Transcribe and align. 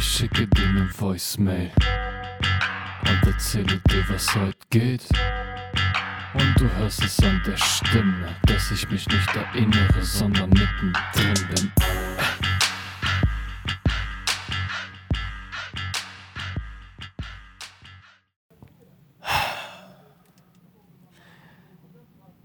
ich 0.00 0.06
schicke 0.06 0.46
dir 0.46 0.72
ne 0.72 0.88
Voicemail 0.98 1.70
und 3.06 3.26
erzähle 3.26 3.78
dir, 3.90 4.08
was 4.08 4.34
heute 4.34 4.56
geht. 4.70 5.06
Und 6.32 6.54
du 6.58 6.70
hörst 6.76 7.04
es 7.04 7.22
an 7.22 7.42
der 7.46 7.56
Stimme, 7.58 8.34
dass 8.46 8.70
ich 8.70 8.88
mich 8.88 9.06
nicht 9.06 9.36
erinnere, 9.36 10.02
sondern 10.02 10.48
mittendrin 10.48 11.48
bin. 11.54 11.72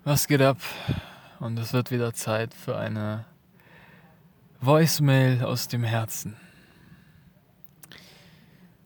Was 0.03 0.27
geht 0.27 0.41
ab? 0.41 0.57
Und 1.39 1.57
es 1.57 1.71
wird 1.71 1.89
wieder 1.89 2.13
Zeit 2.13 2.53
für 2.53 2.77
eine 2.77 3.23
Voicemail 4.59 5.41
aus 5.45 5.69
dem 5.69 5.85
Herzen. 5.85 6.35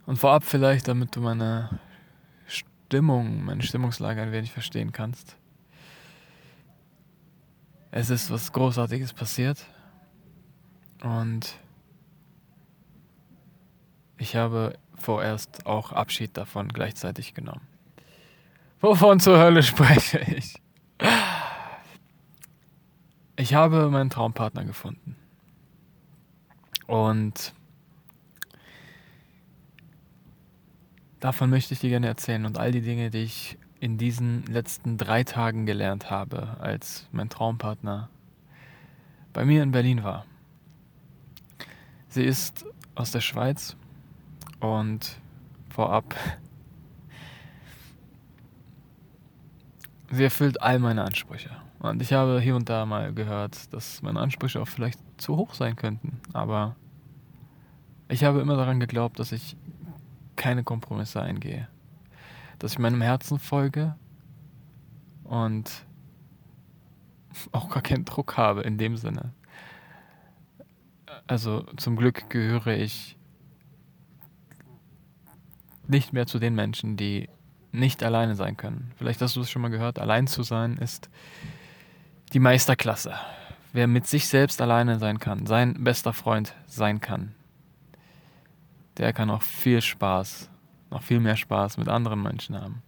Und 0.10 0.18
vorab 0.18 0.44
vielleicht, 0.44 0.88
damit 0.88 1.16
du 1.16 1.22
meine 1.22 1.80
Stimmung, 2.48 3.46
meine 3.46 3.62
Stimmungslage 3.62 4.20
ein 4.20 4.32
wenig 4.32 4.52
verstehen 4.52 4.92
kannst. 4.92 5.38
Es 7.92 8.10
ist 8.10 8.32
was 8.32 8.52
Großartiges 8.52 9.14
passiert 9.14 9.68
und 11.04 11.60
ich 14.18 14.36
habe 14.36 14.80
vorerst 14.98 15.68
auch 15.68 15.92
Abschied 15.92 16.36
davon 16.36 16.70
gleichzeitig 16.70 17.36
genommen. 17.36 17.68
Wovon 18.82 19.20
zur 19.20 19.38
Hölle 19.38 19.62
spreche 19.62 20.22
ich? 20.22 20.56
Ich 23.36 23.54
habe 23.54 23.92
meinen 23.92 24.10
Traumpartner 24.10 24.66
gefunden. 24.66 25.16
Und 26.88 27.54
davon 31.20 31.50
möchte 31.50 31.74
ich 31.74 31.80
dir 31.80 31.90
gerne 31.90 32.08
erzählen 32.08 32.46
und 32.46 32.58
all 32.58 32.72
die 32.72 32.82
Dinge, 32.82 33.10
die 33.10 33.24
ich 33.24 33.58
in 33.80 33.98
diesen 33.98 34.46
letzten 34.46 34.98
drei 34.98 35.24
Tagen 35.24 35.66
gelernt 35.66 36.10
habe, 36.10 36.58
als 36.60 37.08
mein 37.12 37.30
Traumpartner 37.30 38.10
bei 39.32 39.46
mir 39.46 39.64
in 39.64 39.72
Berlin 39.72 40.04
war. 40.04 40.26
Sie 42.10 42.24
ist 42.24 42.66
aus 42.96 43.12
der 43.12 43.22
Schweiz 43.22 43.78
und 44.60 45.18
vorab, 45.70 46.16
sie 50.12 50.24
erfüllt 50.24 50.62
all 50.62 50.80
meine 50.80 51.04
Ansprüche. 51.04 51.52
Und 51.80 52.02
ich 52.02 52.12
habe 52.12 52.42
hier 52.42 52.56
und 52.56 52.68
da 52.68 52.86
mal 52.86 53.14
gehört, 53.14 53.72
dass 53.74 54.02
meine 54.02 54.20
Ansprüche 54.20 54.60
auch 54.62 54.68
vielleicht 54.68 55.00
zu 55.18 55.38
hoch 55.38 55.54
sein 55.54 55.78
könnten. 55.78 56.20
Aber 56.34 56.76
ich 58.10 58.24
habe 58.24 58.42
immer 58.42 58.58
daran 58.58 58.80
geglaubt, 58.82 59.20
dass 59.20 59.32
ich 59.32 59.56
keine 60.40 60.64
Kompromisse 60.64 61.22
eingehe. 61.22 61.68
Dass 62.58 62.72
ich 62.72 62.80
meinem 62.80 63.02
Herzen 63.02 63.38
folge 63.38 63.96
und 65.24 65.86
auch 67.52 67.70
gar 67.70 67.84
keinen 67.84 68.06
Druck 68.06 68.38
habe 68.38 68.62
in 68.64 68.80
dem 68.80 68.98
Sinne. 68.98 69.34
Also 71.28 71.62
zum 71.78 71.96
Glück 71.96 72.30
gehöre 72.30 72.78
ich 72.78 73.16
nicht 75.88 76.14
mehr 76.14 76.26
zu 76.26 76.40
den 76.40 76.56
Menschen, 76.56 76.98
die 76.98 77.30
nicht 77.72 78.04
alleine 78.04 78.36
sein 78.36 78.58
können. 78.58 78.92
Vielleicht 78.98 79.22
hast 79.22 79.36
du 79.36 79.42
es 79.42 79.52
schon 79.52 79.62
mal 79.62 79.70
gehört, 79.70 80.00
allein 80.00 80.28
zu 80.28 80.44
sein 80.44 80.78
ist 80.78 81.10
die 82.34 82.40
Meisterklasse. 82.40 83.14
Wer 83.74 83.88
mit 83.88 84.08
sich 84.08 84.28
selbst 84.28 84.62
alleine 84.62 84.98
sein 84.98 85.20
kann, 85.20 85.46
sein 85.46 85.84
bester 85.84 86.14
Freund 86.14 86.56
sein 86.66 87.02
kann, 87.02 87.36
der 89.00 89.14
kann 89.14 89.30
auch 89.30 89.42
viel 89.42 89.82
Spaß, 89.82 90.50
noch 90.92 91.02
viel 91.02 91.20
mehr 91.20 91.36
Spaß 91.36 91.78
mit 91.78 91.88
anderen 91.88 92.22
Menschen 92.22 92.60
haben. 92.60 92.84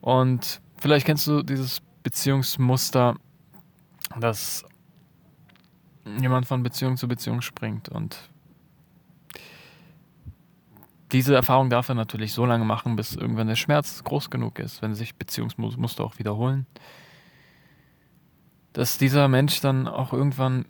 Und 0.00 0.60
vielleicht 0.78 1.06
kennst 1.06 1.26
du 1.26 1.42
dieses 1.42 1.82
Beziehungsmuster, 2.02 3.16
dass 4.18 4.64
jemand 6.20 6.46
von 6.46 6.62
Beziehung 6.62 6.96
zu 6.96 7.08
Beziehung 7.08 7.42
springt 7.42 7.88
und 7.88 8.30
diese 11.12 11.34
Erfahrung 11.34 11.70
darf 11.70 11.88
er 11.88 11.94
natürlich 11.94 12.32
so 12.32 12.44
lange 12.44 12.64
machen, 12.64 12.96
bis 12.96 13.14
irgendwann 13.14 13.46
der 13.46 13.56
Schmerz 13.56 14.04
groß 14.04 14.30
genug 14.30 14.58
ist, 14.58 14.82
wenn 14.82 14.94
sich 14.94 15.16
Beziehungsmuster 15.16 16.04
auch 16.04 16.18
wiederholen 16.18 16.66
dass 18.78 18.96
dieser 18.96 19.26
Mensch 19.26 19.60
dann 19.60 19.88
auch 19.88 20.12
irgendwann 20.12 20.64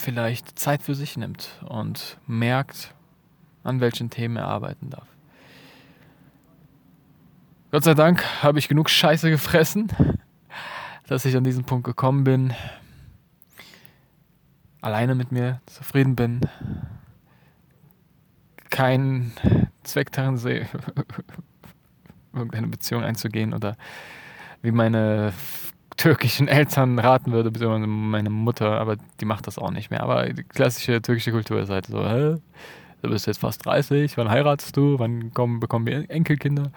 vielleicht 0.00 0.58
Zeit 0.58 0.82
für 0.82 0.94
sich 0.94 1.16
nimmt 1.16 1.60
und 1.66 2.18
merkt, 2.26 2.94
an 3.62 3.80
welchen 3.80 4.10
Themen 4.10 4.36
er 4.36 4.46
arbeiten 4.46 4.90
darf. 4.90 5.06
Gott 7.70 7.84
sei 7.84 7.94
Dank 7.94 8.24
habe 8.42 8.58
ich 8.58 8.68
genug 8.68 8.90
Scheiße 8.90 9.30
gefressen, 9.30 9.92
dass 11.06 11.24
ich 11.24 11.36
an 11.36 11.44
diesen 11.44 11.64
Punkt 11.64 11.84
gekommen 11.84 12.24
bin, 12.24 12.52
alleine 14.80 15.14
mit 15.14 15.30
mir 15.30 15.60
zufrieden 15.66 16.16
bin, 16.16 16.40
keinen 18.70 19.32
Zweck 19.84 20.10
darin 20.12 20.36
sehe, 20.36 20.66
irgendeine 22.32 22.68
Beziehung 22.68 23.04
einzugehen 23.04 23.52
oder 23.52 23.76
wie 24.62 24.72
meine 24.72 25.32
türkischen 26.00 26.48
Eltern 26.48 26.98
raten 26.98 27.32
würde, 27.32 27.50
beziehungsweise 27.50 27.86
meine 27.86 28.30
Mutter, 28.30 28.80
aber 28.80 28.96
die 29.20 29.26
macht 29.26 29.46
das 29.46 29.58
auch 29.58 29.70
nicht 29.70 29.90
mehr. 29.90 30.02
Aber 30.02 30.30
die 30.30 30.44
klassische 30.44 31.02
türkische 31.02 31.30
Kultur 31.30 31.60
ist 31.60 31.68
halt 31.68 31.86
so, 31.86 32.02
hä? 32.02 32.36
Du 33.02 33.10
bist 33.10 33.26
jetzt 33.26 33.40
fast 33.40 33.64
30, 33.66 34.16
wann 34.16 34.30
heiratest 34.30 34.76
du? 34.76 34.98
Wann 34.98 35.32
kommen, 35.34 35.60
bekommen 35.60 35.86
wir 35.86 36.10
Enkelkinder? 36.10 36.70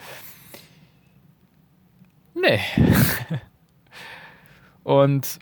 Nee. 2.34 2.60
Und 4.84 5.40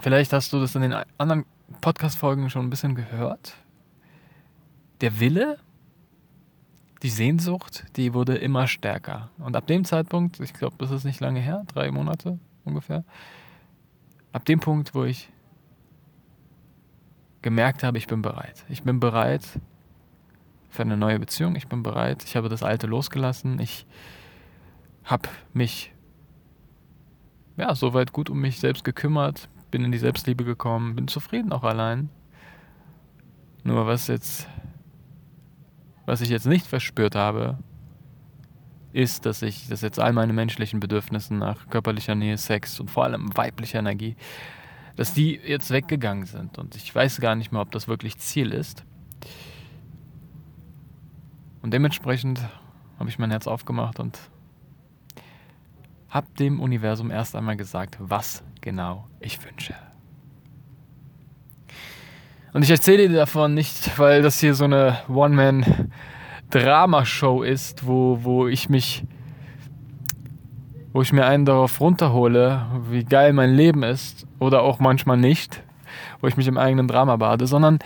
vielleicht 0.00 0.32
hast 0.32 0.52
du 0.52 0.60
das 0.60 0.74
in 0.76 0.82
den 0.82 0.94
anderen 1.18 1.44
Podcast-Folgen 1.80 2.48
schon 2.48 2.66
ein 2.66 2.70
bisschen 2.70 2.94
gehört. 2.94 3.54
Der 5.00 5.18
Wille 5.18 5.58
die 7.06 7.10
Sehnsucht, 7.10 7.84
die 7.94 8.14
wurde 8.14 8.34
immer 8.34 8.66
stärker. 8.66 9.30
Und 9.38 9.54
ab 9.54 9.68
dem 9.68 9.84
Zeitpunkt, 9.84 10.40
ich 10.40 10.52
glaube, 10.52 10.74
das 10.78 10.90
ist 10.90 11.04
nicht 11.04 11.20
lange 11.20 11.38
her, 11.38 11.62
drei 11.68 11.92
Monate 11.92 12.40
ungefähr, 12.64 13.04
ab 14.32 14.44
dem 14.44 14.58
Punkt, 14.58 14.92
wo 14.92 15.04
ich 15.04 15.30
gemerkt 17.42 17.84
habe, 17.84 17.96
ich 17.96 18.08
bin 18.08 18.22
bereit. 18.22 18.64
Ich 18.68 18.82
bin 18.82 18.98
bereit 18.98 19.44
für 20.68 20.82
eine 20.82 20.96
neue 20.96 21.20
Beziehung. 21.20 21.54
Ich 21.54 21.68
bin 21.68 21.84
bereit. 21.84 22.24
Ich 22.24 22.34
habe 22.34 22.48
das 22.48 22.64
Alte 22.64 22.88
losgelassen. 22.88 23.60
Ich 23.60 23.86
habe 25.04 25.28
mich 25.52 25.92
ja 27.56 27.72
soweit 27.76 28.12
gut 28.12 28.30
um 28.30 28.40
mich 28.40 28.58
selbst 28.58 28.82
gekümmert, 28.82 29.48
bin 29.70 29.84
in 29.84 29.92
die 29.92 29.98
Selbstliebe 29.98 30.42
gekommen, 30.42 30.96
bin 30.96 31.06
zufrieden 31.06 31.52
auch 31.52 31.62
allein. 31.62 32.10
Nur 33.62 33.86
was 33.86 34.08
jetzt 34.08 34.48
was 36.06 36.20
ich 36.20 36.30
jetzt 36.30 36.46
nicht 36.46 36.66
verspürt 36.66 37.14
habe, 37.14 37.58
ist, 38.92 39.26
dass 39.26 39.42
ich, 39.42 39.68
dass 39.68 39.82
jetzt 39.82 40.00
all 40.00 40.12
meine 40.12 40.32
menschlichen 40.32 40.80
Bedürfnisse 40.80 41.34
nach 41.34 41.68
körperlicher 41.68 42.14
Nähe, 42.14 42.38
Sex 42.38 42.80
und 42.80 42.90
vor 42.90 43.04
allem 43.04 43.36
weiblicher 43.36 43.80
Energie, 43.80 44.16
dass 44.94 45.12
die 45.12 45.34
jetzt 45.34 45.70
weggegangen 45.70 46.24
sind. 46.24 46.56
Und 46.56 46.76
ich 46.76 46.94
weiß 46.94 47.20
gar 47.20 47.34
nicht 47.34 47.52
mehr, 47.52 47.60
ob 47.60 47.70
das 47.72 47.88
wirklich 47.88 48.16
Ziel 48.18 48.52
ist. 48.52 48.84
Und 51.60 51.74
dementsprechend 51.74 52.40
habe 52.98 53.10
ich 53.10 53.18
mein 53.18 53.30
Herz 53.30 53.46
aufgemacht 53.46 54.00
und 54.00 54.18
habe 56.08 56.28
dem 56.38 56.60
Universum 56.60 57.10
erst 57.10 57.36
einmal 57.36 57.56
gesagt, 57.56 57.98
was 57.98 58.42
genau 58.62 59.08
ich 59.20 59.44
wünsche. 59.44 59.74
Und 62.56 62.62
ich 62.62 62.70
erzähle 62.70 63.08
dir 63.08 63.16
davon 63.16 63.52
nicht, 63.52 63.98
weil 63.98 64.22
das 64.22 64.40
hier 64.40 64.54
so 64.54 64.64
eine 64.64 64.96
One-Man-Drama-Show 65.10 67.42
ist, 67.42 67.86
wo, 67.86 68.20
wo 68.22 68.48
ich 68.48 68.70
mich, 68.70 69.04
wo 70.94 71.02
ich 71.02 71.12
mir 71.12 71.26
einen 71.26 71.44
darauf 71.44 71.78
runterhole, 71.82 72.64
wie 72.88 73.04
geil 73.04 73.34
mein 73.34 73.52
Leben 73.52 73.82
ist, 73.82 74.26
oder 74.38 74.62
auch 74.62 74.78
manchmal 74.78 75.18
nicht, 75.18 75.62
wo 76.22 76.28
ich 76.28 76.38
mich 76.38 76.46
im 76.46 76.56
eigenen 76.56 76.88
Drama 76.88 77.16
bade, 77.16 77.46
sondern 77.46 77.78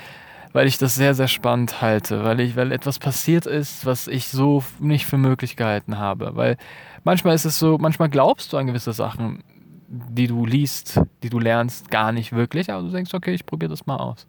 weil 0.52 0.68
ich 0.68 0.78
das 0.78 0.94
sehr, 0.94 1.14
sehr 1.14 1.26
spannend 1.26 1.82
halte, 1.82 2.22
weil 2.22 2.38
ich, 2.38 2.54
weil 2.54 2.70
etwas 2.70 3.00
passiert 3.00 3.46
ist, 3.46 3.86
was 3.86 4.06
ich 4.06 4.28
so 4.28 4.62
nicht 4.78 5.04
für 5.04 5.18
möglich 5.18 5.56
gehalten 5.56 5.98
habe. 5.98 6.36
Weil 6.36 6.56
manchmal 7.02 7.34
ist 7.34 7.44
es 7.44 7.58
so, 7.58 7.76
manchmal 7.76 8.08
glaubst 8.08 8.52
du 8.52 8.56
an 8.56 8.68
gewisse 8.68 8.92
Sachen, 8.92 9.42
die 9.88 10.28
du 10.28 10.46
liest, 10.46 11.00
die 11.24 11.28
du 11.28 11.40
lernst, 11.40 11.90
gar 11.90 12.12
nicht 12.12 12.30
wirklich, 12.30 12.70
aber 12.70 12.84
du 12.84 12.90
denkst, 12.90 13.14
okay, 13.14 13.34
ich 13.34 13.44
probiere 13.44 13.70
das 13.70 13.86
mal 13.86 13.96
aus. 13.96 14.28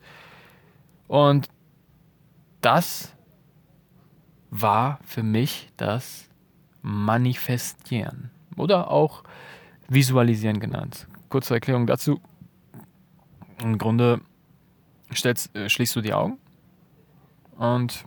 Und 1.12 1.50
das 2.62 3.12
war 4.50 4.98
für 5.04 5.24
mich 5.24 5.68
das 5.76 6.30
Manifestieren 6.82 8.32
oder 8.56 8.90
auch 8.90 9.24
Visualisieren 9.90 10.62
genannt. 10.62 11.08
Kurze 11.28 11.56
Erklärung 11.56 11.86
dazu. 11.86 12.22
Im 13.62 13.78
Grunde 13.78 14.22
stellst, 15.14 15.54
äh, 15.54 15.68
schließt 15.68 15.98
du 15.98 16.02
die 16.02 16.14
Augen 16.14 16.38
und 17.58 18.06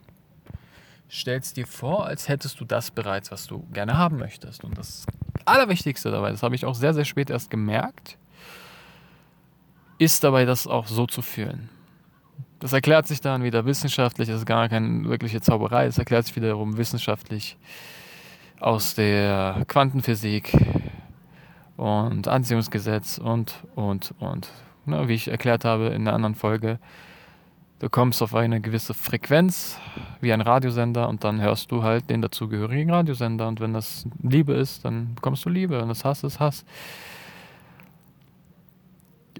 stellst 1.10 1.58
dir 1.58 1.66
vor, 1.66 2.06
als 2.06 2.30
hättest 2.30 2.58
du 2.58 2.64
das 2.64 2.90
bereits, 2.90 3.30
was 3.30 3.46
du 3.46 3.66
gerne 3.74 3.98
haben 3.98 4.16
möchtest. 4.16 4.64
Und 4.64 4.78
das 4.78 5.04
Allerwichtigste 5.44 6.10
dabei, 6.10 6.30
das 6.30 6.42
habe 6.42 6.54
ich 6.54 6.64
auch 6.64 6.74
sehr, 6.74 6.94
sehr 6.94 7.04
spät 7.04 7.28
erst 7.28 7.50
gemerkt, 7.50 8.16
ist 9.98 10.24
dabei, 10.24 10.46
das 10.46 10.66
auch 10.66 10.86
so 10.86 11.06
zu 11.06 11.20
fühlen. 11.20 11.68
Das 12.60 12.72
erklärt 12.72 13.06
sich 13.06 13.20
dann 13.20 13.42
wieder 13.42 13.66
wissenschaftlich, 13.66 14.28
das 14.28 14.38
ist 14.38 14.46
gar 14.46 14.68
keine 14.68 15.08
wirkliche 15.08 15.40
Zauberei, 15.40 15.86
es 15.86 15.98
erklärt 15.98 16.26
sich 16.26 16.36
wiederum 16.36 16.76
wissenschaftlich 16.76 17.56
aus 18.60 18.94
der 18.94 19.64
Quantenphysik 19.68 20.56
und 21.76 22.28
Anziehungsgesetz 22.28 23.18
und, 23.18 23.54
und, 23.74 24.14
und. 24.18 24.48
Na, 24.86 25.08
wie 25.08 25.14
ich 25.14 25.28
erklärt 25.28 25.64
habe 25.64 25.86
in 25.88 26.04
der 26.04 26.14
anderen 26.14 26.34
Folge, 26.34 26.78
du 27.80 27.88
kommst 27.90 28.22
auf 28.22 28.34
eine 28.34 28.60
gewisse 28.60 28.94
Frequenz, 28.94 29.78
wie 30.20 30.32
ein 30.32 30.40
Radiosender, 30.40 31.08
und 31.08 31.24
dann 31.24 31.40
hörst 31.40 31.70
du 31.70 31.82
halt 31.82 32.08
den 32.10 32.22
dazugehörigen 32.22 32.90
Radiosender. 32.90 33.48
Und 33.48 33.60
wenn 33.60 33.72
das 33.72 34.06
Liebe 34.22 34.54
ist, 34.54 34.84
dann 34.84 35.14
bekommst 35.14 35.44
du 35.44 35.50
Liebe. 35.50 35.80
Wenn 35.80 35.88
das 35.88 36.04
Hass 36.04 36.22
ist, 36.22 36.40
Hass. 36.40 36.64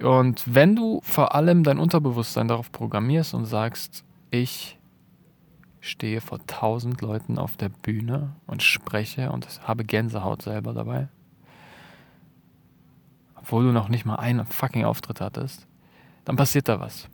Und 0.02 0.42
wenn 0.52 0.74
du 0.74 1.00
vor 1.02 1.34
allem 1.34 1.62
dein 1.62 1.78
Unterbewusstsein 1.78 2.48
darauf 2.48 2.72
programmierst 2.72 3.34
und 3.34 3.44
sagst, 3.44 4.04
ich 4.30 4.78
stehe 5.80 6.20
vor 6.20 6.44
tausend 6.46 7.00
Leuten 7.02 7.38
auf 7.38 7.56
der 7.56 7.68
Bühne 7.68 8.34
und 8.46 8.62
spreche 8.62 9.30
und 9.30 9.46
habe 9.64 9.84
Gänsehaut 9.84 10.42
selber 10.42 10.72
dabei, 10.72 11.08
obwohl 13.36 13.64
du 13.64 13.72
noch 13.72 13.88
nicht 13.88 14.06
mal 14.06 14.16
einen 14.16 14.46
fucking 14.46 14.84
Auftritt 14.84 15.20
hattest, 15.20 15.66
dann 16.24 16.36
passiert 16.36 16.68
da 16.68 16.80
was. 16.80 17.08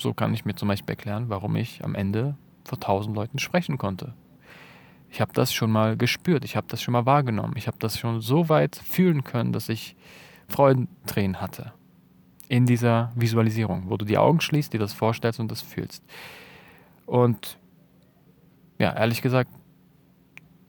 So 0.00 0.14
kann 0.14 0.32
ich 0.32 0.44
mir 0.44 0.54
zum 0.54 0.68
Beispiel 0.68 0.92
erklären, 0.92 1.28
warum 1.28 1.56
ich 1.56 1.84
am 1.84 1.94
Ende 1.94 2.36
vor 2.64 2.78
tausend 2.78 3.16
Leuten 3.16 3.38
sprechen 3.38 3.78
konnte. 3.78 4.14
Ich 5.10 5.20
habe 5.20 5.32
das 5.32 5.52
schon 5.52 5.70
mal 5.70 5.96
gespürt, 5.96 6.44
ich 6.44 6.56
habe 6.56 6.68
das 6.70 6.80
schon 6.80 6.92
mal 6.92 7.04
wahrgenommen, 7.04 7.54
ich 7.56 7.66
habe 7.66 7.76
das 7.78 7.98
schon 7.98 8.20
so 8.20 8.48
weit 8.48 8.76
fühlen 8.76 9.24
können, 9.24 9.52
dass 9.52 9.68
ich 9.68 9.96
Freudentränen 10.48 11.40
hatte. 11.40 11.72
In 12.48 12.66
dieser 12.66 13.12
Visualisierung, 13.14 13.84
wo 13.88 13.96
du 13.96 14.04
die 14.04 14.18
Augen 14.18 14.40
schließt, 14.40 14.72
dir 14.72 14.80
das 14.80 14.92
vorstellst 14.92 15.40
und 15.40 15.50
das 15.50 15.62
fühlst. 15.62 16.04
Und 17.06 17.58
ja, 18.78 18.92
ehrlich 18.94 19.22
gesagt, 19.22 19.50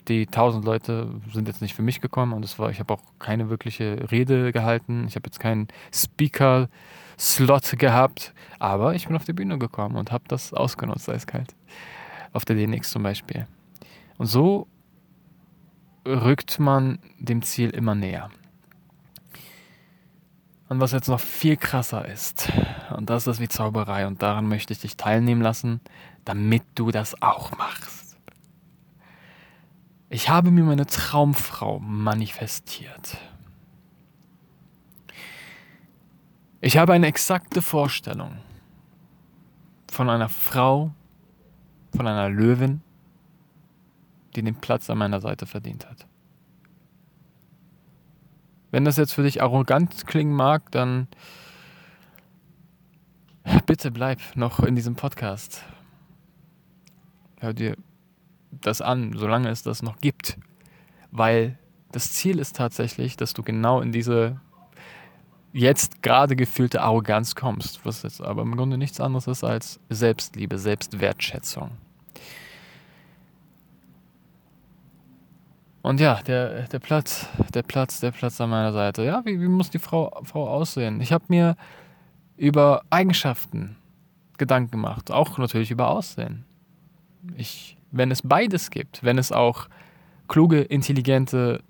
die 0.08 0.26
tausend 0.26 0.66
Leute 0.66 1.10
sind 1.32 1.48
jetzt 1.48 1.62
nicht 1.62 1.74
für 1.76 1.82
mich 1.82 2.02
gekommen 2.02 2.34
und 2.34 2.44
es 2.44 2.60
war, 2.60 2.70
ich 2.70 2.80
habe 2.80 2.94
auch 2.94 3.02
keine 3.20 3.50
wirkliche 3.50 4.12
Rede 4.12 4.52
gehalten. 4.52 5.06
Ich 5.08 5.16
habe 5.16 5.28
jetzt 5.28 5.40
keinen 5.40 5.68
Speaker-Slot 5.94 7.78
gehabt, 7.80 8.34
aber 8.60 8.96
ich 8.96 9.08
bin 9.08 9.16
auf 9.16 9.26
die 9.26 9.34
Bühne 9.34 9.58
gekommen 9.58 9.96
und 9.96 10.12
habe 10.12 10.26
das 10.28 10.54
ausgenutzt, 10.54 11.10
eiskalt. 11.10 11.56
Auf 12.34 12.46
der 12.46 12.56
DNX 12.56 12.92
zum 12.92 13.04
Beispiel. 13.04 13.48
Und 14.18 14.26
so 14.28 14.68
rückt 16.06 16.60
man 16.60 17.00
dem 17.20 17.42
Ziel 17.42 17.70
immer 17.70 17.96
näher. 17.96 18.30
Und 20.74 20.80
was 20.80 20.92
jetzt 20.92 21.08
noch 21.08 21.20
viel 21.20 21.56
krasser 21.56 22.08
ist, 22.08 22.52
und 22.98 23.08
das 23.08 23.28
ist 23.28 23.40
wie 23.40 23.48
Zauberei, 23.48 24.08
und 24.08 24.24
daran 24.24 24.48
möchte 24.48 24.74
ich 24.74 24.80
dich 24.80 24.98
teilnehmen 24.98 25.44
lassen, 25.44 25.82
damit 26.26 26.64
du 26.74 26.90
das 26.90 27.22
auch 27.22 27.56
machst. 27.56 28.18
Ich 30.10 30.30
habe 30.30 30.50
mir 30.50 30.64
meine 30.64 30.88
Traumfrau 30.88 31.78
manifestiert. 31.78 33.20
Ich 36.60 36.76
habe 36.76 36.94
eine 36.94 37.06
exakte 37.06 37.62
Vorstellung 37.62 38.40
von 39.92 40.10
einer 40.10 40.28
Frau, 40.28 40.90
von 41.96 42.08
einer 42.08 42.30
Löwin, 42.30 42.82
die 44.36 44.42
den 44.42 44.56
Platz 44.56 44.90
an 44.90 44.98
meiner 44.98 45.22
Seite 45.22 45.46
verdient 45.46 45.88
hat. 45.88 46.08
Wenn 48.74 48.86
das 48.86 48.98
jetzt 48.98 49.14
für 49.14 49.22
dich 49.22 49.40
arrogant 49.44 50.08
klingen 50.08 50.34
mag, 50.34 50.72
dann 50.72 51.08
bitte 53.68 53.92
bleib 53.92 54.18
noch 54.34 54.62
in 54.62 54.76
diesem 54.76 54.96
Podcast. 54.96 55.64
Hör 57.40 57.54
dir 57.54 57.78
das 58.50 58.82
an, 58.82 59.14
solange 59.16 59.50
es 59.50 59.62
das 59.62 59.84
noch 59.84 59.98
gibt. 59.98 60.40
Weil 61.12 61.60
das 61.92 62.14
Ziel 62.14 62.40
ist 62.40 62.56
tatsächlich, 62.56 63.16
dass 63.16 63.34
du 63.34 63.44
genau 63.44 63.80
in 63.80 63.92
diese 63.92 64.42
jetzt 65.52 66.02
gerade 66.02 66.36
gefühlte 66.36 66.82
Arroganz 66.82 67.36
kommst, 67.36 67.86
was 67.86 68.02
jetzt 68.02 68.22
aber 68.22 68.42
im 68.42 68.56
Grunde 68.56 68.80
nichts 68.80 69.00
anderes 69.00 69.28
ist 69.28 69.44
als 69.44 69.80
Selbstliebe, 69.90 70.58
Selbstwertschätzung. 70.58 71.78
Und 75.84 76.00
ja, 76.00 76.22
der, 76.24 76.70
der 76.70 76.80
Platz, 76.80 77.28
der 77.54 77.62
Platz, 77.62 78.00
der 78.00 78.12
Platz 78.12 78.40
an 78.40 78.50
meiner 78.50 78.72
Seite. 78.72 79.04
Ja, 79.04 79.22
wie, 79.26 79.40
wie 79.42 79.50
muss 79.50 79.70
die 79.70 79.80
Frau, 79.80 80.22
Frau 80.24 80.48
aussehen? 80.48 81.02
Ich 81.02 81.12
habe 81.12 81.26
mir 81.28 81.58
über 82.38 82.84
Eigenschaften 82.90 83.76
Gedanken 84.38 84.72
gemacht, 84.72 85.12
auch 85.12 85.38
natürlich 85.38 85.72
über 85.72 85.90
Aussehen. 85.90 86.46
Ich, 87.36 87.78
wenn 87.92 88.12
es 88.12 88.22
beides 88.22 88.72
gibt, 88.72 89.04
wenn 89.04 89.18
es 89.18 89.34
auch 89.34 89.68
kluge, 90.30 90.62
intelligente, 90.62 91.62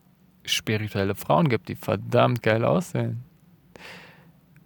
spirituelle 0.46 1.16
Frauen 1.16 1.50
gibt, 1.50 1.68
die 1.68 1.76
verdammt 1.76 2.44
geil 2.44 2.64
aussehen, 2.64 3.24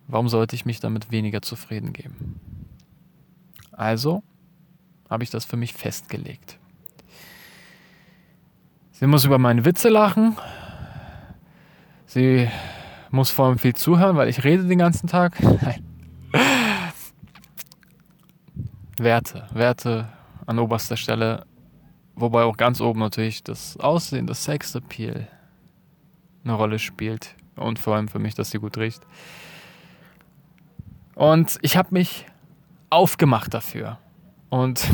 warum 0.08 0.28
sollte 0.28 0.58
ich 0.58 0.66
mich 0.66 0.82
damit 0.82 1.10
weniger 1.10 1.42
zufrieden 1.42 1.94
geben? 1.94 2.42
Also 3.72 4.24
habe 5.10 5.24
ich 5.24 5.30
das 5.30 5.46
für 5.46 5.56
mich 5.56 5.74
festgelegt. 5.74 6.60
Sie 9.00 9.06
muss 9.06 9.26
über 9.26 9.38
meine 9.38 9.64
Witze 9.64 9.90
lachen. 9.90 10.36
Sie 12.08 12.50
muss 13.12 13.30
vor 13.30 13.46
allem 13.46 13.60
viel 13.60 13.76
zuhören, 13.76 14.18
weil 14.18 14.28
ich 14.28 14.44
rede 14.44 14.64
den 14.64 14.80
ganzen 14.80 15.06
Tag. 15.06 15.40
Nein. 15.62 15.86
Werte, 18.98 19.46
Werte 19.54 20.10
an 20.48 20.58
oberster 20.58 20.98
Stelle. 20.98 21.46
Wobei 22.16 22.42
auch 22.42 22.58
ganz 22.58 22.82
oben 22.82 23.00
natürlich 23.00 23.44
das 23.44 23.78
Aussehen, 23.78 24.26
das 24.26 24.46
Sexappeal 24.46 25.28
eine 26.44 26.54
Rolle 26.54 26.80
spielt. 26.80 27.36
Und 27.56 27.78
vor 27.78 27.96
allem 27.98 28.08
für 28.08 28.18
mich, 28.18 28.34
dass 28.34 28.50
sie 28.50 28.58
gut 28.58 28.80
riecht. 28.80 29.02
Und 31.14 31.60
ich 31.62 31.78
habe 31.78 31.90
mich 31.92 32.26
aufgemacht 32.90 33.54
dafür. 33.54 34.00
Und 34.50 34.90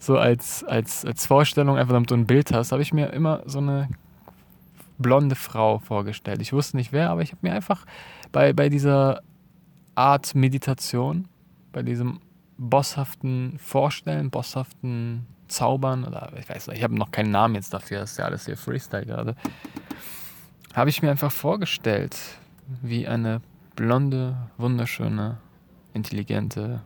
so 0.00 0.18
als, 0.18 0.64
als, 0.64 1.04
als 1.04 1.26
Vorstellung, 1.26 1.76
einfach 1.76 1.94
damit 1.94 2.10
du 2.10 2.14
ein 2.14 2.26
Bild 2.26 2.52
hast, 2.52 2.72
habe 2.72 2.82
ich 2.82 2.92
mir 2.92 3.12
immer 3.12 3.42
so 3.46 3.58
eine 3.58 3.88
blonde 4.98 5.34
Frau 5.34 5.78
vorgestellt. 5.78 6.42
Ich 6.42 6.52
wusste 6.52 6.76
nicht 6.76 6.92
wer, 6.92 7.10
aber 7.10 7.22
ich 7.22 7.32
habe 7.32 7.46
mir 7.46 7.54
einfach 7.54 7.84
bei, 8.32 8.52
bei 8.52 8.68
dieser 8.68 9.22
Art 9.94 10.34
Meditation, 10.34 11.28
bei 11.72 11.82
diesem 11.82 12.20
bosshaften 12.56 13.58
Vorstellen, 13.58 14.30
bosshaften 14.30 15.26
Zaubern, 15.46 16.04
oder 16.04 16.32
ich 16.38 16.48
weiß 16.48 16.66
nicht, 16.66 16.78
ich 16.78 16.84
habe 16.84 16.94
noch 16.94 17.10
keinen 17.10 17.30
Namen 17.30 17.54
jetzt 17.54 17.72
dafür, 17.72 18.00
das 18.00 18.12
ist 18.12 18.18
ja 18.18 18.26
alles 18.26 18.46
hier 18.46 18.56
Freestyle 18.56 19.06
gerade, 19.06 19.34
habe 20.74 20.90
ich 20.90 21.00
mir 21.02 21.10
einfach 21.10 21.32
vorgestellt, 21.32 22.16
wie 22.82 23.08
eine 23.08 23.40
blonde, 23.76 24.36
wunderschöne, 24.58 25.38
intelligente, 25.94 26.82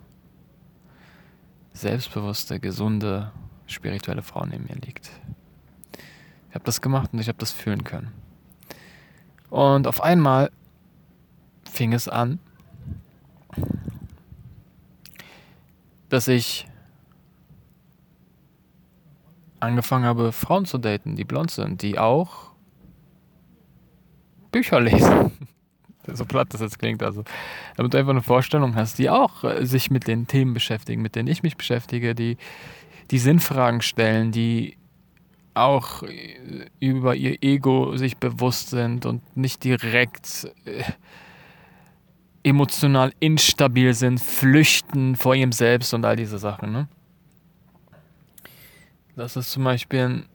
selbstbewusste, 1.73 2.61
gesunde, 2.61 3.33
spirituelle 3.67 4.23
Frau 4.23 4.45
neben 4.45 4.64
mir 4.64 4.76
liegt. 4.76 5.11
Ich 6.49 6.55
habe 6.55 6.64
das 6.64 6.81
gemacht 6.81 7.11
und 7.12 7.19
ich 7.19 7.29
habe 7.29 7.38
das 7.38 7.50
fühlen 7.50 7.85
können. 7.85 8.12
Und 9.50 9.87
auf 9.87 10.02
einmal 10.02 10.50
fing 11.71 11.93
es 11.93 12.09
an, 12.09 12.38
dass 16.09 16.29
ich 16.29 16.69
angefangen 19.61 20.05
habe, 20.05 20.33
Frauen 20.33 20.67
zu 20.67 20.79
daten, 20.79 21.17
die 21.17 21.25
blond 21.25 21.50
sind, 21.50 21.83
die 21.83 21.99
auch 21.99 22.52
Bücher 24.50 24.81
lesen 24.81 25.33
so 26.12 26.25
platt 26.25 26.52
das 26.52 26.61
jetzt 26.61 26.78
klingt, 26.78 27.02
also 27.02 27.25
damit 27.76 27.94
du 27.94 27.99
einfach 27.99 28.11
eine 28.11 28.23
Vorstellung 28.23 28.75
hast, 28.75 28.99
die 28.99 29.11
auch 29.11 29.44
äh, 29.44 29.64
sich 29.64 29.90
mit 29.90 30.06
den 30.06 30.26
Themen 30.26 30.54
beschäftigen, 30.54 31.02
mit 31.02 31.14
denen 31.14 31.28
ich 31.28 31.42
mich 31.42 31.56
beschäftige, 31.56 32.14
die, 32.14 32.37
die 33.11 33.18
Sinnfragen 33.18 33.82
stellen, 33.82 34.32
die 34.32 34.76
auch 35.54 36.02
äh, 36.02 36.66
über 36.80 37.14
ihr 37.14 37.42
Ego 37.42 37.97
sich 37.97 38.16
bewusst 38.16 38.71
sind 38.71 39.06
und 39.06 39.37
nicht 39.37 39.64
direkt 39.64 40.49
äh, 40.64 40.82
emotional 42.42 43.12
instabil 43.21 43.94
sind, 43.94 44.21
flüchten 44.21 45.16
vor 45.16 45.35
ihrem 45.35 45.52
Selbst 45.52 45.94
und 45.94 46.04
all 46.04 46.16
diese 46.16 46.38
Sachen. 46.38 46.73
Ne? 46.73 46.88
Das 49.14 49.37
ist 49.37 49.52
zum 49.52 49.64
Beispiel 49.64 50.00
ein 50.00 50.26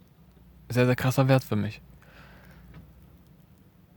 sehr, 0.70 0.86
sehr 0.86 0.96
krasser 0.96 1.28
Wert 1.28 1.44
für 1.44 1.56
mich. 1.56 1.82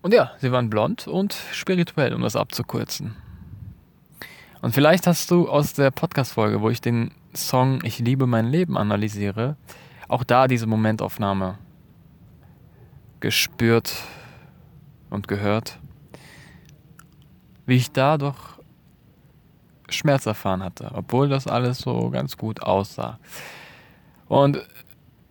Und 0.02 0.14
ja, 0.14 0.32
sie 0.38 0.50
waren 0.50 0.70
blond 0.70 1.06
und 1.06 1.34
spirituell, 1.52 2.14
um 2.14 2.22
das 2.22 2.36
abzukürzen. 2.36 3.16
Und 4.62 4.74
vielleicht 4.74 5.06
hast 5.06 5.30
du 5.30 5.48
aus 5.48 5.72
der 5.74 5.90
Podcast-Folge, 5.90 6.60
wo 6.60 6.70
ich 6.70 6.80
den 6.80 7.12
Song 7.34 7.80
Ich 7.84 7.98
liebe 7.98 8.26
mein 8.26 8.46
Leben 8.46 8.76
analysiere, 8.76 9.56
auch 10.08 10.24
da 10.24 10.48
diese 10.48 10.66
Momentaufnahme 10.66 11.58
gespürt 13.20 13.94
und 15.10 15.28
gehört, 15.28 15.78
wie 17.66 17.76
ich 17.76 17.92
da 17.92 18.18
doch 18.18 18.58
Schmerz 19.88 20.26
erfahren 20.26 20.62
hatte, 20.62 20.90
obwohl 20.94 21.28
das 21.28 21.46
alles 21.46 21.78
so 21.78 22.10
ganz 22.10 22.36
gut 22.36 22.62
aussah. 22.62 23.18
Und 24.28 24.66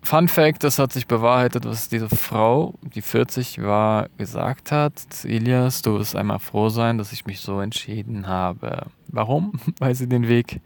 Fun 0.10 0.28
Fact, 0.28 0.64
das 0.64 0.80
hat 0.80 0.92
sich 0.92 1.06
bewahrheitet, 1.06 1.66
was 1.66 1.88
diese 1.88 2.10
Frau, 2.10 2.74
die 2.82 3.04
40 3.04 3.62
war, 3.62 4.10
gesagt 4.18 4.72
hat. 4.72 5.24
Elias, 5.24 5.84
du 5.84 6.00
wirst 6.00 6.16
einmal 6.16 6.40
froh 6.40 6.70
sein, 6.70 6.98
dass 6.98 7.12
ich 7.12 7.28
mich 7.28 7.42
so 7.42 7.62
entschieden 7.62 8.26
habe. 8.26 8.88
Warum? 9.10 9.60
Weil 9.78 9.94
sie 9.94 10.10
den 10.10 10.28
Weg 10.28 10.62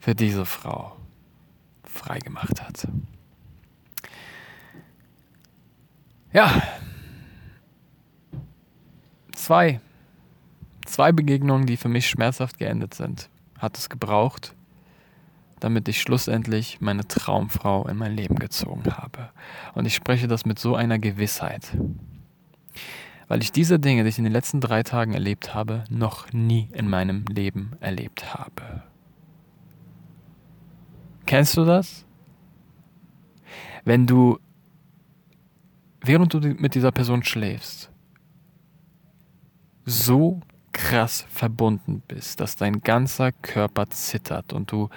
für 0.00 0.16
diese 0.16 0.44
Frau 0.44 0.96
freigemacht 1.84 2.60
hat. 2.60 2.88
Ja. 6.32 6.50
Zwei. 9.36 9.80
Zwei 10.84 11.12
Begegnungen, 11.12 11.66
die 11.66 11.76
für 11.76 11.88
mich 11.88 12.08
schmerzhaft 12.08 12.58
geendet 12.58 12.94
sind, 12.94 13.30
hat 13.60 13.78
es 13.78 13.88
gebraucht, 13.88 14.56
damit 15.62 15.86
ich 15.88 16.00
schlussendlich 16.00 16.80
meine 16.80 17.06
Traumfrau 17.06 17.86
in 17.86 17.96
mein 17.96 18.16
Leben 18.16 18.36
gezogen 18.36 18.82
habe. 18.96 19.30
Und 19.74 19.86
ich 19.86 19.94
spreche 19.94 20.26
das 20.26 20.44
mit 20.44 20.58
so 20.58 20.74
einer 20.74 20.98
Gewissheit. 20.98 21.76
Weil 23.28 23.42
ich 23.42 23.52
diese 23.52 23.78
Dinge, 23.78 24.02
die 24.02 24.08
ich 24.08 24.18
in 24.18 24.24
den 24.24 24.32
letzten 24.32 24.60
drei 24.60 24.82
Tagen 24.82 25.14
erlebt 25.14 25.54
habe, 25.54 25.84
noch 25.88 26.32
nie 26.32 26.68
in 26.72 26.88
meinem 26.88 27.24
Leben 27.26 27.72
erlebt 27.80 28.34
habe. 28.34 28.82
Kennst 31.26 31.56
du 31.56 31.64
das? 31.64 32.04
Wenn 33.84 34.06
du, 34.06 34.40
während 36.00 36.34
du 36.34 36.40
mit 36.40 36.74
dieser 36.74 36.90
Person 36.90 37.22
schläfst, 37.22 37.90
so 39.84 40.40
krass 40.72 41.24
verbunden 41.28 42.02
bist, 42.08 42.40
dass 42.40 42.56
dein 42.56 42.80
ganzer 42.80 43.30
Körper 43.30 43.88
zittert 43.90 44.52
und 44.52 44.72
du 44.72 44.88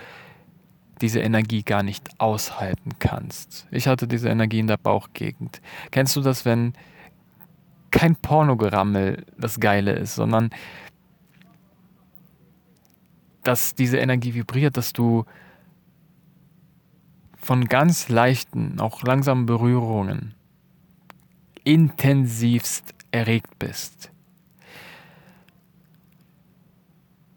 diese 1.06 1.20
Energie 1.20 1.62
gar 1.62 1.84
nicht 1.84 2.20
aushalten 2.20 2.94
kannst. 2.98 3.68
Ich 3.70 3.88
hatte 3.88 4.08
diese 4.08 4.28
Energie 4.28 4.58
in 4.58 4.66
der 4.66 4.78
Bauchgegend. 4.78 5.62
Kennst 5.92 6.16
du 6.16 6.22
das, 6.22 6.46
wenn 6.46 6.74
kein 7.92 8.16
Pornogerammel 8.16 9.24
das 9.38 9.60
Geile 9.60 9.94
ist, 9.94 10.16
sondern 10.16 10.50
dass 13.44 13.76
diese 13.76 14.00
Energie 14.00 14.34
vibriert, 14.34 14.78
dass 14.78 14.94
du 14.94 15.26
von 17.38 17.66
ganz 17.66 18.10
leichten, 18.10 18.80
auch 18.80 19.04
langsamen 19.04 19.46
Berührungen 19.46 20.34
intensivst 21.64 22.96
erregt 23.12 23.60
bist. 23.60 24.12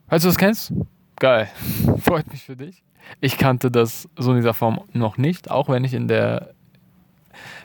Falls 0.07 0.23
du 0.23 0.29
das 0.31 0.39
kennst, 0.39 0.73
geil. 1.17 1.51
Freut 1.99 2.33
mich 2.33 2.45
für 2.45 2.57
dich. 2.57 2.83
Ich 3.21 3.39
kannte 3.39 3.71
das 3.71 4.09
so 4.17 4.31
in 4.31 4.37
dieser 4.37 4.55
Form 4.55 4.81
noch 4.93 5.19
nicht, 5.19 5.51
auch 5.51 5.69
wenn 5.69 5.85
ich 5.85 5.95
in 5.95 6.09
der 6.09 6.55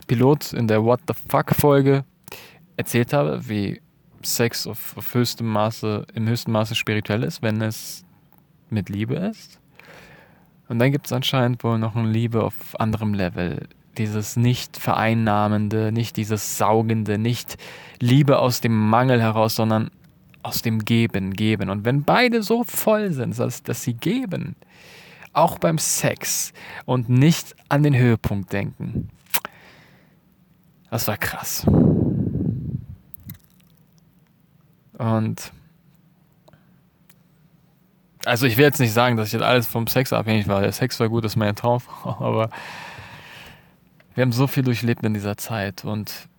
Pilot, 0.07 0.53
in 0.53 0.67
der 0.67 0.83
What 0.83 1.01
the 1.07 1.13
Fuck 1.29 1.55
Folge 1.55 2.03
erzählt 2.77 3.13
habe, 3.13 3.47
wie 3.47 3.81
Sex 4.23 4.67
auf, 4.67 4.97
auf 4.97 5.13
höchstem 5.13 5.47
Maße, 5.47 6.05
im 6.13 6.27
höchsten 6.27 6.51
Maße 6.51 6.75
spirituell 6.75 7.23
ist, 7.23 7.41
wenn 7.41 7.61
es 7.61 8.05
mit 8.69 8.89
Liebe 8.89 9.15
ist. 9.15 9.59
Und 10.69 10.79
dann 10.79 10.91
gibt 10.91 11.05
es 11.05 11.13
anscheinend 11.13 11.63
wohl 11.63 11.77
noch 11.77 11.95
eine 11.95 12.09
Liebe 12.09 12.43
auf 12.43 12.79
anderem 12.79 13.13
Level. 13.13 13.67
Dieses 13.97 14.37
nicht 14.37 14.77
vereinnahmende, 14.77 15.91
nicht 15.91 16.17
dieses 16.17 16.57
saugende, 16.57 17.17
nicht 17.17 17.57
Liebe 17.99 18.39
aus 18.39 18.61
dem 18.61 18.75
Mangel 18.75 19.21
heraus, 19.21 19.55
sondern 19.55 19.91
aus 20.41 20.61
dem 20.61 20.83
Geben, 20.83 21.33
Geben. 21.33 21.69
Und 21.69 21.85
wenn 21.85 22.03
beide 22.03 22.43
so 22.43 22.63
voll 22.63 23.11
sind, 23.11 23.37
dass, 23.37 23.63
dass 23.63 23.83
sie 23.83 23.93
geben, 23.93 24.55
auch 25.33 25.57
beim 25.57 25.77
Sex 25.77 26.53
und 26.85 27.09
nicht 27.09 27.55
an 27.69 27.83
den 27.83 27.95
Höhepunkt 27.95 28.53
denken. 28.53 29.09
Das 30.89 31.07
war 31.07 31.17
krass. 31.17 31.65
Und 34.97 35.51
also 38.25 38.45
ich 38.45 38.57
will 38.57 38.63
jetzt 38.63 38.79
nicht 38.79 38.93
sagen, 38.93 39.17
dass 39.17 39.27
ich 39.27 39.33
jetzt 39.33 39.43
alles 39.43 39.67
vom 39.67 39.87
Sex 39.87 40.13
abhängig 40.13 40.47
war. 40.47 40.61
Der 40.61 40.71
Sex 40.71 40.99
war 40.99 41.09
gut, 41.09 41.25
das 41.25 41.33
ist 41.33 41.35
meine 41.35 41.55
Traumfrau, 41.55 42.11
aber 42.23 42.49
wir 44.15 44.21
haben 44.21 44.31
so 44.31 44.47
viel 44.47 44.63
durchlebt 44.63 45.03
in 45.03 45.13
dieser 45.13 45.37
Zeit 45.37 45.83
und 45.83 46.29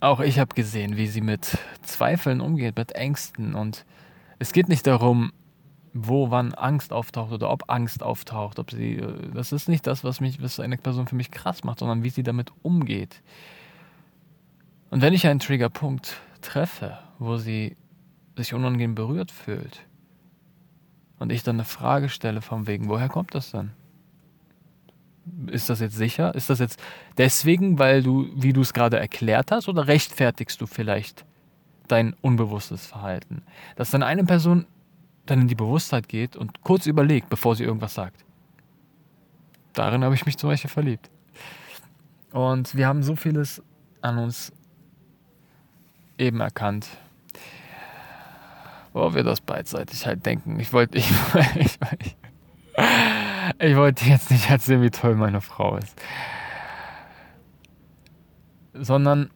auch 0.00 0.20
ich 0.20 0.38
habe 0.38 0.54
gesehen, 0.54 0.96
wie 0.98 1.06
sie 1.06 1.22
mit 1.22 1.58
Zweifeln 1.82 2.40
umgeht, 2.40 2.76
mit 2.76 2.92
Ängsten 2.92 3.54
und 3.54 3.86
es 4.38 4.52
geht 4.52 4.68
nicht 4.68 4.86
darum, 4.86 5.32
wo 5.96 6.30
wann 6.30 6.54
Angst 6.54 6.92
auftaucht 6.92 7.32
oder 7.32 7.50
ob 7.50 7.70
Angst 7.70 8.02
auftaucht, 8.02 8.58
ob 8.58 8.70
sie 8.70 8.96
äh, 8.96 9.30
das 9.32 9.52
ist 9.52 9.68
nicht 9.68 9.86
das, 9.86 10.04
was 10.04 10.20
mich 10.20 10.42
was 10.42 10.60
eine 10.60 10.76
Person 10.76 11.06
für 11.06 11.16
mich 11.16 11.30
krass 11.30 11.64
macht, 11.64 11.78
sondern 11.78 12.04
wie 12.04 12.10
sie 12.10 12.22
damit 12.22 12.52
umgeht. 12.62 13.22
Und 14.90 15.02
wenn 15.02 15.14
ich 15.14 15.26
einen 15.26 15.40
Triggerpunkt 15.40 16.20
treffe, 16.42 16.98
wo 17.18 17.36
sie 17.36 17.76
sich 18.36 18.54
unangenehm 18.54 18.94
berührt 18.94 19.30
fühlt 19.30 19.86
und 21.18 21.32
ich 21.32 21.42
dann 21.42 21.56
eine 21.56 21.64
Frage 21.64 22.08
stelle 22.08 22.42
von 22.42 22.66
wegen, 22.66 22.88
woher 22.88 23.08
kommt 23.08 23.34
das 23.34 23.50
denn? 23.50 23.72
Ist 25.48 25.70
das 25.70 25.80
jetzt 25.80 25.96
sicher? 25.96 26.34
Ist 26.34 26.50
das 26.50 26.60
jetzt 26.60 26.80
deswegen, 27.18 27.78
weil 27.78 28.02
du, 28.02 28.28
wie 28.36 28.52
du 28.52 28.60
es 28.60 28.72
gerade 28.72 28.98
erklärt 28.98 29.50
hast, 29.50 29.68
oder 29.68 29.88
rechtfertigst 29.88 30.60
du 30.60 30.66
vielleicht 30.66 31.24
dein 31.88 32.14
unbewusstes 32.20 32.86
Verhalten? 32.86 33.42
Dass 33.74 33.90
dann 33.90 34.04
eine 34.04 34.24
Person 34.24 34.66
dann 35.26 35.42
in 35.42 35.48
die 35.48 35.54
Bewusstheit 35.54 36.08
geht 36.08 36.36
und 36.36 36.62
kurz 36.62 36.86
überlegt, 36.86 37.28
bevor 37.28 37.56
sie 37.56 37.64
irgendwas 37.64 37.94
sagt. 37.94 38.24
Darin 39.72 40.04
habe 40.04 40.14
ich 40.14 40.24
mich 40.24 40.38
zum 40.38 40.48
Beispiel 40.50 40.70
verliebt. 40.70 41.10
Und 42.32 42.74
wir 42.74 42.86
haben 42.86 43.02
so 43.02 43.16
vieles 43.16 43.62
an 44.00 44.18
uns 44.18 44.52
eben 46.18 46.40
erkannt, 46.40 46.88
wo 48.92 49.14
wir 49.14 49.22
das 49.22 49.40
beidseitig 49.40 50.06
halt 50.06 50.24
denken. 50.24 50.58
Ich 50.60 50.72
wollte, 50.72 50.98
ich, 50.98 51.10
ich, 51.56 51.78
ich, 51.98 52.16
ich 53.58 53.76
wollte 53.76 54.06
jetzt 54.06 54.30
nicht 54.30 54.48
erzählen, 54.48 54.82
wie 54.82 54.90
toll 54.90 55.14
meine 55.14 55.40
Frau 55.40 55.76
ist, 55.76 56.00
sondern 58.74 59.30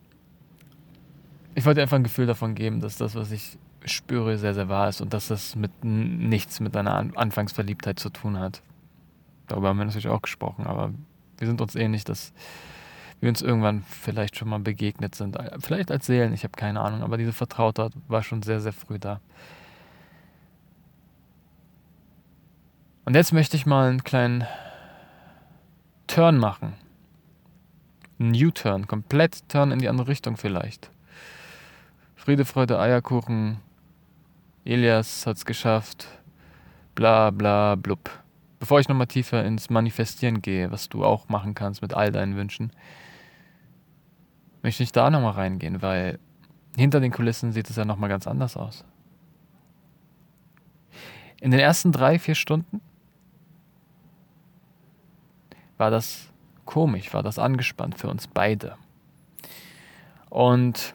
ich 1.55 1.65
wollte 1.67 1.83
einfach 1.83 1.97
ein 1.97 2.05
Gefühl 2.05 2.27
davon 2.27 2.55
geben, 2.55 2.81
dass 2.81 2.97
das, 2.97 3.15
was 3.15 3.31
ich 3.33 3.59
spüre, 3.85 4.37
sehr, 4.39 4.55
sehr 4.55 4.69
wahr 4.69 4.89
ist 4.89 5.01
und 5.01 5.15
dass 5.15 5.29
das 5.29 5.57
mit 5.57 5.85
nichts 5.85 6.61
mit 6.61 6.77
einer 6.77 6.95
Anfangsverliebtheit 7.17 7.99
zu 7.99 8.11
tun 8.11 8.39
hat. 8.39 8.63
Darüber 9.49 9.69
haben 9.69 9.79
wir 9.79 9.85
natürlich 9.85 10.09
auch 10.09 10.23
gesprochen, 10.23 10.67
aber 10.67 10.93
wir 11.39 11.47
sind 11.47 11.61
uns 11.61 11.75
ähnlich, 11.75 12.05
dass 12.05 12.33
wir 13.21 13.29
uns 13.29 13.43
irgendwann 13.43 13.83
vielleicht 13.83 14.37
schon 14.37 14.49
mal 14.49 14.61
begegnet 14.61 15.15
sind. 15.15 15.37
Vielleicht 15.59 15.91
als 15.91 16.07
Seelen, 16.07 16.33
ich 16.33 16.45
habe 16.45 16.53
keine 16.57 16.81
Ahnung, 16.81 17.03
aber 17.03 17.17
diese 17.17 17.33
Vertrautheit 17.33 17.93
war 18.09 18.23
schon 18.23 18.43
sehr, 18.43 18.61
sehr 18.61 18.73
früh 18.73 18.99
da. 18.99 19.21
Und 23.05 23.15
jetzt 23.15 23.33
möchte 23.33 23.57
ich 23.57 23.67
mal 23.67 23.89
einen 23.89 24.05
kleinen 24.05 24.47
Turn 26.07 26.39
machen. 26.39 26.75
Ein 28.19 28.35
U-Turn, 28.35 28.87
komplett 28.87 29.49
Turn 29.49 29.73
in 29.73 29.79
die 29.79 29.89
andere 29.89 30.09
Richtung 30.09 30.37
vielleicht. 30.37 30.91
Friede, 32.15 32.45
Freude, 32.45 32.79
Eierkuchen, 32.79 33.59
Elias 34.65 35.27
hat 35.27 35.37
es 35.37 35.45
geschafft, 35.45 36.07
bla 36.95 37.31
bla 37.31 37.77
blub. 37.77 38.11
Bevor 38.59 38.79
ich 38.79 38.89
nochmal 38.89 39.07
tiefer 39.07 39.45
ins 39.45 39.71
Manifestieren 39.71 40.43
gehe, 40.43 40.71
was 40.71 40.89
du 40.89 41.05
auch 41.05 41.29
machen 41.29 41.55
kannst 41.55 41.81
mit 41.81 41.95
all 41.95 42.13
deinen 42.13 42.37
Wünschen, 42.37 42.73
möchte 44.63 44.83
ich 44.83 44.93
da 44.93 45.11
nochmal 45.11 45.33
reingehen, 45.33 45.81
weil 45.81 46.19
hinter 46.77 47.01
den 47.01 47.11
Kulissen 47.11 47.53
sieht 47.53 47.71
es 47.71 47.77
ja 47.77 47.85
nochmal 47.85 48.11
ganz 48.11 48.27
anders 48.27 48.57
aus. 48.57 48.85
In 51.41 51.51
den 51.51 51.61
ersten 51.61 51.91
drei, 51.91 52.19
vier 52.19 52.35
Stunden 52.35 52.83
war 55.79 55.91
das 55.91 56.31
komisch, 56.67 57.15
war 57.15 57.23
das 57.23 57.39
angespannt 57.39 57.99
für 57.99 58.09
uns 58.09 58.27
beide. 58.27 58.77
Und 60.29 60.95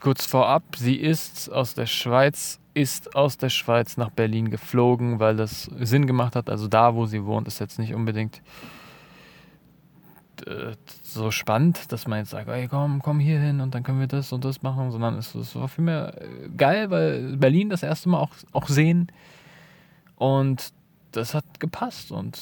kurz 0.00 0.26
vorab, 0.26 0.76
sie 0.76 0.96
ist 0.96 1.50
aus 1.52 1.74
der 1.74 1.86
Schweiz, 1.86 2.60
ist 2.74 3.14
aus 3.14 3.38
der 3.38 3.50
Schweiz 3.50 3.96
nach 3.96 4.10
Berlin 4.10 4.50
geflogen, 4.50 5.18
weil 5.18 5.36
das 5.36 5.64
Sinn 5.80 6.06
gemacht 6.06 6.36
hat. 6.36 6.48
Also 6.48 6.68
da, 6.68 6.94
wo 6.94 7.06
sie 7.06 7.24
wohnt, 7.24 7.48
ist 7.48 7.58
jetzt 7.58 7.78
nicht 7.78 7.94
unbedingt. 7.94 8.40
äh, 10.46 10.76
so 11.02 11.30
spannend, 11.30 11.90
dass 11.90 12.06
man 12.06 12.20
jetzt 12.20 12.30
sagt, 12.30 12.48
ey, 12.48 12.68
komm, 12.68 13.02
komm 13.02 13.18
hier 13.18 13.40
hin 13.40 13.60
und 13.60 13.74
dann 13.74 13.82
können 13.82 13.98
wir 14.00 14.06
das 14.06 14.32
und 14.32 14.44
das 14.44 14.62
machen, 14.62 14.90
sondern 14.90 15.16
es, 15.16 15.34
es 15.34 15.54
war 15.56 15.68
äh, 15.78 16.48
geil, 16.56 16.90
weil 16.90 17.36
Berlin 17.36 17.70
das 17.70 17.82
erste 17.82 18.08
Mal 18.08 18.20
auch, 18.20 18.34
auch 18.52 18.68
sehen 18.68 19.10
und 20.16 20.72
das 21.12 21.34
hat 21.34 21.58
gepasst 21.58 22.12
und 22.12 22.38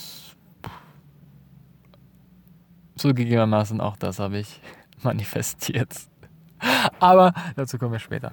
zugegebenermaßen 2.96 3.80
auch 3.80 3.96
das 3.96 4.18
habe 4.18 4.38
ich 4.38 4.60
manifestiert. 5.02 5.94
Aber 7.00 7.32
dazu 7.54 7.78
kommen 7.78 7.92
wir 7.92 7.98
später. 7.98 8.32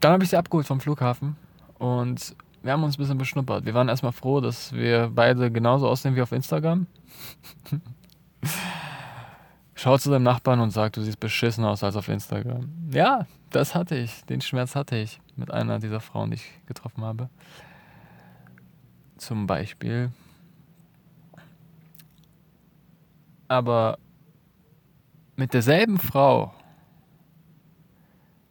Dann 0.00 0.12
habe 0.12 0.24
ich 0.24 0.30
sie 0.30 0.36
abgeholt 0.36 0.66
vom 0.66 0.80
Flughafen 0.80 1.36
und 1.78 2.36
wir 2.62 2.72
haben 2.72 2.82
uns 2.84 2.96
ein 2.96 2.98
bisschen 2.98 3.18
beschnuppert. 3.18 3.64
Wir 3.64 3.74
waren 3.74 3.88
erstmal 3.88 4.12
froh, 4.12 4.40
dass 4.40 4.72
wir 4.72 5.10
beide 5.14 5.50
genauso 5.50 5.88
aussehen 5.88 6.16
wie 6.16 6.22
auf 6.22 6.32
Instagram. 6.32 6.86
Schaut 9.74 10.00
zu 10.00 10.10
deinem 10.10 10.24
Nachbarn 10.24 10.60
und 10.60 10.70
sagt, 10.70 10.96
du 10.96 11.02
siehst 11.02 11.20
beschissen 11.20 11.64
aus 11.64 11.84
als 11.84 11.94
auf 11.94 12.08
Instagram. 12.08 12.68
Ja, 12.90 13.26
das 13.50 13.74
hatte 13.74 13.96
ich. 13.96 14.24
Den 14.24 14.40
Schmerz 14.40 14.74
hatte 14.74 14.96
ich 14.96 15.20
mit 15.36 15.52
einer 15.52 15.78
dieser 15.78 16.00
Frauen, 16.00 16.30
die 16.30 16.36
ich 16.36 16.66
getroffen 16.66 17.04
habe. 17.04 17.28
Zum 19.18 19.46
Beispiel. 19.46 20.10
Aber 23.46 23.98
mit 25.38 25.54
derselben 25.54 25.98
Frau 25.98 26.52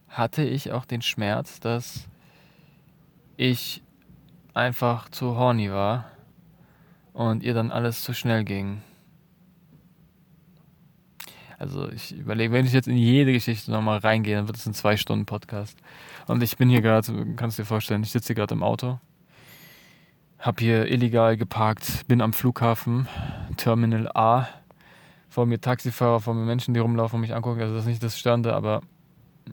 hatte 0.08 0.42
ich 0.42 0.72
auch 0.72 0.86
den 0.86 1.02
Schmerz, 1.02 1.60
dass 1.60 2.08
ich 3.36 3.82
einfach 4.54 5.10
zu 5.10 5.36
horny 5.36 5.70
war 5.70 6.10
und 7.12 7.42
ihr 7.42 7.52
dann 7.52 7.70
alles 7.70 8.02
zu 8.02 8.14
schnell 8.14 8.42
ging. 8.42 8.82
Also 11.58 11.90
ich 11.90 12.16
überlege, 12.16 12.54
wenn 12.54 12.64
ich 12.64 12.72
jetzt 12.72 12.88
in 12.88 12.96
jede 12.96 13.32
Geschichte 13.32 13.70
nochmal 13.70 13.98
reingehe, 13.98 14.36
dann 14.36 14.46
wird 14.46 14.56
es 14.56 14.64
ein 14.64 14.72
zwei 14.72 14.96
Stunden 14.96 15.26
Podcast. 15.26 15.78
Und 16.26 16.42
ich 16.42 16.56
bin 16.56 16.70
hier 16.70 16.80
gerade, 16.80 17.34
kannst 17.36 17.58
du 17.58 17.62
dir 17.62 17.66
vorstellen, 17.66 18.02
ich 18.02 18.12
sitze 18.12 18.28
hier 18.28 18.36
gerade 18.36 18.54
im 18.54 18.62
Auto, 18.62 18.98
habe 20.38 20.64
hier 20.64 20.86
illegal 20.86 21.36
geparkt, 21.36 22.06
bin 22.08 22.22
am 22.22 22.32
Flughafen, 22.32 23.08
Terminal 23.58 24.10
A, 24.14 24.48
vor 25.38 25.46
mir 25.46 25.60
Taxifahrer, 25.60 26.18
vor 26.18 26.34
mir 26.34 26.44
Menschen, 26.44 26.74
die 26.74 26.80
rumlaufen 26.80 27.14
und 27.14 27.20
mich 27.20 27.32
angucken. 27.32 27.60
Also 27.60 27.72
das 27.72 27.84
ist 27.84 27.88
nicht 27.88 28.02
das 28.02 28.18
Stande, 28.18 28.54
aber 28.54 28.82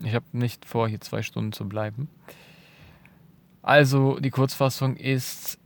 ich 0.02 0.16
habe 0.16 0.24
nicht 0.32 0.64
vor, 0.64 0.88
hier 0.88 1.00
zwei 1.00 1.22
Stunden 1.22 1.52
zu 1.52 1.68
bleiben. 1.68 2.08
Also 3.62 4.18
die 4.18 4.30
Kurzfassung 4.30 4.96
ist, 4.96 5.60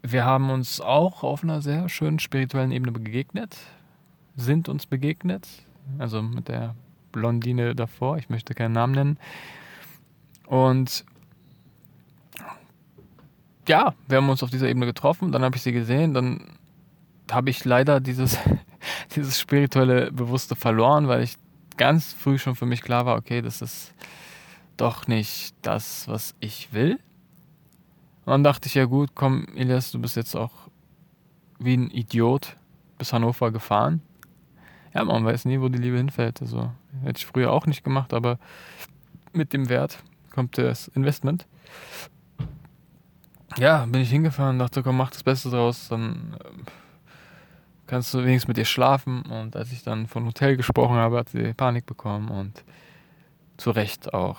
wir 0.00 0.24
haben 0.24 0.50
uns 0.50 0.80
auch 0.80 1.24
auf 1.24 1.42
einer 1.42 1.60
sehr 1.60 1.88
schönen 1.88 2.20
spirituellen 2.20 2.70
Ebene 2.70 2.92
begegnet, 2.92 3.56
sind 4.36 4.68
uns 4.68 4.86
begegnet, 4.86 5.48
also 5.98 6.22
mit 6.22 6.46
der 6.46 6.76
Blondine 7.10 7.74
davor, 7.74 8.16
ich 8.16 8.28
möchte 8.28 8.54
keinen 8.54 8.74
Namen 8.74 8.94
nennen. 8.94 9.18
Und 10.46 11.04
ja, 13.66 13.92
wir 14.06 14.18
haben 14.18 14.28
uns 14.28 14.44
auf 14.44 14.50
dieser 14.50 14.68
Ebene 14.68 14.86
getroffen, 14.86 15.32
dann 15.32 15.42
habe 15.42 15.56
ich 15.56 15.62
sie 15.62 15.72
gesehen, 15.72 16.14
dann 16.14 16.46
habe 17.30 17.50
ich 17.50 17.64
leider 17.64 18.00
dieses, 18.00 18.38
dieses 19.16 19.38
spirituelle 19.38 20.12
Bewusste 20.12 20.56
verloren, 20.56 21.08
weil 21.08 21.22
ich 21.22 21.36
ganz 21.76 22.12
früh 22.12 22.38
schon 22.38 22.54
für 22.54 22.66
mich 22.66 22.82
klar 22.82 23.06
war, 23.06 23.16
okay, 23.16 23.42
das 23.42 23.62
ist 23.62 23.94
doch 24.76 25.06
nicht 25.06 25.54
das, 25.62 26.08
was 26.08 26.34
ich 26.40 26.72
will. 26.72 26.98
Und 28.24 28.30
dann 28.30 28.44
dachte 28.44 28.68
ich, 28.68 28.74
ja 28.74 28.86
gut, 28.86 29.10
komm, 29.14 29.46
Elias, 29.54 29.92
du 29.92 30.00
bist 30.00 30.16
jetzt 30.16 30.34
auch 30.34 30.52
wie 31.58 31.76
ein 31.76 31.90
Idiot 31.90 32.56
bis 32.98 33.12
Hannover 33.12 33.50
gefahren. 33.50 34.02
Ja, 34.94 35.04
man 35.04 35.24
weiß 35.24 35.44
nie, 35.44 35.60
wo 35.60 35.68
die 35.68 35.78
Liebe 35.78 35.96
hinfällt. 35.96 36.40
Also 36.40 36.70
hätte 37.02 37.18
ich 37.18 37.26
früher 37.26 37.52
auch 37.52 37.66
nicht 37.66 37.84
gemacht, 37.84 38.14
aber 38.14 38.38
mit 39.32 39.52
dem 39.52 39.68
Wert 39.68 39.98
kommt 40.30 40.56
das 40.58 40.88
Investment. 40.88 41.46
Ja, 43.58 43.86
bin 43.86 44.00
ich 44.00 44.10
hingefahren, 44.10 44.58
dachte, 44.58 44.82
komm, 44.82 44.96
mach 44.96 45.10
das 45.10 45.22
Beste 45.22 45.50
draus, 45.50 45.88
dann 45.88 46.36
äh, 46.40 46.48
kannst 47.86 48.12
du 48.14 48.24
wenigstens 48.24 48.48
mit 48.48 48.58
ihr 48.58 48.64
schlafen. 48.64 49.22
Und 49.22 49.56
als 49.56 49.72
ich 49.72 49.82
dann 49.82 50.06
von 50.06 50.26
Hotel 50.26 50.56
gesprochen 50.56 50.96
habe, 50.96 51.18
hat 51.18 51.28
sie 51.30 51.52
Panik 51.54 51.86
bekommen 51.86 52.28
und 52.28 52.64
zu 53.56 53.70
Recht 53.70 54.12
auch, 54.14 54.38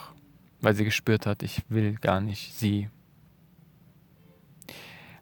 weil 0.61 0.75
sie 0.75 0.85
gespürt 0.85 1.25
hat, 1.25 1.43
ich 1.43 1.61
will 1.69 1.95
gar 1.95 2.21
nicht 2.21 2.53
sie 2.53 2.89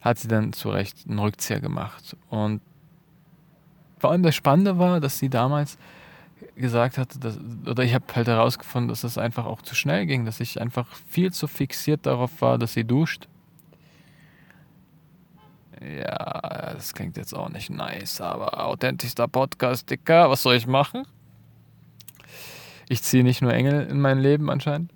hat 0.04 0.18
sie 0.18 0.28
dann 0.28 0.52
zu 0.52 0.68
Recht 0.68 1.08
einen 1.08 1.18
Rückzieher 1.18 1.60
gemacht. 1.60 2.14
Und 2.28 2.60
vor 3.98 4.10
allem 4.10 4.22
das 4.22 4.34
Spannende 4.34 4.78
war, 4.78 5.00
dass 5.00 5.18
sie 5.18 5.30
damals 5.30 5.78
gesagt 6.56 6.98
hatte, 6.98 7.18
dass, 7.18 7.38
oder 7.66 7.82
ich 7.82 7.94
habe 7.94 8.04
halt 8.14 8.28
herausgefunden, 8.28 8.88
dass 8.88 9.02
es 9.02 9.16
einfach 9.16 9.46
auch 9.46 9.62
zu 9.62 9.74
schnell 9.74 10.04
ging, 10.04 10.26
dass 10.26 10.40
ich 10.40 10.60
einfach 10.60 10.86
viel 11.08 11.32
zu 11.32 11.46
fixiert 11.46 12.04
darauf 12.04 12.42
war, 12.42 12.58
dass 12.58 12.74
sie 12.74 12.84
duscht. 12.84 13.28
Ja, 15.84 16.72
das 16.72 16.94
klingt 16.94 17.16
jetzt 17.16 17.34
auch 17.34 17.50
nicht 17.50 17.68
nice, 17.68 18.20
aber 18.20 18.64
authentischster 18.64 19.28
Podcast, 19.28 19.90
Dicker, 19.90 20.30
was 20.30 20.42
soll 20.42 20.54
ich 20.54 20.66
machen? 20.66 21.06
Ich 22.88 23.02
ziehe 23.02 23.22
nicht 23.22 23.42
nur 23.42 23.52
Engel 23.52 23.86
in 23.86 24.00
mein 24.00 24.18
Leben 24.18 24.50
anscheinend. 24.50 24.90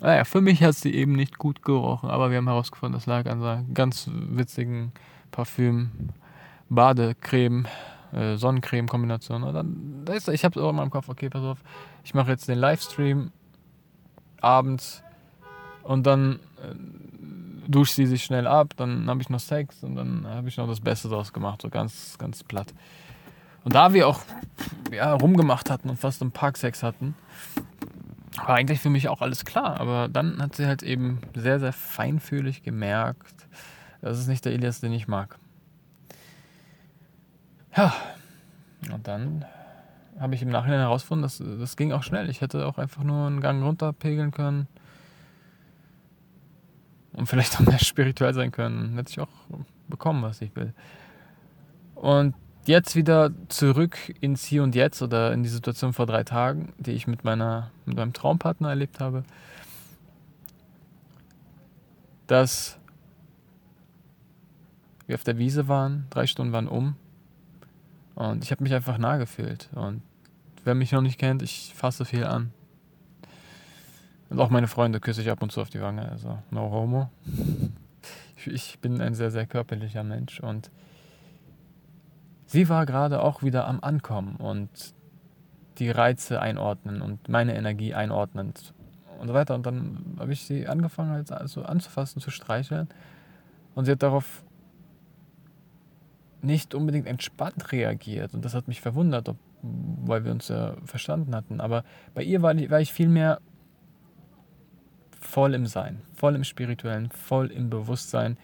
Naja, 0.00 0.24
für 0.24 0.40
mich 0.40 0.62
hat 0.62 0.74
sie 0.74 0.92
eben 0.94 1.12
nicht 1.12 1.38
gut 1.38 1.62
gerochen, 1.62 2.10
aber 2.10 2.30
wir 2.30 2.38
haben 2.38 2.48
herausgefunden, 2.48 2.98
das 2.98 3.06
lag 3.06 3.26
an 3.26 3.40
seiner 3.40 3.64
ganz 3.72 4.10
witzigen 4.12 4.92
Parfüm, 5.30 5.90
Badecreme, 6.68 7.66
äh, 8.12 8.36
Sonnencreme-Kombination. 8.36 9.42
Ich 10.32 10.44
habe 10.44 10.58
es 10.58 10.64
auch 10.64 10.70
in 10.70 10.76
meinem 10.76 10.90
Kopf, 10.90 11.08
okay, 11.08 11.30
pass 11.30 11.42
auf, 11.42 11.58
ich 12.04 12.14
mache 12.14 12.30
jetzt 12.30 12.48
den 12.48 12.58
Livestream 12.58 13.30
abends 14.40 15.02
und 15.82 16.06
dann 16.06 16.40
duscht 17.68 17.94
sie 17.94 18.06
sich 18.06 18.24
schnell 18.24 18.46
ab, 18.46 18.74
dann 18.76 19.08
habe 19.08 19.20
ich 19.22 19.28
noch 19.28 19.40
Sex 19.40 19.82
und 19.82 19.96
dann 19.96 20.26
habe 20.26 20.48
ich 20.48 20.56
noch 20.56 20.68
das 20.68 20.80
Beste 20.80 21.08
draus 21.08 21.32
gemacht, 21.32 21.62
so 21.62 21.68
ganz, 21.68 22.16
ganz 22.18 22.42
platt. 22.42 22.72
Und 23.64 23.74
da 23.74 23.92
wir 23.92 24.06
auch 24.08 24.20
ja, 24.92 25.12
rumgemacht 25.12 25.70
hatten 25.70 25.90
und 25.90 25.98
fast 25.98 26.22
einen 26.22 26.30
Parksex 26.30 26.82
hatten, 26.82 27.14
war 28.36 28.50
eigentlich 28.50 28.80
für 28.80 28.90
mich 28.90 29.08
auch 29.08 29.22
alles 29.22 29.44
klar. 29.44 29.80
Aber 29.80 30.08
dann 30.08 30.40
hat 30.40 30.54
sie 30.54 30.66
halt 30.66 30.82
eben 30.82 31.20
sehr, 31.34 31.58
sehr 31.58 31.72
feinfühlig 31.72 32.62
gemerkt, 32.62 33.46
das 34.02 34.18
ist 34.18 34.28
nicht 34.28 34.44
der 34.44 34.52
Elias, 34.52 34.80
den 34.80 34.92
ich 34.92 35.08
mag. 35.08 35.38
Ja, 37.76 37.92
und 38.92 39.08
dann 39.08 39.44
habe 40.20 40.34
ich 40.34 40.42
im 40.42 40.48
Nachhinein 40.48 40.80
herausgefunden, 40.80 41.22
dass 41.22 41.38
das 41.38 41.76
ging 41.76 41.92
auch 41.92 42.02
schnell. 42.02 42.30
Ich 42.30 42.40
hätte 42.40 42.66
auch 42.66 42.78
einfach 42.78 43.02
nur 43.02 43.26
einen 43.26 43.40
Gang 43.40 43.64
runterpegeln 43.64 44.30
können 44.30 44.68
und 47.16 47.26
vielleicht 47.26 47.56
auch 47.56 47.60
mehr 47.60 47.78
spirituell 47.80 48.34
sein 48.34 48.52
können. 48.52 48.94
Hätte 48.94 49.10
ich 49.10 49.20
auch 49.20 49.28
bekommen, 49.88 50.22
was 50.22 50.40
ich 50.40 50.54
will. 50.54 50.72
Und 51.94 52.34
jetzt 52.66 52.94
wieder 52.94 53.30
zurück 53.48 53.96
ins 54.20 54.44
Hier 54.44 54.62
und 54.62 54.74
Jetzt 54.74 55.02
oder 55.02 55.32
in 55.32 55.42
die 55.42 55.48
Situation 55.48 55.92
vor 55.92 56.06
drei 56.06 56.24
Tagen, 56.24 56.72
die 56.78 56.92
ich 56.92 57.06
mit, 57.06 57.24
meiner, 57.24 57.70
mit 57.84 57.96
meinem 57.96 58.12
Traumpartner 58.12 58.68
erlebt 58.68 59.00
habe, 59.00 59.24
dass 62.26 62.78
wir 65.06 65.14
auf 65.14 65.24
der 65.24 65.38
Wiese 65.38 65.68
waren, 65.68 66.06
drei 66.10 66.26
Stunden 66.26 66.52
waren 66.52 66.68
um 66.68 66.96
und 68.16 68.42
ich 68.42 68.50
habe 68.50 68.62
mich 68.64 68.74
einfach 68.74 68.98
nah 68.98 69.16
gefühlt. 69.16 69.68
Und 69.74 70.02
wer 70.64 70.74
mich 70.74 70.90
noch 70.92 71.02
nicht 71.02 71.18
kennt, 71.18 71.42
ich 71.42 71.72
fasse 71.74 72.04
viel 72.04 72.24
an. 72.24 72.52
Und 74.28 74.40
auch 74.40 74.50
meine 74.50 74.68
Freunde 74.68 75.00
küsse 75.00 75.22
ich 75.22 75.30
ab 75.30 75.42
und 75.42 75.52
zu 75.52 75.60
auf 75.60 75.70
die 75.70 75.80
Wange, 75.80 76.08
also 76.10 76.38
no 76.50 76.70
homo. 76.70 77.10
Ich 78.44 78.78
bin 78.80 79.00
ein 79.00 79.14
sehr, 79.14 79.30
sehr 79.30 79.46
körperlicher 79.46 80.04
Mensch 80.04 80.40
und 80.40 80.70
sie 82.46 82.68
war 82.68 82.86
gerade 82.86 83.22
auch 83.22 83.42
wieder 83.42 83.66
am 83.66 83.80
Ankommen 83.80 84.36
und 84.36 84.68
die 85.78 85.90
Reize 85.90 86.40
einordnen 86.40 87.02
und 87.02 87.28
meine 87.28 87.56
Energie 87.56 87.94
einordnend 87.94 88.72
und 89.18 89.28
so 89.28 89.34
weiter. 89.34 89.54
Und 89.54 89.66
dann 89.66 90.16
habe 90.18 90.32
ich 90.32 90.42
sie 90.42 90.66
angefangen, 90.66 91.10
halt 91.10 91.32
also 91.32 91.62
anzufassen, 91.62 92.20
zu 92.20 92.30
streicheln. 92.30 92.88
Und 93.74 93.84
sie 93.84 93.92
hat 93.92 94.02
darauf 94.02 94.44
nicht 96.42 96.74
unbedingt 96.74 97.06
entspannt 97.06 97.72
reagiert. 97.72 98.34
Und 98.34 98.44
das 98.44 98.54
hat 98.54 98.68
mich 98.68 98.80
verwundert, 98.80 99.28
ob, 99.28 99.36
weil 99.62 100.24
wir 100.24 100.32
uns 100.32 100.48
ja 100.48 100.76
verstanden 100.84 101.34
hatten. 101.34 101.60
Aber 101.60 101.84
bei 102.14 102.22
ihr 102.22 102.42
war, 102.42 102.54
war 102.70 102.80
ich 102.80 102.92
vielmehr 102.92 103.40
voll 105.26 105.54
im 105.54 105.66
Sein, 105.66 106.00
voll 106.14 106.34
im 106.34 106.44
Spirituellen, 106.44 107.10
voll 107.10 107.50
im 107.50 107.68
Bewusstsein, 107.68 108.38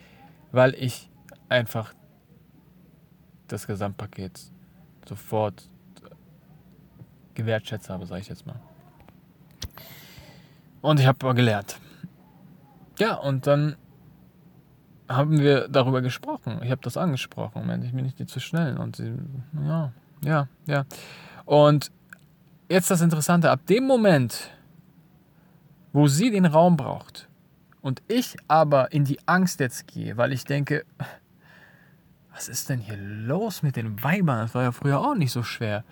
weil 0.51 0.75
ich 0.75 1.09
einfach 1.49 1.95
das 3.49 3.67
Gesamtpaket 3.67 4.41
sofort 5.09 5.69
gewertschätzt 7.35 7.89
habe, 7.89 8.07
sage 8.07 8.21
ich 8.21 8.29
jetzt 8.29 8.47
mal. 8.47 8.61
Und 10.81 11.01
ich 11.01 11.07
habe 11.07 11.35
gelernt. 11.35 11.79
Ja, 12.99 13.15
und 13.15 13.47
dann 13.47 13.77
haben 15.09 15.39
wir 15.39 15.69
darüber 15.69 16.03
gesprochen. 16.03 16.61
Ich 16.63 16.71
habe 16.71 16.81
das 16.83 16.97
angesprochen, 16.97 17.67
Mensch, 17.67 17.87
ich 17.87 17.93
bin 17.93 18.05
nicht 18.05 18.29
zu 18.29 18.41
schnell. 18.41 18.77
Und 18.77 18.97
sie, 18.97 19.15
ja, 19.65 19.93
ja, 20.25 20.49
ja. 20.67 20.85
Und 21.45 21.91
jetzt 22.69 22.91
das 22.91 23.01
Interessante, 23.01 23.51
ab 23.51 23.67
dem 23.67 23.87
Moment, 23.87 24.51
wo 25.93 26.07
sie 26.07 26.31
den 26.31 26.47
Raum 26.47 26.77
braucht 26.77 27.29
und 27.81 28.03
ich 28.09 28.37
aber 28.49 28.93
in 28.93 29.05
die 29.05 29.19
Angst 29.27 29.61
jetzt 29.61 29.87
gehe, 29.87 30.17
weil 30.17 30.33
ich 30.33 30.45
denke, 30.45 30.85
was 32.33 32.49
ist 32.49 32.69
denn 32.69 32.81
hier 32.81 32.97
los 32.97 33.63
mit 33.63 33.77
den 33.77 34.03
Weibern? 34.03 34.39
Das 34.39 34.55
war 34.55 34.63
ja 34.63 34.73
früher 34.73 35.01
auch 35.01 35.15
nicht 35.15 35.33
so 35.33 35.43
schwer. 35.43 35.85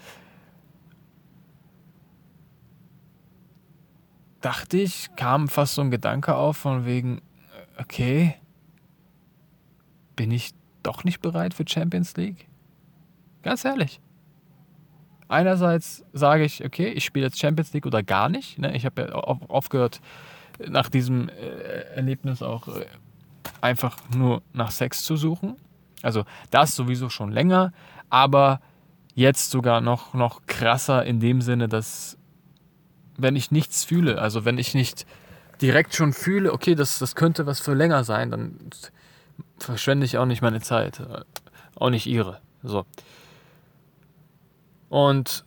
Dachte 4.41 4.79
ich, 4.79 5.15
kam 5.17 5.49
fast 5.49 5.75
so 5.75 5.83
ein 5.83 5.91
Gedanke 5.91 6.35
auf 6.35 6.57
von 6.57 6.87
wegen, 6.87 7.21
okay, 7.79 8.37
bin 10.17 10.31
ich 10.31 10.55
doch 10.83 11.05
nicht 11.05 11.21
bereit 11.21 11.53
für 11.53 11.65
Champions 11.69 12.17
League? 12.17 12.49
Ganz 13.43 13.65
ehrlich. 13.67 14.01
Einerseits 15.31 16.05
sage 16.13 16.43
ich, 16.43 16.65
okay, 16.65 16.89
ich 16.89 17.05
spiele 17.05 17.27
jetzt 17.27 17.39
Champions 17.39 17.73
League 17.73 17.87
oder 17.87 18.03
gar 18.03 18.29
nicht. 18.29 18.59
Ne? 18.59 18.75
Ich 18.75 18.85
habe 18.85 19.03
ja 19.03 19.15
aufgehört, 19.15 20.01
nach 20.69 20.89
diesem 20.89 21.29
äh, 21.29 21.95
Erlebnis 21.95 22.43
auch 22.43 22.67
äh, 22.67 22.85
einfach 23.61 23.97
nur 24.13 24.43
nach 24.53 24.73
Sex 24.73 25.05
zu 25.05 25.15
suchen. 25.15 25.55
Also 26.03 26.25
das 26.51 26.75
sowieso 26.75 27.11
schon 27.11 27.31
länger, 27.31 27.73
aber 28.09 28.61
jetzt 29.15 29.53
sogar 29.53 29.81
noch, 29.81 30.15
noch 30.15 30.47
krasser 30.49 31.07
in 31.07 31.21
dem 31.21 31.43
Sinne, 31.43 31.69
dass 31.69 32.19
wenn 33.17 33.37
ich 33.37 33.53
nichts 33.53 33.85
fühle, 33.85 34.21
also 34.21 34.45
wenn 34.45 34.59
ich 34.59 34.75
nicht 34.75 35.07
direkt 35.63 35.95
schon 35.95 36.13
fühle, 36.13 36.53
okay, 36.53 36.75
das, 36.75 36.99
das 36.99 37.15
könnte 37.15 37.47
was 37.47 37.61
für 37.61 37.75
länger 37.75 38.03
sein, 38.03 38.33
dann 38.33 38.59
verschwende 39.61 40.07
ich 40.07 40.19
auch 40.19 40.27
nicht 40.27 40.43
meine 40.43 40.61
Zeit. 40.61 41.01
Auch 41.77 41.91
nicht 41.91 42.07
ihre. 42.07 42.41
So. 42.65 42.85
Und 44.91 45.47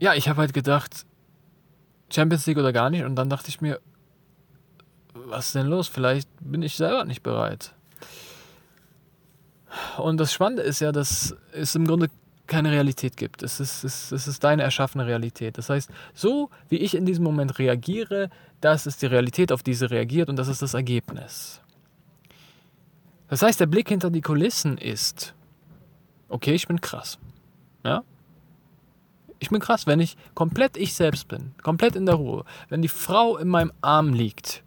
ja, 0.00 0.14
ich 0.14 0.28
habe 0.28 0.40
halt 0.40 0.52
gedacht, 0.52 1.06
Champions 2.10 2.46
League 2.46 2.58
oder 2.58 2.72
gar 2.72 2.90
nicht. 2.90 3.04
Und 3.04 3.14
dann 3.14 3.30
dachte 3.30 3.48
ich 3.48 3.60
mir, 3.60 3.80
was 5.14 5.46
ist 5.46 5.54
denn 5.54 5.66
los? 5.66 5.86
Vielleicht 5.86 6.28
bin 6.40 6.62
ich 6.62 6.74
selber 6.74 7.04
nicht 7.04 7.22
bereit. 7.22 7.72
Und 9.98 10.18
das 10.18 10.32
Spannende 10.32 10.62
ist 10.62 10.80
ja, 10.80 10.90
dass 10.90 11.36
es 11.52 11.74
im 11.74 11.86
Grunde 11.86 12.08
keine 12.46 12.70
Realität 12.70 13.16
gibt. 13.16 13.42
Es 13.42 13.60
ist, 13.60 13.84
es, 13.84 14.12
es 14.12 14.26
ist 14.26 14.42
deine 14.42 14.62
erschaffene 14.62 15.06
Realität. 15.06 15.58
Das 15.58 15.68
heißt, 15.68 15.90
so 16.14 16.50
wie 16.68 16.76
ich 16.76 16.94
in 16.94 17.04
diesem 17.04 17.24
Moment 17.24 17.58
reagiere, 17.58 18.30
das 18.60 18.86
ist 18.86 19.02
die 19.02 19.06
Realität, 19.06 19.52
auf 19.52 19.62
die 19.62 19.74
sie 19.74 19.90
reagiert 19.90 20.28
und 20.28 20.36
das 20.36 20.48
ist 20.48 20.62
das 20.62 20.72
Ergebnis. 20.72 21.60
Das 23.28 23.42
heißt, 23.42 23.60
der 23.60 23.66
Blick 23.66 23.88
hinter 23.88 24.10
die 24.10 24.22
Kulissen 24.22 24.78
ist, 24.78 25.34
okay, 26.28 26.54
ich 26.54 26.66
bin 26.66 26.80
krass. 26.80 27.18
Ja? 27.84 28.02
Ich 29.38 29.50
bin 29.50 29.60
krass, 29.60 29.86
wenn 29.86 30.00
ich 30.00 30.16
komplett 30.34 30.76
ich 30.76 30.94
selbst 30.94 31.28
bin, 31.28 31.54
komplett 31.62 31.96
in 31.96 32.06
der 32.06 32.14
Ruhe. 32.14 32.44
Wenn 32.68 32.82
die 32.82 32.88
Frau 32.88 33.36
in 33.36 33.48
meinem 33.48 33.72
Arm 33.80 34.12
liegt, 34.12 34.64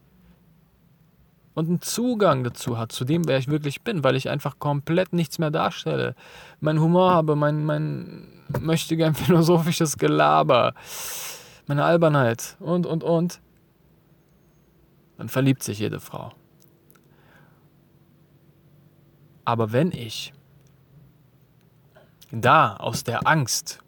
und 1.60 1.68
einen 1.68 1.82
Zugang 1.82 2.44
dazu 2.46 2.78
hat, 2.78 2.92
zu 2.94 3.04
dem, 3.04 3.28
wer 3.28 3.38
ich 3.38 3.50
wirklich 3.50 3.82
bin, 3.82 4.04
weil 4.04 4.16
ich 4.16 4.30
einfach 4.30 4.60
komplett 4.60 5.12
nichts 5.12 5.40
mehr 5.40 5.52
darstelle. 5.52 6.16
Mein 6.62 6.80
Humor 6.80 7.12
habe, 7.12 7.36
mein, 7.36 7.66
mein 7.66 8.28
möchte 8.62 8.96
gern 8.96 9.14
philosophisches 9.26 9.98
Gelaber, 9.98 10.74
meine 11.68 11.84
Albernheit 11.84 12.56
und, 12.62 12.86
und, 12.86 13.04
und. 13.04 13.42
Dann 15.18 15.28
verliebt 15.28 15.64
sich 15.64 15.80
jede 15.80 16.00
Frau. 16.00 16.32
Aber 19.44 19.74
wenn 19.74 19.92
ich 19.92 20.32
da 22.32 22.76
aus 22.76 23.04
der 23.04 23.28
Angst 23.28 23.80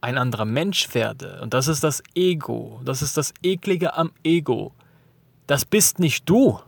ein 0.00 0.18
anderer 0.18 0.44
Mensch 0.44 0.92
werde, 0.94 1.40
und 1.42 1.54
das 1.54 1.68
ist 1.68 1.84
das 1.84 2.02
Ego, 2.14 2.80
das 2.84 3.02
ist 3.02 3.16
das 3.16 3.32
Eklige 3.42 3.94
am 3.94 4.12
Ego, 4.24 4.72
das 5.46 5.64
bist 5.64 5.98
nicht 6.00 6.28
du. 6.28 6.58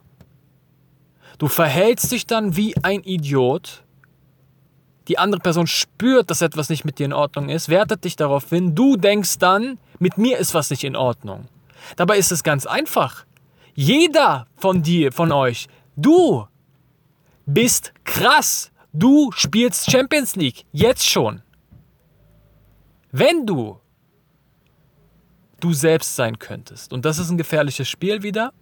Du 1.38 1.48
verhältst 1.48 2.12
dich 2.12 2.26
dann 2.26 2.56
wie 2.56 2.76
ein 2.82 3.02
Idiot. 3.02 3.82
Die 5.08 5.18
andere 5.18 5.40
Person 5.40 5.66
spürt, 5.66 6.30
dass 6.30 6.42
etwas 6.42 6.68
nicht 6.68 6.84
mit 6.84 6.98
dir 6.98 7.06
in 7.06 7.12
Ordnung 7.12 7.48
ist, 7.48 7.68
wertet 7.68 8.04
dich 8.04 8.14
darauf 8.14 8.48
hin. 8.48 8.74
Du 8.74 8.96
denkst 8.96 9.38
dann, 9.38 9.78
mit 9.98 10.16
mir 10.16 10.38
ist 10.38 10.54
was 10.54 10.70
nicht 10.70 10.84
in 10.84 10.96
Ordnung. 10.96 11.48
Dabei 11.96 12.18
ist 12.18 12.30
es 12.30 12.44
ganz 12.44 12.66
einfach. 12.66 13.24
Jeder 13.74 14.46
von 14.56 14.82
dir, 14.82 15.12
von 15.12 15.32
euch, 15.32 15.66
du 15.96 16.46
bist 17.46 17.92
krass. 18.04 18.70
Du 18.96 19.32
spielst 19.32 19.90
Champions 19.90 20.36
League. 20.36 20.64
Jetzt 20.70 21.04
schon. 21.04 21.42
Wenn 23.10 23.44
du 23.44 23.80
du 25.58 25.72
selbst 25.72 26.14
sein 26.14 26.38
könntest. 26.38 26.92
Und 26.92 27.04
das 27.04 27.18
ist 27.18 27.30
ein 27.30 27.38
gefährliches 27.38 27.88
Spiel 27.88 28.22
wieder. 28.22 28.52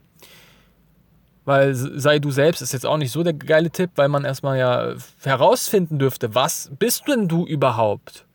Weil 1.45 1.75
sei 1.75 2.19
du 2.19 2.31
selbst 2.31 2.63
ist 2.63 2.73
jetzt 2.73 2.87
auch 2.87 2.97
nicht 2.97 3.11
so 3.11 3.23
der 3.23 3.33
geile 3.35 3.71
Tipp, 3.71 3.91
weil 3.97 4.09
man 4.09 4.25
erstmal 4.25 4.59
ja 4.59 4.95
herausfinden 5.23 5.99
dürfte, 5.99 6.35
was 6.35 6.71
bist 6.79 7.09
denn 7.09 7.29
du 7.29 7.45
überhaupt? 7.45 8.27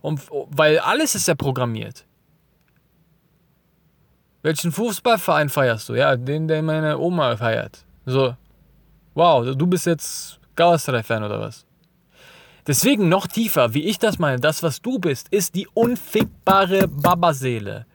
Und, 0.00 0.22
weil 0.30 0.78
alles 0.78 1.14
ist 1.14 1.28
ja 1.28 1.34
programmiert. 1.34 2.06
Welchen 4.42 4.72
Fußballverein 4.72 5.50
feierst 5.50 5.88
du? 5.88 5.94
Ja, 5.94 6.16
den, 6.16 6.48
den 6.48 6.64
meine 6.64 6.98
Oma 6.98 7.36
feiert. 7.36 7.84
So, 8.06 8.34
wow, 9.14 9.54
du 9.54 9.66
bist 9.66 9.86
jetzt 9.86 10.40
Galatasaray-Fan 10.56 11.24
oder 11.24 11.40
was? 11.40 11.66
Deswegen 12.66 13.08
noch 13.08 13.26
tiefer, 13.26 13.74
wie 13.74 13.84
ich 13.84 13.98
das 13.98 14.18
meine, 14.18 14.40
das, 14.40 14.62
was 14.62 14.80
du 14.80 14.98
bist, 14.98 15.28
ist 15.30 15.54
die 15.54 15.68
unfickbare 15.74 16.88
Babaseele. 16.88 17.86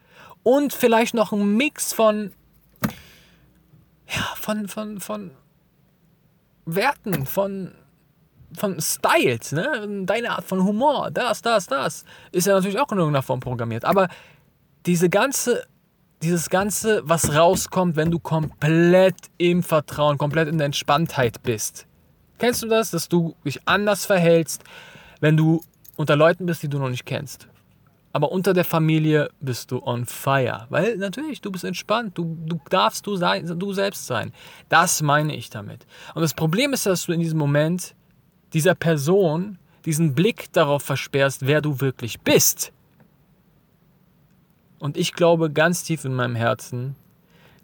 Und 0.43 0.73
vielleicht 0.73 1.15
noch 1.15 1.31
ein 1.31 1.55
Mix 1.55 1.91
von 1.91 2.31
ja, 4.15 4.23
von, 4.35 4.67
von, 4.67 4.99
von 4.99 5.31
Werten, 6.65 7.25
von, 7.25 7.73
von 8.53 8.79
Styles, 8.81 9.51
ne? 9.51 10.03
Deine 10.05 10.31
Art 10.31 10.45
von 10.45 10.63
Humor, 10.63 11.11
das, 11.11 11.41
das, 11.41 11.67
das, 11.67 12.05
ist 12.31 12.47
ja 12.47 12.53
natürlich 12.53 12.79
auch 12.79 12.91
in 12.91 12.97
irgendeiner 12.97 13.23
Form 13.23 13.39
programmiert. 13.39 13.85
Aber 13.85 14.07
diese 14.85 15.09
ganze, 15.09 15.65
dieses 16.21 16.49
Ganze, 16.49 17.01
was 17.03 17.35
rauskommt, 17.35 17.95
wenn 17.95 18.11
du 18.11 18.19
komplett 18.19 19.15
im 19.37 19.63
Vertrauen, 19.63 20.17
komplett 20.17 20.47
in 20.47 20.57
der 20.57 20.65
Entspanntheit 20.65 21.43
bist. 21.43 21.85
Kennst 22.39 22.63
du 22.63 22.67
das, 22.67 22.89
dass 22.91 23.07
du 23.07 23.35
dich 23.45 23.59
anders 23.65 24.05
verhältst, 24.05 24.63
wenn 25.19 25.37
du 25.37 25.61
unter 25.97 26.15
Leuten 26.15 26.45
bist, 26.45 26.63
die 26.63 26.69
du 26.69 26.79
noch 26.79 26.89
nicht 26.89 27.05
kennst? 27.05 27.47
Aber 28.11 28.31
unter 28.31 28.53
der 28.53 28.65
Familie 28.65 29.29
bist 29.39 29.69
du 29.71 29.83
on 29.83 30.05
fire. 30.05 30.65
Weil 30.69 30.97
natürlich, 30.97 31.41
du 31.41 31.51
bist 31.51 31.63
entspannt, 31.63 32.17
du, 32.17 32.37
du 32.45 32.59
darfst 32.69 33.05
du, 33.05 33.15
sein, 33.15 33.45
du 33.59 33.73
selbst 33.73 34.07
sein. 34.07 34.33
Das 34.67 35.01
meine 35.03 35.35
ich 35.35 35.51
damit. 35.51 35.85
Und 36.15 36.23
das 36.23 36.33
Problem 36.33 36.73
ist, 36.73 36.87
dass 36.87 37.05
du 37.05 37.11
in 37.11 37.19
diesem 37.19 37.37
Moment 37.37 37.93
dieser 38.53 38.73
Person 38.73 39.59
diesen 39.85 40.15
Blick 40.15 40.51
darauf 40.53 40.83
versperrst, 40.83 41.45
wer 41.45 41.61
du 41.61 41.81
wirklich 41.81 42.19
bist. 42.21 42.71
Und 44.79 44.97
ich 44.97 45.13
glaube 45.13 45.51
ganz 45.51 45.83
tief 45.83 46.05
in 46.05 46.13
meinem 46.13 46.35
Herzen, 46.35 46.95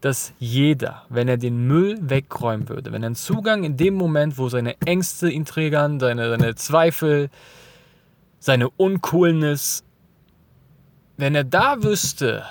dass 0.06 0.34
jeder, 0.38 1.04
wenn 1.10 1.28
er 1.28 1.38
den 1.38 1.66
Müll 1.66 1.98
wegräumen 2.00 2.70
würde, 2.70 2.92
wenn 2.92 3.02
er 3.02 3.08
einen 3.08 3.16
Zugang 3.16 3.64
in 3.64 3.76
dem 3.76 3.96
Moment, 3.96 4.38
wo 4.38 4.50
seine 4.50 4.80
Ängste 4.82 5.32
ihn 5.32 5.46
triggern, 5.46 6.00
seine, 6.00 6.30
seine 6.30 6.54
Zweifel, 6.54 7.32
seine 8.38 8.70
Uncoolness, 8.70 9.84
wenn 11.18 11.34
er 11.34 11.44
da 11.44 11.82
wüsste, 11.82 12.46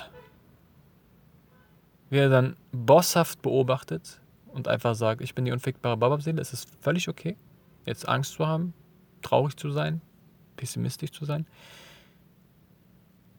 wie 2.09 2.17
er 2.17 2.27
dann 2.27 2.57
bosshaft 2.73 3.41
beobachtet 3.41 4.19
und 4.47 4.67
einfach 4.67 4.93
sagt, 4.93 5.21
ich 5.21 5.33
bin 5.33 5.45
die 5.45 5.53
unfickbare 5.53 5.95
Bababseele, 5.95 6.41
es 6.41 6.51
ist 6.51 6.67
völlig 6.81 7.07
okay, 7.07 7.37
jetzt 7.85 8.05
Angst 8.05 8.33
zu 8.33 8.45
haben, 8.45 8.73
traurig 9.21 9.55
zu 9.55 9.71
sein, 9.71 10.01
pessimistisch 10.57 11.13
zu 11.13 11.23
sein. 11.23 11.47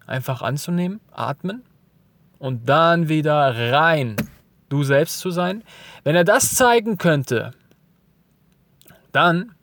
Einfach 0.07 0.41
anzunehmen, 0.41 1.01
atmen 1.11 1.65
und 2.39 2.69
dann 2.69 3.09
wieder 3.09 3.73
rein, 3.73 4.17
du 4.69 4.83
selbst 4.83 5.21
zu 5.21 5.31
sein. 5.31 5.63
Wenn 6.05 6.17
er 6.17 6.25
das 6.25 6.55
zeigen 6.55 6.99
könnte, 6.99 7.53
dann 9.13 9.55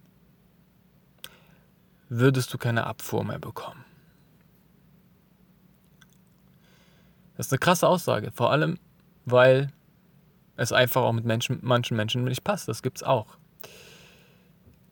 würdest 2.09 2.53
du 2.53 2.57
keine 2.57 2.85
Abfuhr 2.85 3.23
mehr 3.23 3.39
bekommen. 3.39 3.83
Das 7.37 7.47
ist 7.47 7.53
eine 7.53 7.59
krasse 7.59 7.87
Aussage, 7.87 8.31
vor 8.31 8.51
allem, 8.51 8.77
weil 9.25 9.71
es 10.55 10.71
einfach 10.71 11.01
auch 11.01 11.13
mit 11.13 11.25
Menschen, 11.25 11.59
manchen 11.61 11.97
Menschen 11.97 12.23
nicht 12.23 12.43
passt. 12.43 12.67
Das 12.67 12.83
gibt 12.83 12.97
es 12.97 13.03
auch. 13.03 13.37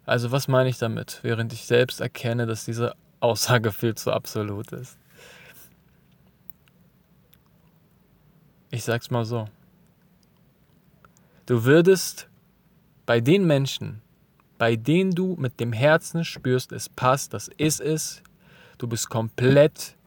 Also 0.05 0.31
was 0.31 0.47
meine 0.47 0.69
ich 0.69 0.79
damit, 0.79 1.19
während 1.21 1.53
ich 1.53 1.65
selbst 1.65 2.01
erkenne, 2.01 2.47
dass 2.47 2.65
diese 2.65 2.95
Aussage 3.19 3.71
viel 3.71 3.95
zu 3.95 4.11
absolut 4.11 4.71
ist? 4.71 4.97
Ich 8.71 8.85
sag's 8.85 9.11
mal 9.11 9.25
so. 9.25 9.47
Du 11.45 11.65
würdest 11.65 12.29
bei 13.05 13.19
den 13.19 13.45
Menschen, 13.45 14.01
bei 14.57 14.77
denen 14.77 15.11
du 15.11 15.35
mit 15.37 15.59
dem 15.59 15.73
Herzen 15.73 16.23
spürst, 16.23 16.71
es 16.71 16.87
passt, 16.87 17.33
das 17.33 17.49
ist 17.57 17.81
es, 17.81 18.23
du 18.77 18.87
bist 18.87 19.09
komplett 19.09 19.97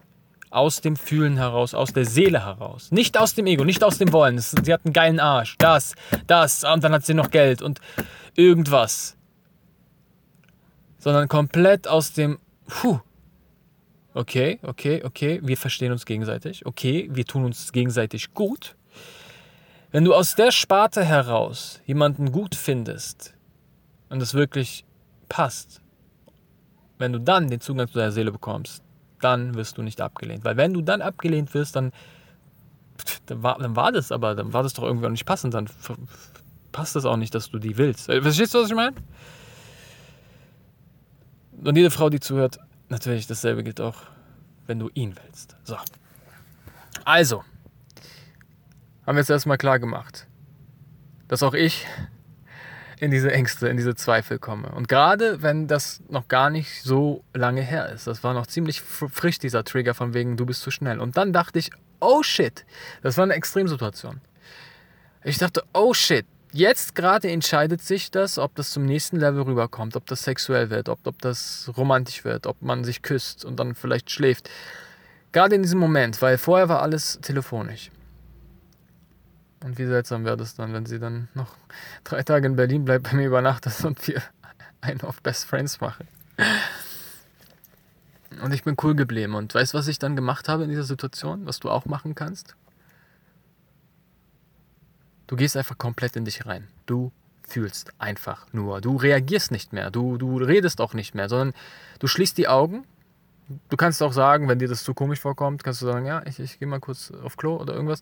aus 0.48 0.80
dem 0.80 0.96
Fühlen 0.96 1.36
heraus, 1.36 1.74
aus 1.74 1.92
der 1.92 2.06
Seele 2.06 2.46
heraus. 2.46 2.90
Nicht 2.90 3.18
aus 3.18 3.34
dem 3.34 3.46
Ego, 3.46 3.64
nicht 3.64 3.84
aus 3.84 3.98
dem 3.98 4.12
Wollen. 4.12 4.38
Sie 4.38 4.72
hat 4.72 4.86
einen 4.86 4.94
geilen 4.94 5.20
Arsch, 5.20 5.56
das, 5.58 5.94
das, 6.26 6.64
und 6.64 6.82
dann 6.82 6.92
hat 6.92 7.04
sie 7.04 7.12
noch 7.12 7.30
Geld 7.30 7.60
und 7.60 7.80
irgendwas. 8.36 9.16
Sondern 10.98 11.28
komplett 11.28 11.86
aus 11.86 12.12
dem, 12.14 12.38
puh, 12.66 13.00
okay, 14.14 14.58
okay, 14.62 15.02
okay, 15.04 15.40
wir 15.42 15.56
verstehen 15.56 15.92
uns 15.92 16.06
gegenseitig, 16.06 16.64
okay, 16.64 17.08
wir 17.12 17.24
tun 17.26 17.44
uns 17.44 17.72
gegenseitig 17.72 18.32
gut. 18.32 18.76
Wenn 19.90 20.04
du 20.04 20.14
aus 20.14 20.34
der 20.34 20.50
Sparte 20.50 21.04
heraus 21.04 21.80
jemanden 21.86 22.32
gut 22.32 22.54
findest 22.54 23.34
und 24.08 24.22
es 24.22 24.34
wirklich 24.34 24.84
passt, 25.28 25.80
wenn 26.98 27.12
du 27.12 27.20
dann 27.20 27.48
den 27.48 27.60
Zugang 27.60 27.88
zu 27.88 27.94
deiner 27.94 28.12
Seele 28.12 28.32
bekommst, 28.32 28.82
dann 29.20 29.54
wirst 29.54 29.78
du 29.78 29.82
nicht 29.82 30.00
abgelehnt. 30.00 30.44
Weil 30.44 30.56
wenn 30.56 30.72
du 30.72 30.80
dann 30.80 31.02
abgelehnt 31.02 31.54
wirst, 31.54 31.76
dann, 31.76 31.92
dann, 33.26 33.42
war, 33.42 33.58
dann 33.58 33.76
war 33.76 33.92
das 33.92 34.12
aber, 34.12 34.34
dann 34.34 34.52
war 34.52 34.62
das 34.62 34.74
doch 34.74 34.84
irgendwie 34.84 35.06
auch 35.06 35.10
nicht 35.10 35.26
passend, 35.26 35.54
dann 35.54 35.68
passt 36.72 36.96
das 36.96 37.04
auch 37.04 37.16
nicht, 37.16 37.34
dass 37.34 37.50
du 37.50 37.58
die 37.58 37.76
willst. 37.76 38.08
Äh, 38.08 38.20
verstehst 38.22 38.54
du, 38.54 38.58
was 38.58 38.68
ich 38.68 38.74
meine? 38.74 38.96
Und 41.62 41.76
jede 41.76 41.90
Frau, 41.90 42.10
die 42.10 42.20
zuhört, 42.20 42.58
natürlich 42.88 43.26
dasselbe 43.26 43.62
gilt 43.62 43.80
auch, 43.80 44.02
wenn 44.66 44.78
du 44.78 44.90
ihn 44.94 45.14
willst. 45.22 45.56
So. 45.64 45.76
Also, 47.04 47.44
haben 49.06 49.16
wir 49.16 49.20
jetzt 49.20 49.30
erstmal 49.30 49.58
klar 49.58 49.78
gemacht, 49.78 50.26
dass 51.28 51.42
auch 51.42 51.54
ich 51.54 51.86
in 53.00 53.10
diese 53.10 53.32
Ängste, 53.32 53.68
in 53.68 53.76
diese 53.76 53.94
Zweifel 53.94 54.38
komme. 54.38 54.70
Und 54.70 54.88
gerade 54.88 55.42
wenn 55.42 55.66
das 55.66 56.00
noch 56.08 56.28
gar 56.28 56.50
nicht 56.50 56.82
so 56.82 57.24
lange 57.34 57.60
her 57.60 57.90
ist, 57.90 58.06
das 58.06 58.22
war 58.24 58.34
noch 58.34 58.46
ziemlich 58.46 58.80
frisch, 58.80 59.38
dieser 59.38 59.64
Trigger 59.64 59.94
von 59.94 60.14
wegen, 60.14 60.36
du 60.36 60.46
bist 60.46 60.62
zu 60.62 60.70
schnell. 60.70 61.00
Und 61.00 61.16
dann 61.16 61.32
dachte 61.32 61.58
ich, 61.58 61.70
oh 62.00 62.22
shit, 62.22 62.64
das 63.02 63.16
war 63.16 63.24
eine 63.24 63.34
Extremsituation. 63.34 64.20
Ich 65.22 65.38
dachte, 65.38 65.62
oh 65.72 65.92
shit, 65.92 66.26
jetzt 66.54 66.94
gerade 66.94 67.30
entscheidet 67.30 67.82
sich 67.82 68.10
das, 68.10 68.38
ob 68.38 68.54
das 68.54 68.70
zum 68.70 68.86
nächsten 68.86 69.16
Level 69.18 69.42
rüberkommt, 69.42 69.96
ob 69.96 70.06
das 70.06 70.22
sexuell 70.22 70.70
wird, 70.70 70.88
ob, 70.88 71.04
ob 71.06 71.20
das 71.20 71.70
romantisch 71.76 72.24
wird, 72.24 72.46
ob 72.46 72.62
man 72.62 72.84
sich 72.84 73.02
küsst 73.02 73.44
und 73.44 73.58
dann 73.58 73.74
vielleicht 73.74 74.10
schläft. 74.10 74.48
Gerade 75.32 75.56
in 75.56 75.62
diesem 75.62 75.80
Moment, 75.80 76.22
weil 76.22 76.38
vorher 76.38 76.68
war 76.68 76.80
alles 76.80 77.18
telefonisch. 77.20 77.90
Und 79.64 79.78
wie 79.78 79.86
seltsam 79.86 80.24
wäre 80.24 80.36
das 80.36 80.54
dann, 80.54 80.72
wenn 80.72 80.86
sie 80.86 81.00
dann 81.00 81.28
noch 81.34 81.56
drei 82.04 82.22
Tage 82.22 82.46
in 82.46 82.56
Berlin 82.56 82.84
bleibt, 82.84 83.10
bei 83.10 83.16
mir 83.16 83.26
übernachtet 83.26 83.84
und 83.84 84.06
wir 84.06 84.22
einen 84.80 85.00
auf 85.00 85.20
Best 85.22 85.46
Friends 85.46 85.80
machen. 85.80 86.06
Und 88.42 88.52
ich 88.52 88.62
bin 88.62 88.76
cool 88.82 88.94
geblieben. 88.94 89.34
Und 89.34 89.54
weißt 89.54 89.74
du, 89.74 89.78
was 89.78 89.88
ich 89.88 89.98
dann 89.98 90.16
gemacht 90.16 90.48
habe 90.48 90.64
in 90.64 90.70
dieser 90.70 90.84
Situation? 90.84 91.46
Was 91.46 91.60
du 91.60 91.70
auch 91.70 91.86
machen 91.86 92.14
kannst? 92.14 92.54
Du 95.26 95.36
gehst 95.36 95.56
einfach 95.56 95.78
komplett 95.78 96.16
in 96.16 96.24
dich 96.24 96.46
rein. 96.46 96.68
Du 96.86 97.12
fühlst 97.46 97.92
einfach 97.98 98.46
nur. 98.52 98.80
Du 98.80 98.96
reagierst 98.96 99.50
nicht 99.50 99.72
mehr. 99.72 99.90
Du, 99.90 100.16
du 100.18 100.36
redest 100.38 100.80
auch 100.80 100.94
nicht 100.94 101.14
mehr, 101.14 101.28
sondern 101.28 101.54
du 101.98 102.06
schließt 102.06 102.36
die 102.38 102.48
Augen. 102.48 102.84
Du 103.68 103.76
kannst 103.76 104.02
auch 104.02 104.12
sagen, 104.12 104.48
wenn 104.48 104.58
dir 104.58 104.68
das 104.68 104.84
zu 104.84 104.94
komisch 104.94 105.20
vorkommt, 105.20 105.64
kannst 105.64 105.82
du 105.82 105.86
sagen, 105.86 106.06
ja, 106.06 106.22
ich, 106.26 106.40
ich 106.40 106.58
gehe 106.58 106.68
mal 106.68 106.80
kurz 106.80 107.10
auf 107.10 107.36
Klo 107.36 107.56
oder 107.56 107.74
irgendwas 107.74 108.00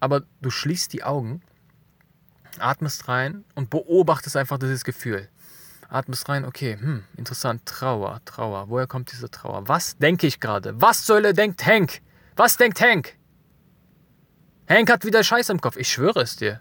aber 0.00 0.22
du 0.40 0.50
schließt 0.50 0.92
die 0.92 1.04
Augen, 1.04 1.42
atmest 2.58 3.08
rein 3.08 3.44
und 3.54 3.70
beobachtest 3.70 4.36
einfach 4.36 4.58
dieses 4.58 4.84
Gefühl. 4.84 5.28
Atmest 5.88 6.28
rein, 6.28 6.44
okay, 6.44 6.76
hm, 6.78 7.04
interessant, 7.16 7.64
Trauer, 7.64 8.20
Trauer. 8.24 8.68
Woher 8.68 8.86
kommt 8.86 9.12
diese 9.12 9.30
Trauer? 9.30 9.68
Was 9.68 9.96
denke 9.98 10.26
ich 10.26 10.40
gerade? 10.40 10.80
Was 10.80 11.04
zur 11.04 11.16
Hölle 11.16 11.32
denkt 11.32 11.64
Hank? 11.64 12.00
Was 12.34 12.56
denkt 12.56 12.80
Hank? 12.80 13.14
Hank 14.68 14.90
hat 14.90 15.04
wieder 15.04 15.22
Scheiß 15.22 15.48
im 15.50 15.60
Kopf, 15.60 15.76
ich 15.76 15.88
schwöre 15.88 16.20
es 16.20 16.36
dir. 16.36 16.60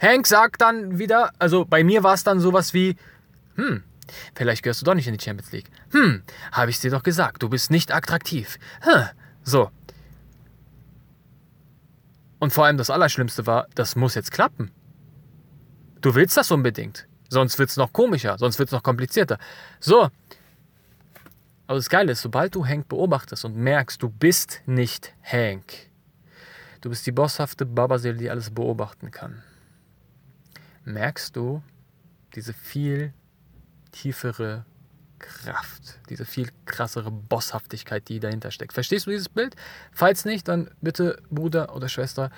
Hank 0.00 0.26
sagt 0.26 0.60
dann 0.60 0.98
wieder, 0.98 1.32
also 1.38 1.64
bei 1.64 1.82
mir 1.82 2.02
war 2.02 2.14
es 2.14 2.24
dann 2.24 2.40
sowas 2.40 2.74
wie, 2.74 2.96
hm, 3.56 3.82
vielleicht 4.34 4.62
gehörst 4.62 4.80
du 4.80 4.84
doch 4.84 4.94
nicht 4.94 5.08
in 5.08 5.16
die 5.16 5.24
Champions 5.24 5.52
League. 5.52 5.70
Hm, 5.92 6.22
habe 6.52 6.70
ich 6.70 6.80
dir 6.80 6.90
doch 6.90 7.02
gesagt, 7.02 7.42
du 7.42 7.48
bist 7.48 7.70
nicht 7.70 7.92
attraktiv. 7.92 8.58
Hm, 8.82 9.08
so, 9.42 9.70
und 12.38 12.52
vor 12.52 12.64
allem 12.64 12.76
das 12.76 12.90
Allerschlimmste 12.90 13.46
war, 13.46 13.66
das 13.74 13.96
muss 13.96 14.14
jetzt 14.14 14.30
klappen. 14.30 14.70
Du 16.00 16.14
willst 16.14 16.36
das 16.36 16.50
unbedingt. 16.50 17.06
Sonst 17.28 17.58
wird 17.58 17.70
es 17.70 17.76
noch 17.76 17.92
komischer, 17.92 18.38
sonst 18.38 18.58
wird 18.58 18.68
es 18.68 18.72
noch 18.72 18.82
komplizierter. 18.82 19.38
So. 19.80 20.08
Aber 21.66 21.76
das 21.76 21.90
Geile 21.90 22.12
ist, 22.12 22.22
sobald 22.22 22.54
du 22.54 22.64
Hank 22.64 22.88
beobachtest 22.88 23.44
und 23.44 23.56
merkst, 23.56 24.02
du 24.02 24.08
bist 24.08 24.62
nicht 24.66 25.12
Hank. 25.22 25.87
Du 26.80 26.90
bist 26.90 27.06
die 27.06 27.12
bosshafte 27.12 27.66
Babaseele, 27.66 28.16
die 28.16 28.30
alles 28.30 28.50
beobachten 28.50 29.10
kann. 29.10 29.42
Merkst 30.84 31.36
du 31.36 31.62
diese 32.34 32.52
viel 32.52 33.12
tiefere 33.90 34.64
Kraft, 35.18 35.98
diese 36.08 36.24
viel 36.24 36.50
krassere 36.64 37.10
Bosshaftigkeit, 37.10 38.08
die 38.08 38.20
dahinter 38.20 38.50
steckt. 38.50 38.72
Verstehst 38.72 39.06
du 39.06 39.10
dieses 39.10 39.28
Bild? 39.28 39.56
Falls 39.92 40.24
nicht, 40.24 40.46
dann 40.48 40.70
bitte 40.80 41.20
Bruder 41.30 41.74
oder 41.74 41.88
Schwester 41.88 42.30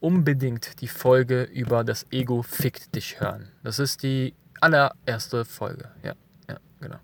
unbedingt 0.00 0.80
die 0.80 0.88
Folge 0.88 1.42
über 1.44 1.84
das 1.84 2.06
Ego 2.10 2.42
fickt 2.42 2.94
dich 2.94 3.20
hören. 3.20 3.50
Das 3.62 3.78
ist 3.78 4.02
die 4.02 4.34
allererste 4.60 5.44
Folge. 5.44 5.90
Ja, 6.02 6.14
ja, 6.48 6.58
genau. 6.80 6.98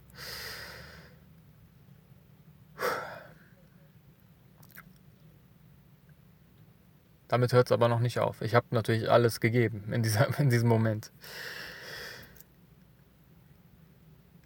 Damit 7.34 7.52
hört 7.52 7.66
es 7.66 7.72
aber 7.72 7.88
noch 7.88 7.98
nicht 7.98 8.20
auf. 8.20 8.42
Ich 8.42 8.54
habe 8.54 8.66
natürlich 8.70 9.10
alles 9.10 9.40
gegeben 9.40 9.92
in, 9.92 10.04
dieser, 10.04 10.38
in 10.38 10.50
diesem 10.50 10.68
Moment. 10.68 11.10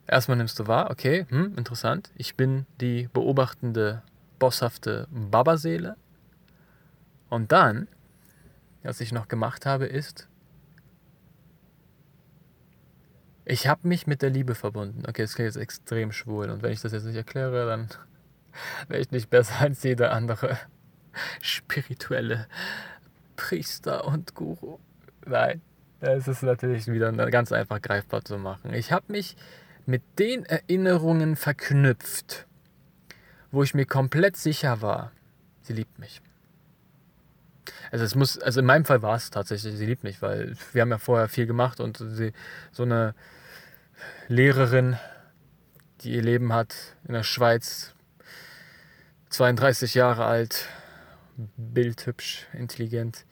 Erstmal 0.07 0.38
nimmst 0.38 0.59
du 0.59 0.68
wahr, 0.68 0.90
okay, 0.90 1.27
hm, 1.29 1.55
interessant. 1.59 2.11
Ich 2.16 2.35
bin 2.35 2.64
die 2.81 3.11
beobachtende, 3.12 4.01
bosshafte 4.38 5.07
Babaseele. 5.11 5.98
Und 7.29 7.53
dann, 7.53 7.88
was 8.83 9.03
ich 9.03 9.12
noch 9.12 9.29
gemacht 9.29 9.66
habe, 9.66 9.85
ist, 9.85 10.27
ich 13.44 13.66
habe 13.66 13.87
mich 13.87 14.07
mit 14.07 14.22
der 14.22 14.31
Liebe 14.31 14.55
verbunden. 14.55 15.03
Okay, 15.07 15.20
das 15.20 15.35
klingt 15.35 15.48
jetzt 15.48 15.62
extrem 15.62 16.11
schwul. 16.11 16.48
Und 16.48 16.62
wenn 16.62 16.72
ich 16.72 16.81
das 16.81 16.92
jetzt 16.92 17.05
nicht 17.05 17.16
erkläre, 17.16 17.66
dann 17.66 17.88
wäre 18.88 19.03
ich 19.03 19.11
nicht 19.11 19.29
besser 19.29 19.61
als 19.61 19.83
jeder 19.83 20.12
andere 20.12 20.57
spirituelle 21.40 22.46
Priester 23.37 24.04
und 24.04 24.35
Guru. 24.35 24.78
Nein, 25.26 25.62
das 26.00 26.28
ist 26.28 26.42
natürlich 26.42 26.87
wieder 26.87 27.12
ganz 27.31 27.52
einfach 27.52 27.81
greifbar 27.81 28.24
zu 28.24 28.38
machen. 28.38 28.72
Ich 28.74 28.92
habe 28.92 29.04
mich 29.09 29.37
mit 29.87 30.02
den 30.18 30.44
Erinnerungen 30.44 31.37
verknüpft, 31.37 32.46
wo 33.50 33.62
ich 33.62 33.74
mir 33.74 33.87
komplett 33.87 34.37
sicher 34.37 34.83
war, 34.83 35.12
sie 35.62 35.72
liebt 35.72 35.98
mich. 35.98 36.20
Also 37.90 38.04
es 38.04 38.14
muss, 38.14 38.38
also 38.38 38.61
in 38.61 38.66
meinem 38.66 38.85
Fall 38.85 39.02
war 39.02 39.16
es 39.16 39.31
tatsächlich, 39.31 39.76
sie 39.76 39.87
liebt 39.87 40.04
mich, 40.04 40.20
weil 40.20 40.57
wir 40.72 40.83
haben 40.83 40.90
ja 40.90 40.98
vorher 40.98 41.28
viel 41.28 41.46
gemacht 41.46 41.81
und 41.81 41.96
sie 41.96 42.33
so 42.70 42.83
eine 42.83 43.14
Lehrerin, 44.28 44.98
die 46.02 46.12
ihr 46.12 46.22
Leben 46.22 46.52
hat 46.52 46.74
in 47.07 47.14
der 47.14 47.22
Schweiz, 47.22 47.94
32 49.31 49.94
Jahre 49.94 50.26
alt, 50.26 50.66
bildhübsch, 51.57 52.46
intelligent, 52.53 53.24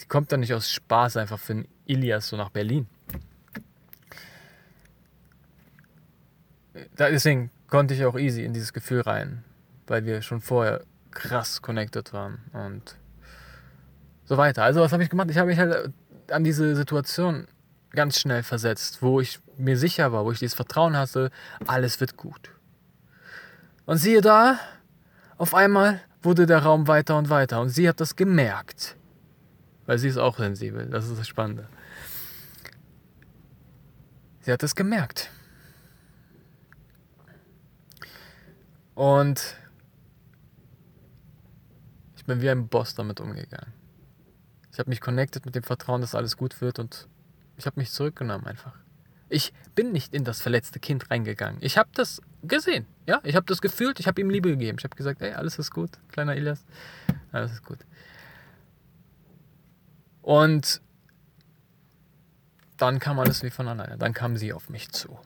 die 0.00 0.06
kommt 0.06 0.32
dann 0.32 0.40
nicht 0.40 0.54
aus 0.54 0.70
Spaß 0.70 1.16
einfach 1.16 1.38
für 1.38 1.54
einen 1.54 1.68
Ilias 1.86 2.28
so 2.28 2.36
nach 2.36 2.50
Berlin. 2.50 2.86
deswegen 6.98 7.50
konnte 7.68 7.94
ich 7.94 8.04
auch 8.04 8.16
easy 8.18 8.44
in 8.44 8.52
dieses 8.52 8.72
Gefühl 8.72 9.00
rein, 9.00 9.44
weil 9.86 10.04
wir 10.04 10.22
schon 10.22 10.40
vorher 10.40 10.82
krass 11.10 11.62
connected 11.62 12.12
waren 12.12 12.38
und 12.52 12.96
so 14.24 14.36
weiter. 14.36 14.62
Also 14.62 14.80
was 14.80 14.92
habe 14.92 15.02
ich 15.02 15.10
gemacht? 15.10 15.30
Ich 15.30 15.38
habe 15.38 15.48
mich 15.48 15.58
halt 15.58 15.92
an 16.30 16.44
diese 16.44 16.76
Situation 16.76 17.46
ganz 17.92 18.20
schnell 18.20 18.42
versetzt, 18.42 19.00
wo 19.00 19.20
ich 19.20 19.40
mir 19.56 19.78
sicher 19.78 20.12
war, 20.12 20.24
wo 20.24 20.32
ich 20.32 20.38
dieses 20.38 20.54
Vertrauen 20.54 20.96
hatte, 20.96 21.30
alles 21.66 21.98
wird 22.00 22.16
gut. 22.16 22.50
Und 23.86 23.98
siehe 23.98 24.20
da, 24.20 24.58
auf 25.38 25.54
einmal 25.54 26.00
wurde 26.26 26.44
der 26.44 26.58
Raum 26.58 26.88
weiter 26.88 27.16
und 27.16 27.30
weiter 27.30 27.60
und 27.60 27.70
sie 27.70 27.88
hat 27.88 28.00
das 28.00 28.16
gemerkt, 28.16 28.96
weil 29.86 29.96
sie 29.96 30.08
ist 30.08 30.18
auch 30.18 30.36
sensibel, 30.36 30.86
das 30.90 31.08
ist 31.08 31.18
das 31.18 31.26
Spannende. 31.26 31.68
Sie 34.40 34.52
hat 34.52 34.62
es 34.62 34.74
gemerkt. 34.74 35.30
Und 38.94 39.56
ich 42.16 42.24
bin 42.24 42.40
wie 42.40 42.50
ein 42.50 42.68
Boss 42.68 42.94
damit 42.94 43.20
umgegangen. 43.20 43.72
Ich 44.72 44.78
habe 44.78 44.90
mich 44.90 45.00
connected 45.00 45.46
mit 45.46 45.54
dem 45.54 45.62
Vertrauen, 45.62 46.00
dass 46.00 46.14
alles 46.14 46.36
gut 46.36 46.60
wird 46.60 46.78
und 46.78 47.08
ich 47.56 47.66
habe 47.66 47.80
mich 47.80 47.90
zurückgenommen 47.90 48.46
einfach. 48.46 48.74
Ich 49.28 49.52
bin 49.74 49.92
nicht 49.92 50.14
in 50.14 50.24
das 50.24 50.40
verletzte 50.40 50.78
Kind 50.78 51.10
reingegangen. 51.10 51.58
Ich 51.60 51.78
habe 51.78 51.88
das 51.94 52.22
gesehen. 52.42 52.86
Ja, 53.06 53.20
ich 53.24 53.34
habe 53.34 53.46
das 53.46 53.60
gefühlt. 53.60 53.98
Ich 54.00 54.06
habe 54.06 54.20
ihm 54.20 54.30
Liebe 54.30 54.50
gegeben. 54.50 54.78
Ich 54.78 54.84
habe 54.84 54.96
gesagt, 54.96 55.20
ey, 55.20 55.32
alles 55.32 55.58
ist 55.58 55.70
gut, 55.70 55.90
kleiner 56.08 56.36
Elias. 56.36 56.64
Alles 57.32 57.52
ist 57.52 57.64
gut. 57.64 57.78
Und 60.22 60.80
dann 62.76 62.98
kam 62.98 63.18
alles 63.18 63.42
wie 63.42 63.50
von 63.50 63.68
alleine. 63.68 63.96
Dann 63.96 64.12
kam 64.12 64.36
sie 64.36 64.52
auf 64.52 64.68
mich 64.68 64.90
zu. 64.90 65.18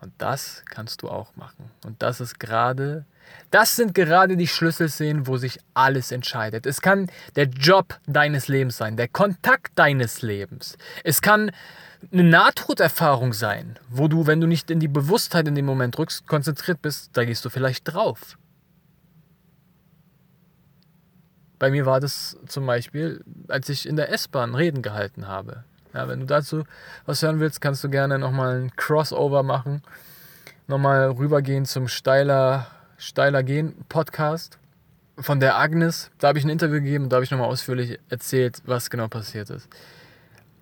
Und 0.00 0.12
das 0.18 0.64
kannst 0.66 1.02
du 1.02 1.08
auch 1.08 1.36
machen. 1.36 1.70
Und 1.84 2.02
das 2.02 2.20
ist 2.20 2.40
gerade, 2.40 3.04
das 3.50 3.76
sind 3.76 3.94
gerade 3.94 4.36
die 4.36 4.46
Schlüsselszenen, 4.46 5.26
wo 5.26 5.36
sich 5.36 5.58
alles 5.74 6.12
entscheidet. 6.12 6.66
Es 6.66 6.80
kann 6.80 7.10
der 7.36 7.46
Job 7.46 7.98
deines 8.06 8.48
Lebens 8.48 8.76
sein, 8.76 8.96
der 8.96 9.08
Kontakt 9.08 9.78
deines 9.78 10.22
Lebens. 10.22 10.78
Es 11.04 11.20
kann 11.20 11.50
eine 12.12 12.24
Nahtoderfahrung 12.24 13.32
sein, 13.32 13.78
wo 13.88 14.08
du, 14.08 14.26
wenn 14.26 14.40
du 14.40 14.46
nicht 14.46 14.70
in 14.70 14.80
die 14.80 14.88
Bewusstheit 14.88 15.46
in 15.48 15.54
dem 15.54 15.66
Moment 15.66 15.98
rückst, 15.98 16.26
konzentriert 16.26 16.80
bist, 16.80 17.10
da 17.14 17.24
gehst 17.24 17.44
du 17.44 17.50
vielleicht 17.50 17.84
drauf. 17.84 18.38
Bei 21.58 21.70
mir 21.70 21.84
war 21.84 22.00
das 22.00 22.38
zum 22.46 22.64
Beispiel, 22.64 23.22
als 23.48 23.68
ich 23.68 23.86
in 23.86 23.96
der 23.96 24.10
S-Bahn 24.12 24.54
Reden 24.54 24.80
gehalten 24.80 25.28
habe. 25.28 25.64
Ja, 25.92 26.08
wenn 26.08 26.20
du 26.20 26.26
dazu 26.26 26.64
was 27.04 27.22
hören 27.22 27.40
willst, 27.40 27.60
kannst 27.60 27.84
du 27.84 27.90
gerne 27.90 28.18
nochmal 28.18 28.62
ein 28.62 28.76
Crossover 28.76 29.42
machen. 29.42 29.82
Nochmal 30.68 31.10
rübergehen 31.10 31.66
zum 31.66 31.88
Steiler, 31.88 32.68
Steiler 33.00 33.42
Gehen 33.42 33.74
Podcast 33.88 34.58
von 35.18 35.40
der 35.40 35.56
Agnes. 35.56 36.10
Da 36.18 36.28
habe 36.28 36.38
ich 36.38 36.44
ein 36.44 36.50
Interview 36.50 36.82
gegeben 36.82 37.04
und 37.04 37.10
da 37.10 37.16
habe 37.16 37.24
ich 37.24 37.30
nochmal 37.30 37.48
ausführlich 37.48 37.98
erzählt, 38.10 38.60
was 38.66 38.90
genau 38.90 39.08
passiert 39.08 39.48
ist. 39.48 39.70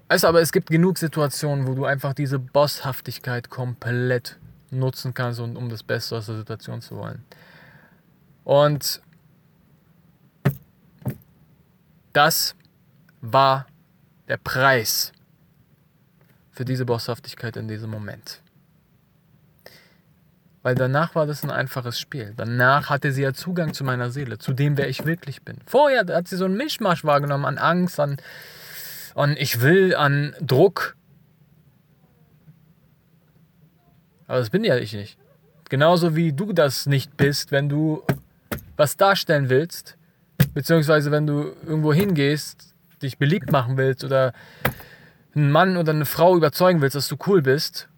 Also, 0.06 0.28
aber 0.28 0.40
es 0.40 0.52
gibt 0.52 0.70
genug 0.70 0.98
Situationen, 0.98 1.66
wo 1.66 1.74
du 1.74 1.84
einfach 1.84 2.14
diese 2.14 2.38
Bosshaftigkeit 2.38 3.50
komplett 3.50 4.38
nutzen 4.70 5.14
kannst, 5.14 5.40
um 5.40 5.68
das 5.68 5.82
Beste 5.82 6.16
aus 6.16 6.26
der 6.26 6.36
Situation 6.36 6.80
zu 6.80 6.96
wollen. 6.96 7.24
Und 8.44 9.02
das 12.12 12.54
war 13.20 13.66
der 14.28 14.36
Preis 14.36 15.12
für 16.52 16.64
diese 16.64 16.84
Bosshaftigkeit 16.84 17.56
in 17.56 17.66
diesem 17.66 17.90
Moment. 17.90 18.40
Weil 20.68 20.74
danach 20.74 21.14
war 21.14 21.26
das 21.26 21.44
ein 21.44 21.50
einfaches 21.50 21.98
Spiel. 21.98 22.34
Danach 22.36 22.90
hatte 22.90 23.10
sie 23.10 23.22
ja 23.22 23.32
Zugang 23.32 23.72
zu 23.72 23.84
meiner 23.84 24.10
Seele, 24.10 24.36
zu 24.36 24.52
dem, 24.52 24.76
wer 24.76 24.86
ich 24.90 25.06
wirklich 25.06 25.40
bin. 25.40 25.56
Vorher 25.64 26.04
hat 26.06 26.28
sie 26.28 26.36
so 26.36 26.44
einen 26.44 26.58
Mischmasch 26.58 27.04
wahrgenommen 27.04 27.46
an 27.46 27.56
Angst, 27.56 27.98
an, 27.98 28.18
an 29.14 29.34
ich 29.38 29.62
will, 29.62 29.94
an 29.94 30.36
Druck. 30.42 30.94
Aber 34.26 34.40
das 34.40 34.50
bin 34.50 34.62
ja 34.62 34.76
ich 34.76 34.92
nicht. 34.92 35.16
Genauso 35.70 36.14
wie 36.14 36.34
du 36.34 36.52
das 36.52 36.84
nicht 36.84 37.16
bist, 37.16 37.50
wenn 37.50 37.70
du 37.70 38.02
was 38.76 38.98
darstellen 38.98 39.48
willst, 39.48 39.96
Beziehungsweise 40.52 41.10
wenn 41.10 41.26
du 41.26 41.54
irgendwo 41.64 41.94
hingehst, 41.94 42.74
dich 43.00 43.16
beliebt 43.16 43.50
machen 43.50 43.78
willst 43.78 44.04
oder 44.04 44.34
einen 45.34 45.50
Mann 45.50 45.78
oder 45.78 45.92
eine 45.92 46.04
Frau 46.04 46.36
überzeugen 46.36 46.82
willst, 46.82 46.94
dass 46.94 47.08
du 47.08 47.16
cool 47.26 47.40
bist 47.40 47.88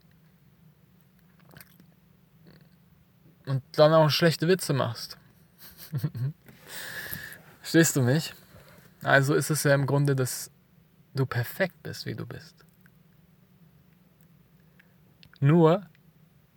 und 3.50 3.62
dann 3.72 3.92
auch 3.92 4.10
schlechte 4.10 4.46
Witze 4.46 4.72
machst. 4.72 5.18
Verstehst 7.60 7.96
du 7.96 8.02
mich? 8.02 8.32
Also 9.02 9.34
ist 9.34 9.50
es 9.50 9.64
ja 9.64 9.74
im 9.74 9.86
Grunde, 9.86 10.14
dass 10.14 10.50
du 11.14 11.26
perfekt 11.26 11.82
bist, 11.82 12.06
wie 12.06 12.14
du 12.14 12.26
bist. 12.26 12.54
Nur 15.40 15.82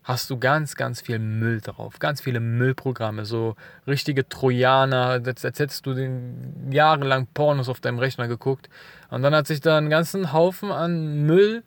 hast 0.03 0.29
du 0.29 0.37
ganz, 0.37 0.75
ganz 0.75 1.01
viel 1.01 1.17
Müll 1.17 1.61
drauf. 1.61 1.97
Ganz 1.97 2.21
viele 2.21 2.39
Müllprogramme, 2.39 3.25
so 3.25 3.55
richtige 3.87 4.29
Trojaner. 4.29 5.07
Als, 5.25 5.43
als 5.43 5.59
hättest 5.59 5.85
du 5.85 5.93
den 5.93 6.71
jahrelang 6.71 7.27
Pornos 7.33 7.69
auf 7.69 7.79
deinem 7.79 7.99
Rechner 7.99 8.27
geguckt. 8.27 8.69
Und 9.09 9.23
dann 9.23 9.33
hat 9.33 9.47
sich 9.47 9.61
da 9.61 9.77
ein 9.77 9.89
ganzen 9.89 10.31
Haufen 10.31 10.71
an 10.71 11.25
Müll 11.25 11.63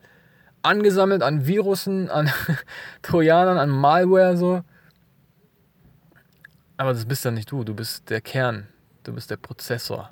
angesammelt, 0.63 1.23
an 1.23 1.47
Virussen, 1.47 2.11
an 2.11 2.31
Trojanern, 3.03 3.59
an 3.59 3.71
Malware, 3.71 4.37
so. 4.37 4.63
Aber 6.77 6.93
das 6.93 7.07
bist 7.07 7.25
ja 7.25 7.31
nicht 7.31 7.51
du, 7.51 7.65
du 7.65 7.75
bist 7.75 8.11
der 8.11 8.21
Kern, 8.21 8.69
du 9.05 9.13
bist 9.13 9.31
der 9.31 9.37
Prozessor. 9.37 10.11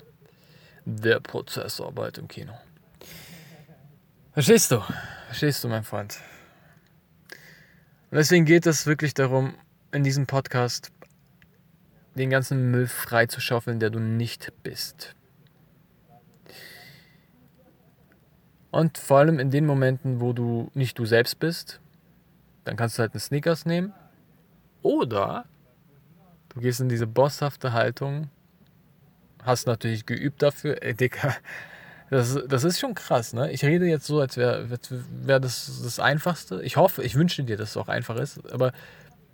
Der 0.85 1.19
Prozessor 1.19 1.91
bald 1.91 2.17
im 2.17 2.27
Kino. 2.27 2.53
Verstehst 4.33 4.71
du? 4.71 4.81
Verstehst 5.27 5.63
du, 5.63 5.67
mein 5.67 5.83
Freund? 5.83 6.19
Und 8.11 8.17
deswegen 8.17 8.45
geht 8.45 8.65
es 8.65 8.85
wirklich 8.85 9.13
darum, 9.13 9.55
in 9.91 10.03
diesem 10.03 10.27
Podcast 10.27 10.91
den 12.15 12.29
ganzen 12.29 12.71
Müll 12.71 12.87
freizuschaufeln, 12.87 13.79
der 13.79 13.89
du 13.89 13.99
nicht 13.99 14.51
bist. 14.63 15.15
Und 18.71 18.97
vor 18.97 19.19
allem 19.19 19.39
in 19.39 19.51
den 19.51 19.65
Momenten, 19.65 20.19
wo 20.19 20.33
du 20.33 20.69
nicht 20.73 20.99
du 20.99 21.05
selbst 21.05 21.39
bist, 21.39 21.79
dann 22.63 22.75
kannst 22.75 22.97
du 22.97 23.01
halt 23.01 23.13
einen 23.13 23.21
Sneakers 23.21 23.65
nehmen. 23.65 23.93
Oder 24.81 25.45
du 26.55 26.61
gehst 26.61 26.79
in 26.79 26.89
diese 26.89 27.05
bosshafte 27.05 27.73
Haltung, 27.73 28.29
hast 29.43 29.67
natürlich 29.67 30.05
geübt 30.05 30.41
dafür. 30.41 30.81
Ey, 30.81 30.95
Dicker, 30.95 31.35
das, 32.09 32.39
das 32.47 32.63
ist 32.63 32.79
schon 32.79 32.95
krass, 32.95 33.33
ne? 33.33 33.51
Ich 33.51 33.63
rede 33.63 33.85
jetzt 33.85 34.05
so, 34.05 34.19
als 34.19 34.37
wäre 34.37 34.67
wär 34.89 35.39
das 35.39 35.81
das 35.83 35.99
Einfachste. 35.99 36.61
Ich 36.63 36.77
hoffe, 36.77 37.03
ich 37.03 37.15
wünsche 37.15 37.43
dir, 37.43 37.57
dass 37.57 37.71
es 37.71 37.77
auch 37.77 37.87
einfach 37.87 38.15
ist. 38.15 38.51
Aber 38.51 38.71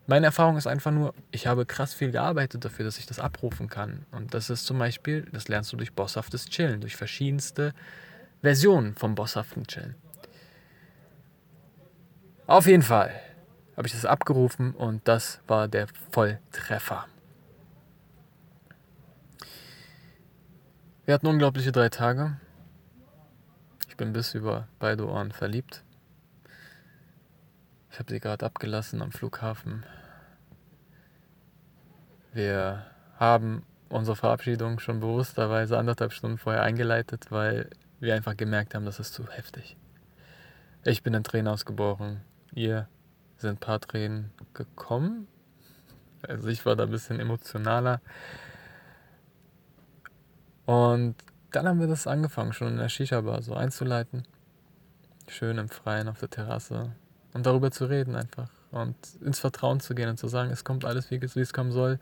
meine 0.08 0.26
Erfahrung 0.26 0.58
ist 0.58 0.68
einfach 0.68 0.92
nur, 0.92 1.14
ich 1.32 1.48
habe 1.48 1.66
krass 1.66 1.94
viel 1.94 2.12
gearbeitet 2.12 2.66
dafür, 2.66 2.86
dass 2.86 2.98
ich 2.98 3.06
das 3.06 3.20
abrufen 3.20 3.70
kann. 3.70 4.06
Und 4.12 4.34
das 4.34 4.50
ist 4.50 4.66
zum 4.66 4.80
Beispiel, 4.80 5.28
das 5.32 5.48
lernst 5.48 5.72
du 5.72 5.78
durch 5.78 5.94
bosshaftes 5.94 6.48
Chillen, 6.48 6.82
durch 6.82 6.96
verschiedenste 6.96 7.74
Versionen 8.42 8.96
vom 8.96 9.16
bosshaften 9.16 9.68
Chillen. 9.68 9.96
Auf 12.48 12.66
jeden 12.66 12.84
Fall 12.84 13.12
habe 13.78 13.88
ich 13.88 13.94
das 13.94 14.06
abgerufen 14.06 14.74
und 14.74 15.08
das 15.08 15.42
war 15.48 15.68
der 15.68 15.88
Volltreffer. 16.12 17.06
Wir 21.06 21.14
hatten 21.14 21.28
unglaubliche 21.28 21.72
drei 21.72 21.90
Tage 21.90 22.38
bin 24.02 24.14
bis 24.14 24.34
über 24.34 24.68
beide 24.80 25.08
Ohren 25.08 25.32
verliebt. 25.32 25.84
Ich 27.92 28.00
habe 28.00 28.12
sie 28.12 28.20
gerade 28.20 28.44
abgelassen 28.44 29.04
am 29.04 29.12
Flughafen. 29.12 29.86
Wir 32.34 32.84
haben 33.20 33.64
unsere 33.90 34.16
Verabschiedung 34.16 34.80
schon 34.80 35.02
bewussterweise 35.02 35.78
anderthalb 35.78 36.14
Stunden 36.14 36.40
vorher 36.40 36.64
eingeleitet, 36.64 37.28
weil 37.30 37.70
wir 38.00 38.16
einfach 38.16 38.36
gemerkt 38.36 38.74
haben, 38.74 38.86
das 38.86 39.00
ist 39.00 39.14
zu 39.14 39.28
heftig. 39.28 39.78
Ich 40.84 41.04
bin 41.04 41.14
in 41.14 41.24
Tränen 41.24 41.50
ausgebrochen. 41.50 42.22
Ihr 42.56 42.88
sind 43.42 43.52
ein 43.52 43.58
paar 43.58 43.80
Tränen 43.80 44.32
gekommen. 44.54 45.28
Also 46.28 46.48
ich 46.48 46.66
war 46.66 46.76
da 46.76 46.84
ein 46.84 46.92
bisschen 46.92 47.20
emotionaler. 47.20 48.02
Und 50.66 51.16
dann 51.52 51.68
haben 51.68 51.80
wir 51.80 51.88
das 51.88 52.08
angefangen, 52.08 52.54
schon 52.54 52.70
in 52.70 52.78
der 52.78 52.90
Shisha-Bar 52.90 53.42
so 53.42 53.54
einzuleiten. 53.54 54.24
Schön 55.28 55.58
im 55.58 55.70
Freien 55.70 56.08
auf 56.08 56.20
der 56.20 56.30
Terrasse. 56.30 56.92
Und 57.34 57.46
darüber 57.46 57.72
zu 57.72 57.86
reden 57.86 58.16
einfach. 58.16 58.50
Und 58.72 58.96
ins 59.22 59.40
Vertrauen 59.40 59.80
zu 59.80 59.96
gehen 59.96 60.10
und 60.10 60.18
zu 60.18 60.28
sagen, 60.28 60.50
es 60.52 60.64
kommt 60.64 60.86
alles, 60.86 61.12
wie 61.12 61.18
es 61.18 61.54
kommen 61.54 61.72
soll. 61.72 62.00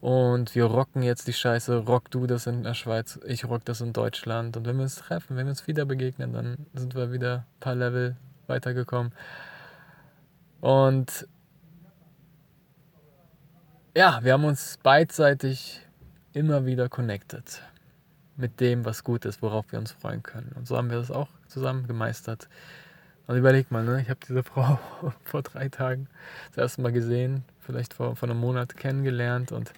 Und 0.00 0.54
wir 0.54 0.64
rocken 0.64 1.02
jetzt 1.02 1.28
die 1.28 1.32
Scheiße. 1.32 1.78
Rock 1.78 2.10
du 2.10 2.26
das 2.26 2.46
in 2.46 2.62
der 2.62 2.74
Schweiz, 2.74 3.18
ich 3.26 3.44
rock 3.46 3.64
das 3.64 3.80
in 3.80 3.92
Deutschland. 3.92 4.56
Und 4.56 4.66
wenn 4.66 4.76
wir 4.76 4.82
uns 4.82 4.96
treffen, 4.96 5.36
wenn 5.36 5.46
wir 5.46 5.50
uns 5.50 5.66
wieder 5.66 5.84
begegnen, 5.84 6.32
dann 6.32 6.66
sind 6.74 6.94
wir 6.94 7.12
wieder 7.12 7.46
ein 7.56 7.60
paar 7.60 7.74
Level 7.74 8.16
weitergekommen. 8.46 9.12
Und 10.64 11.28
ja, 13.94 14.20
wir 14.22 14.32
haben 14.32 14.46
uns 14.46 14.78
beidseitig 14.82 15.82
immer 16.32 16.64
wieder 16.64 16.88
connected 16.88 17.60
mit 18.36 18.60
dem, 18.60 18.86
was 18.86 19.04
gut 19.04 19.26
ist, 19.26 19.42
worauf 19.42 19.70
wir 19.72 19.78
uns 19.78 19.92
freuen 19.92 20.22
können. 20.22 20.52
Und 20.56 20.66
so 20.66 20.78
haben 20.78 20.88
wir 20.88 20.96
das 20.96 21.10
auch 21.10 21.28
zusammen 21.48 21.86
gemeistert. 21.86 22.48
Und 23.26 23.36
überleg 23.36 23.70
mal, 23.70 23.84
ne? 23.84 24.00
ich 24.00 24.08
habe 24.08 24.20
diese 24.26 24.42
Frau 24.54 24.78
vor 25.24 25.42
drei 25.42 25.68
Tagen 25.68 26.08
das 26.54 26.62
erste 26.62 26.80
Mal 26.80 26.92
gesehen, 26.92 27.44
vielleicht 27.60 27.92
vor, 27.92 28.16
vor 28.16 28.30
einem 28.30 28.38
Monat 28.38 28.74
kennengelernt 28.74 29.52
und 29.52 29.70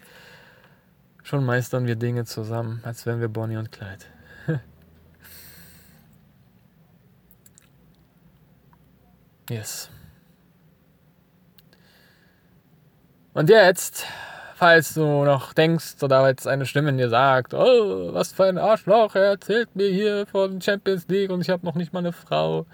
schon 1.24 1.44
meistern 1.44 1.88
wir 1.88 1.96
Dinge 1.96 2.26
zusammen, 2.26 2.78
als 2.84 3.06
wären 3.06 3.20
wir 3.20 3.28
Bonnie 3.28 3.56
und 3.56 3.72
Clyde. 3.72 4.04
yes. 9.50 9.90
Und 13.36 13.50
jetzt 13.50 14.06
falls 14.54 14.94
du 14.94 15.02
noch 15.24 15.52
denkst 15.52 16.02
oder 16.02 16.20
als 16.20 16.46
eine 16.46 16.64
Stimme 16.64 16.88
in 16.88 16.96
dir 16.96 17.10
sagt, 17.10 17.52
oh, 17.52 18.14
was 18.14 18.32
für 18.32 18.46
ein 18.46 18.56
Arschloch, 18.56 19.14
er 19.14 19.24
erzählt 19.24 19.76
mir 19.76 19.90
hier 19.90 20.26
von 20.26 20.62
Champions 20.62 21.06
League 21.08 21.30
und 21.30 21.42
ich 21.42 21.50
habe 21.50 21.66
noch 21.66 21.74
nicht 21.74 21.92
mal 21.92 21.98
eine 21.98 22.12
Frau 22.12 22.64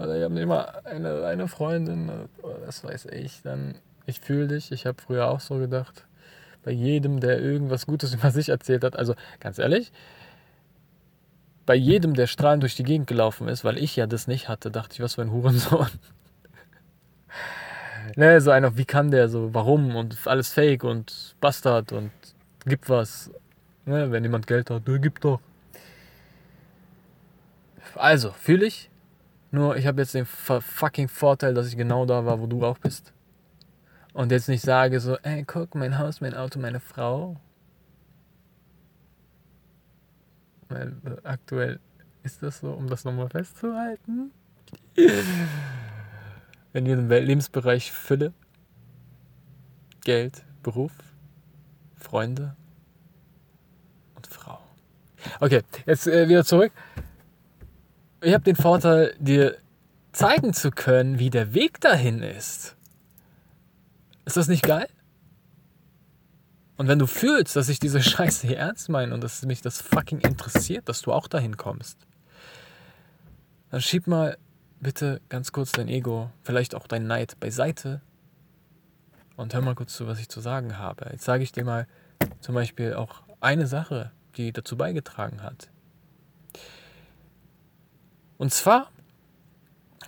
oder 0.00 0.16
ich 0.16 0.24
habe 0.24 0.34
nicht 0.34 0.48
mal 0.48 0.80
eine, 0.82 1.24
eine 1.26 1.46
Freundin, 1.46 2.10
das 2.66 2.82
weiß 2.82 3.06
ich, 3.12 3.42
dann 3.42 3.76
ich 4.04 4.18
fühle 4.18 4.48
dich, 4.48 4.72
ich 4.72 4.84
habe 4.84 5.00
früher 5.00 5.30
auch 5.30 5.38
so 5.38 5.58
gedacht, 5.58 6.04
bei 6.64 6.72
jedem, 6.72 7.20
der 7.20 7.40
irgendwas 7.40 7.86
Gutes 7.86 8.12
über 8.16 8.32
sich 8.32 8.48
erzählt 8.48 8.82
hat, 8.82 8.96
also 8.96 9.14
ganz 9.38 9.60
ehrlich, 9.60 9.92
bei 11.66 11.76
jedem, 11.76 12.14
der 12.14 12.26
strahlend 12.26 12.64
durch 12.64 12.74
die 12.74 12.82
Gegend 12.82 13.06
gelaufen 13.06 13.46
ist, 13.46 13.62
weil 13.62 13.78
ich 13.78 13.94
ja 13.94 14.08
das 14.08 14.26
nicht 14.26 14.48
hatte, 14.48 14.72
dachte 14.72 14.94
ich, 14.94 15.00
was 15.00 15.14
für 15.14 15.22
ein 15.22 15.30
Hurensohn. 15.30 15.86
Ne, 18.16 18.40
so 18.40 18.50
einer, 18.50 18.76
wie 18.76 18.84
kann 18.84 19.10
der 19.10 19.28
so, 19.28 19.52
warum 19.54 19.96
und 19.96 20.26
alles 20.26 20.52
fake 20.52 20.84
und 20.84 21.34
Bastard 21.40 21.92
und 21.92 22.10
gibt 22.66 22.88
was. 22.88 23.30
Ne, 23.86 24.10
wenn 24.10 24.22
jemand 24.22 24.46
Geld 24.46 24.70
hat, 24.70 24.86
der 24.86 24.98
gibt 24.98 25.24
doch. 25.24 25.40
Also, 27.94 28.32
fühle 28.32 28.66
ich. 28.66 28.90
Nur, 29.50 29.76
ich 29.76 29.86
habe 29.86 30.00
jetzt 30.00 30.14
den 30.14 30.26
fucking 30.26 31.08
Vorteil, 31.08 31.54
dass 31.54 31.66
ich 31.66 31.76
genau 31.76 32.06
da 32.06 32.24
war, 32.24 32.40
wo 32.40 32.46
du 32.46 32.64
auch 32.64 32.78
bist. 32.78 33.12
Und 34.12 34.30
jetzt 34.32 34.48
nicht 34.48 34.62
sage 34.62 35.00
so, 35.00 35.16
ey, 35.22 35.44
guck, 35.44 35.74
mein 35.74 35.98
Haus, 35.98 36.20
mein 36.20 36.34
Auto, 36.34 36.58
meine 36.58 36.80
Frau. 36.80 37.36
Weil 40.68 40.94
äh, 41.04 41.16
aktuell 41.26 41.80
ist 42.22 42.42
das 42.42 42.60
so, 42.60 42.70
um 42.70 42.88
das 42.88 43.04
nochmal 43.04 43.28
festzuhalten. 43.28 44.30
In 46.72 46.86
jedem 46.86 47.08
Lebensbereich 47.08 47.90
Fülle, 47.90 48.32
Geld, 50.04 50.44
Beruf, 50.62 50.92
Freunde 51.96 52.56
und 54.14 54.26
Frau. 54.26 54.60
Okay, 55.40 55.62
jetzt 55.86 56.06
äh, 56.06 56.28
wieder 56.28 56.44
zurück. 56.44 56.72
Ich 58.22 58.32
habe 58.34 58.44
den 58.44 58.56
Vorteil, 58.56 59.14
dir 59.18 59.56
zeigen 60.12 60.52
zu 60.52 60.70
können, 60.70 61.18
wie 61.18 61.30
der 61.30 61.54
Weg 61.54 61.80
dahin 61.80 62.22
ist. 62.22 62.76
Ist 64.24 64.36
das 64.36 64.48
nicht 64.48 64.62
geil? 64.62 64.88
Und 66.76 66.88
wenn 66.88 66.98
du 66.98 67.06
fühlst, 67.06 67.56
dass 67.56 67.68
ich 67.68 67.78
diese 67.78 68.02
Scheiße 68.02 68.46
hier 68.46 68.58
ernst 68.58 68.88
meine 68.88 69.12
und 69.12 69.22
dass 69.22 69.44
mich 69.44 69.60
das 69.60 69.80
fucking 69.80 70.20
interessiert, 70.20 70.88
dass 70.88 71.02
du 71.02 71.12
auch 71.12 71.26
dahin 71.26 71.56
kommst, 71.56 71.98
dann 73.70 73.80
schieb 73.80 74.06
mal 74.06 74.38
bitte 74.80 75.20
ganz 75.28 75.52
kurz 75.52 75.72
dein 75.72 75.88
Ego, 75.88 76.30
vielleicht 76.42 76.74
auch 76.74 76.86
dein 76.86 77.06
Neid 77.06 77.38
beiseite 77.38 78.00
und 79.36 79.54
hör 79.54 79.60
mal 79.60 79.74
kurz 79.74 79.94
zu, 79.94 80.06
was 80.06 80.20
ich 80.20 80.28
zu 80.28 80.40
sagen 80.40 80.78
habe. 80.78 81.08
Jetzt 81.12 81.24
sage 81.24 81.42
ich 81.42 81.52
dir 81.52 81.64
mal 81.64 81.86
zum 82.40 82.54
Beispiel 82.54 82.94
auch 82.94 83.22
eine 83.40 83.66
Sache, 83.66 84.10
die 84.36 84.52
dazu 84.52 84.76
beigetragen 84.76 85.42
hat. 85.42 85.68
Und 88.38 88.52
zwar 88.52 88.90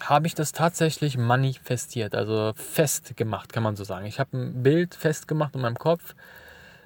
habe 0.01 0.27
ich 0.27 0.35
das 0.35 0.53
tatsächlich 0.53 1.17
manifestiert, 1.17 2.15
also 2.15 2.53
festgemacht, 2.57 3.53
kann 3.53 3.63
man 3.63 3.77
so 3.77 3.85
sagen. 3.85 4.07
Ich 4.07 4.19
habe 4.19 4.37
ein 4.37 4.63
Bild 4.63 4.95
festgemacht 4.95 5.55
in 5.55 5.61
meinem 5.61 5.79
Kopf, 5.79 6.15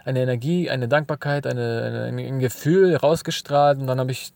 eine 0.04 0.20
Energie, 0.20 0.70
eine 0.70 0.88
Dankbarkeit, 0.88 1.46
eine, 1.46 2.08
eine, 2.08 2.22
ein 2.22 2.38
Gefühl 2.38 2.96
rausgestrahlt 2.96 3.78
und 3.78 3.86
dann 3.86 3.98
habe 3.98 4.12
ich 4.12 4.32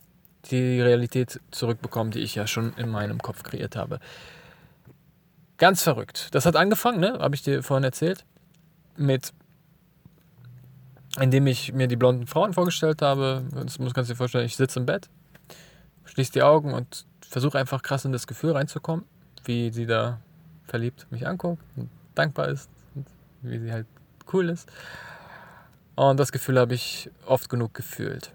die 0.47 0.81
Realität 0.81 1.41
zurückbekommen, 1.51 2.11
die 2.13 2.21
ich 2.21 2.35
ja 2.35 2.47
schon 2.47 2.73
in 2.77 2.89
meinem 2.89 3.21
Kopf 3.21 3.43
kreiert 3.43 3.77
habe. 3.77 4.01
Ganz 5.59 5.83
verrückt. 5.83 6.29
Das 6.33 6.47
hat 6.47 6.57
angefangen, 6.57 7.01
ne? 7.01 7.19
habe 7.19 7.35
ich 7.35 7.43
dir 7.43 7.63
vorhin 7.63 7.85
erzählt, 7.85 8.25
mit 8.97 9.33
indem 11.19 11.47
ich 11.47 11.73
mir 11.73 11.89
die 11.89 11.97
blonden 11.97 12.27
Frauen 12.27 12.53
vorgestellt 12.53 13.03
habe. 13.03 13.45
Das 13.53 13.79
muss 13.79 13.95
kannst 13.95 14.11
du 14.11 14.15
dir 14.15 14.19
vorstellen, 14.19 14.47
ich 14.47 14.57
sitze 14.57 14.79
im 14.79 14.87
Bett, 14.87 15.09
schließe 16.05 16.33
die 16.33 16.43
Augen 16.43 16.73
und 16.73 17.05
versuche 17.29 17.59
einfach 17.59 17.83
krass 17.83 18.05
in 18.05 18.13
das 18.13 18.27
Gefühl 18.27 18.53
reinzukommen, 18.53 19.05
wie 19.45 19.71
sie 19.71 19.87
da 19.87 20.21
verliebt 20.67 21.07
mich 21.11 21.27
anguckt 21.27 21.63
und 21.77 21.91
dankbar 22.15 22.49
ist 22.49 22.71
und 22.95 23.07
wie 23.43 23.59
sie 23.59 23.73
halt 23.73 23.87
cool 24.33 24.49
ist. 24.49 24.71
Und 25.97 26.19
das 26.19 26.33
Gefühl 26.33 26.59
habe 26.59 26.75
ich 26.75 27.11
oft 27.27 27.49
genug 27.49 27.75
gefühlt. 27.75 28.33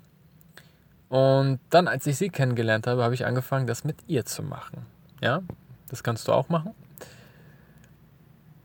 Und 1.09 1.59
dann, 1.69 1.87
als 1.87 2.07
ich 2.07 2.17
sie 2.17 2.29
kennengelernt 2.29 2.87
habe, 2.87 3.03
habe 3.03 3.13
ich 3.13 3.25
angefangen, 3.25 3.67
das 3.67 3.83
mit 3.83 3.97
ihr 4.07 4.25
zu 4.25 4.43
machen. 4.43 4.85
Ja, 5.21 5.43
das 5.89 6.03
kannst 6.03 6.27
du 6.27 6.31
auch 6.31 6.49
machen. 6.49 6.71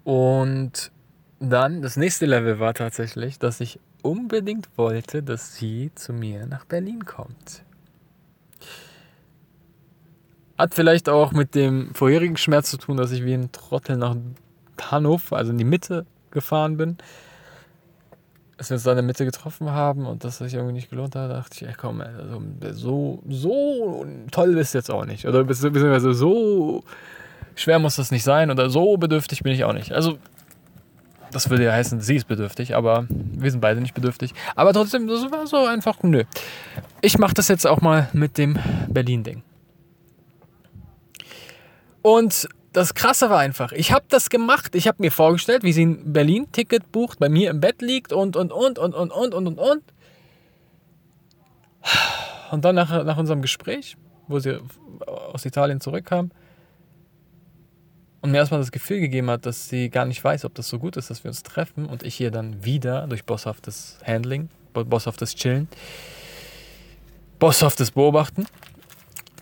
Und 0.04 0.90
dann, 1.38 1.82
das 1.82 1.96
nächste 1.96 2.26
Level 2.26 2.58
war 2.58 2.74
tatsächlich, 2.74 3.38
dass 3.38 3.60
ich 3.60 3.78
unbedingt 4.02 4.68
wollte, 4.76 5.22
dass 5.22 5.54
sie 5.54 5.90
zu 5.94 6.12
mir 6.12 6.46
nach 6.46 6.64
Berlin 6.64 7.04
kommt. 7.04 7.62
Hat 10.58 10.74
vielleicht 10.74 11.08
auch 11.08 11.32
mit 11.32 11.54
dem 11.54 11.94
vorherigen 11.94 12.36
Schmerz 12.36 12.70
zu 12.70 12.76
tun, 12.76 12.96
dass 12.96 13.12
ich 13.12 13.24
wie 13.24 13.34
ein 13.34 13.52
Trottel 13.52 13.96
nach 13.96 14.16
Hannover, 14.80 15.36
also 15.36 15.52
in 15.52 15.58
die 15.58 15.64
Mitte 15.64 16.06
gefahren 16.30 16.76
bin. 16.76 16.98
Als 18.60 18.68
wir 18.68 18.74
uns 18.74 18.82
da 18.82 18.90
in 18.90 18.96
der 18.96 19.02
Mitte 19.02 19.24
getroffen 19.24 19.70
haben 19.70 20.04
und 20.04 20.22
das 20.22 20.36
sich 20.36 20.52
irgendwie 20.52 20.74
nicht 20.74 20.90
gelohnt 20.90 21.16
hat, 21.16 21.30
dachte 21.30 21.56
ich, 21.56 21.66
ey, 21.66 21.72
komm, 21.74 22.02
also 22.02 22.42
so, 22.72 23.22
so 23.26 24.04
toll 24.30 24.54
bist 24.54 24.74
du 24.74 24.78
jetzt 24.78 24.90
auch 24.90 25.06
nicht. 25.06 25.26
Oder 25.26 25.44
beziehungsweise 25.44 26.12
so 26.12 26.84
schwer 27.54 27.78
muss 27.78 27.96
das 27.96 28.10
nicht 28.10 28.22
sein 28.22 28.50
oder 28.50 28.68
so 28.68 28.98
bedürftig 28.98 29.42
bin 29.42 29.54
ich 29.54 29.64
auch 29.64 29.72
nicht. 29.72 29.92
Also, 29.92 30.18
das 31.32 31.48
würde 31.48 31.64
ja 31.64 31.72
heißen, 31.72 32.02
sie 32.02 32.16
ist 32.16 32.28
bedürftig, 32.28 32.76
aber 32.76 33.06
wir 33.08 33.50
sind 33.50 33.60
beide 33.60 33.80
nicht 33.80 33.94
bedürftig. 33.94 34.34
Aber 34.56 34.74
trotzdem, 34.74 35.06
das 35.06 35.22
war 35.32 35.46
so 35.46 35.64
einfach, 35.64 36.02
nö. 36.02 36.24
Ich 37.00 37.16
mache 37.16 37.32
das 37.32 37.48
jetzt 37.48 37.66
auch 37.66 37.80
mal 37.80 38.10
mit 38.12 38.36
dem 38.36 38.58
Berlin-Ding. 38.88 39.42
Und 42.02 42.46
das 42.72 42.94
Krasse 42.94 43.30
war 43.30 43.38
einfach, 43.38 43.72
ich 43.72 43.92
habe 43.92 44.04
das 44.08 44.30
gemacht. 44.30 44.74
Ich 44.74 44.86
habe 44.86 44.98
mir 45.00 45.10
vorgestellt, 45.10 45.64
wie 45.64 45.72
sie 45.72 45.86
ein 45.86 46.12
Berlin-Ticket 46.12 46.92
bucht, 46.92 47.18
bei 47.18 47.28
mir 47.28 47.50
im 47.50 47.60
Bett 47.60 47.82
liegt 47.82 48.12
und, 48.12 48.36
und, 48.36 48.52
und, 48.52 48.78
und, 48.78 48.94
und, 48.94 49.10
und, 49.10 49.34
und, 49.34 49.46
und, 49.46 49.58
und. 49.58 49.82
Und 52.50 52.64
dann 52.64 52.74
nach, 52.74 53.04
nach 53.04 53.16
unserem 53.16 53.42
Gespräch, 53.42 53.96
wo 54.28 54.38
sie 54.38 54.60
aus 55.06 55.44
Italien 55.44 55.80
zurückkam 55.80 56.30
und 58.20 58.32
mir 58.32 58.38
erstmal 58.38 58.60
das 58.60 58.70
Gefühl 58.70 59.00
gegeben 59.00 59.30
hat, 59.30 59.46
dass 59.46 59.68
sie 59.68 59.88
gar 59.88 60.04
nicht 60.04 60.22
weiß, 60.22 60.44
ob 60.44 60.54
das 60.54 60.68
so 60.68 60.78
gut 60.78 60.96
ist, 60.96 61.10
dass 61.10 61.24
wir 61.24 61.30
uns 61.30 61.42
treffen 61.42 61.86
und 61.86 62.02
ich 62.02 62.20
ihr 62.20 62.30
dann 62.30 62.64
wieder 62.64 63.06
durch 63.06 63.24
bosshaftes 63.24 63.98
Handling, 64.04 64.48
bosshaftes 64.72 65.34
Chillen, 65.34 65.68
bosshaftes 67.38 67.92
Beobachten 67.92 68.46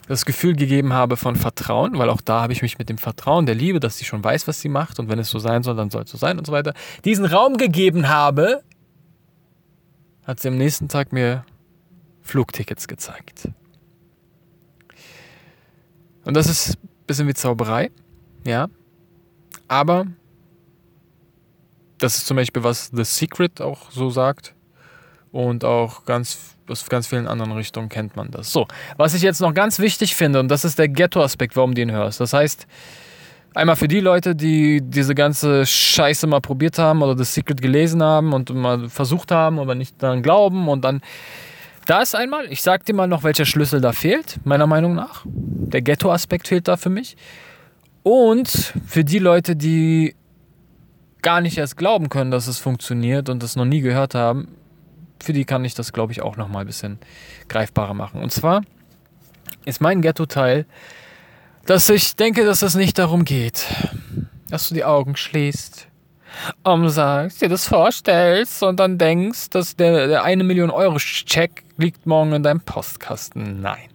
das 0.08 0.24
Gefühl 0.24 0.56
gegeben 0.56 0.92
habe 0.92 1.16
von 1.16 1.36
Vertrauen, 1.36 1.98
weil 1.98 2.08
auch 2.08 2.20
da 2.20 2.40
habe 2.40 2.52
ich 2.52 2.62
mich 2.62 2.78
mit 2.78 2.88
dem 2.88 2.98
Vertrauen 2.98 3.46
der 3.46 3.54
Liebe, 3.54 3.78
dass 3.78 3.98
sie 3.98 4.04
schon 4.04 4.24
weiß, 4.24 4.48
was 4.48 4.60
sie 4.60 4.68
macht 4.68 4.98
und 4.98 5.08
wenn 5.08 5.18
es 5.18 5.28
so 5.28 5.38
sein 5.38 5.62
soll, 5.62 5.76
dann 5.76 5.90
soll 5.90 6.02
es 6.02 6.10
so 6.10 6.16
sein 6.18 6.38
und 6.38 6.46
so 6.46 6.52
weiter, 6.52 6.74
diesen 7.04 7.26
Raum 7.26 7.58
gegeben 7.58 8.08
habe, 8.08 8.62
hat 10.26 10.40
sie 10.40 10.48
am 10.48 10.56
nächsten 10.56 10.88
Tag 10.88 11.12
mir 11.12 11.44
Flugtickets 12.22 12.88
gezeigt. 12.88 13.48
Und 16.24 16.34
das 16.34 16.48
ist 16.48 16.76
ein 16.76 16.88
bisschen 17.06 17.28
wie 17.28 17.34
Zauberei, 17.34 17.90
ja. 18.44 18.68
Aber 19.68 20.06
das 21.98 22.16
ist 22.16 22.26
zum 22.26 22.36
Beispiel, 22.36 22.62
was 22.62 22.90
The 22.94 23.04
Secret 23.04 23.60
auch 23.60 23.90
so 23.90 24.10
sagt 24.10 24.54
und 25.32 25.64
auch 25.64 26.04
ganz 26.04 26.56
aus 26.70 26.86
ganz 26.88 27.06
vielen 27.06 27.26
anderen 27.26 27.52
Richtungen 27.52 27.88
kennt 27.88 28.16
man 28.16 28.30
das. 28.30 28.52
So, 28.52 28.66
was 28.96 29.14
ich 29.14 29.22
jetzt 29.22 29.40
noch 29.40 29.54
ganz 29.54 29.78
wichtig 29.78 30.14
finde, 30.14 30.40
und 30.40 30.48
das 30.48 30.64
ist 30.64 30.78
der 30.78 30.88
Ghetto-Aspekt, 30.88 31.56
warum 31.56 31.74
du 31.74 31.82
ihn 31.82 31.92
hörst. 31.92 32.20
Das 32.20 32.32
heißt, 32.32 32.66
einmal 33.54 33.76
für 33.76 33.88
die 33.88 34.00
Leute, 34.00 34.34
die 34.34 34.80
diese 34.82 35.14
ganze 35.14 35.66
Scheiße 35.66 36.26
mal 36.26 36.40
probiert 36.40 36.78
haben 36.78 37.02
oder 37.02 37.14
das 37.14 37.34
Secret 37.34 37.60
gelesen 37.60 38.02
haben 38.02 38.32
und 38.32 38.54
mal 38.54 38.88
versucht 38.88 39.30
haben, 39.30 39.58
aber 39.58 39.74
nicht 39.74 40.02
daran 40.02 40.22
glauben 40.22 40.68
und 40.68 40.84
dann. 40.84 41.00
Da 41.86 42.02
ist 42.02 42.14
einmal, 42.14 42.52
ich 42.52 42.60
sag 42.60 42.84
dir 42.84 42.94
mal 42.94 43.08
noch, 43.08 43.22
welcher 43.24 43.46
Schlüssel 43.46 43.80
da 43.80 43.92
fehlt, 43.92 44.38
meiner 44.44 44.66
Meinung 44.66 44.94
nach. 44.94 45.24
Der 45.24 45.80
Ghetto-Aspekt 45.80 46.48
fehlt 46.48 46.68
da 46.68 46.76
für 46.76 46.90
mich. 46.90 47.16
Und 48.02 48.74
für 48.86 49.04
die 49.04 49.18
Leute, 49.18 49.56
die 49.56 50.14
gar 51.22 51.40
nicht 51.40 51.56
erst 51.56 51.78
glauben 51.78 52.10
können, 52.10 52.30
dass 52.30 52.46
es 52.46 52.58
funktioniert 52.58 53.28
und 53.28 53.42
das 53.42 53.56
noch 53.56 53.64
nie 53.64 53.80
gehört 53.80 54.14
haben, 54.14 54.57
für 55.22 55.32
die 55.32 55.44
kann 55.44 55.64
ich 55.64 55.74
das, 55.74 55.92
glaube 55.92 56.12
ich, 56.12 56.22
auch 56.22 56.36
noch 56.36 56.48
mal 56.48 56.60
ein 56.60 56.66
bisschen 56.66 56.98
greifbarer 57.48 57.94
machen. 57.94 58.22
Und 58.22 58.32
zwar 58.32 58.62
ist 59.64 59.80
mein 59.80 60.02
Ghetto-Teil, 60.02 60.66
dass 61.66 61.88
ich 61.90 62.16
denke, 62.16 62.44
dass 62.44 62.62
es 62.62 62.74
nicht 62.74 62.98
darum 62.98 63.24
geht, 63.24 63.66
dass 64.48 64.68
du 64.68 64.74
die 64.74 64.84
Augen 64.84 65.16
schließt 65.16 65.88
und 66.62 66.88
sagst, 66.88 67.42
dir 67.42 67.48
das 67.48 67.66
vorstellst 67.66 68.62
und 68.62 68.78
dann 68.80 68.98
denkst, 68.98 69.50
dass 69.50 69.76
der, 69.76 70.06
der 70.06 70.24
eine 70.24 70.44
Million 70.44 70.70
Euro 70.70 70.96
Check 70.98 71.64
liegt 71.76 72.06
morgen 72.06 72.32
in 72.32 72.42
deinem 72.42 72.60
Postkasten. 72.60 73.60
Nein. 73.60 73.88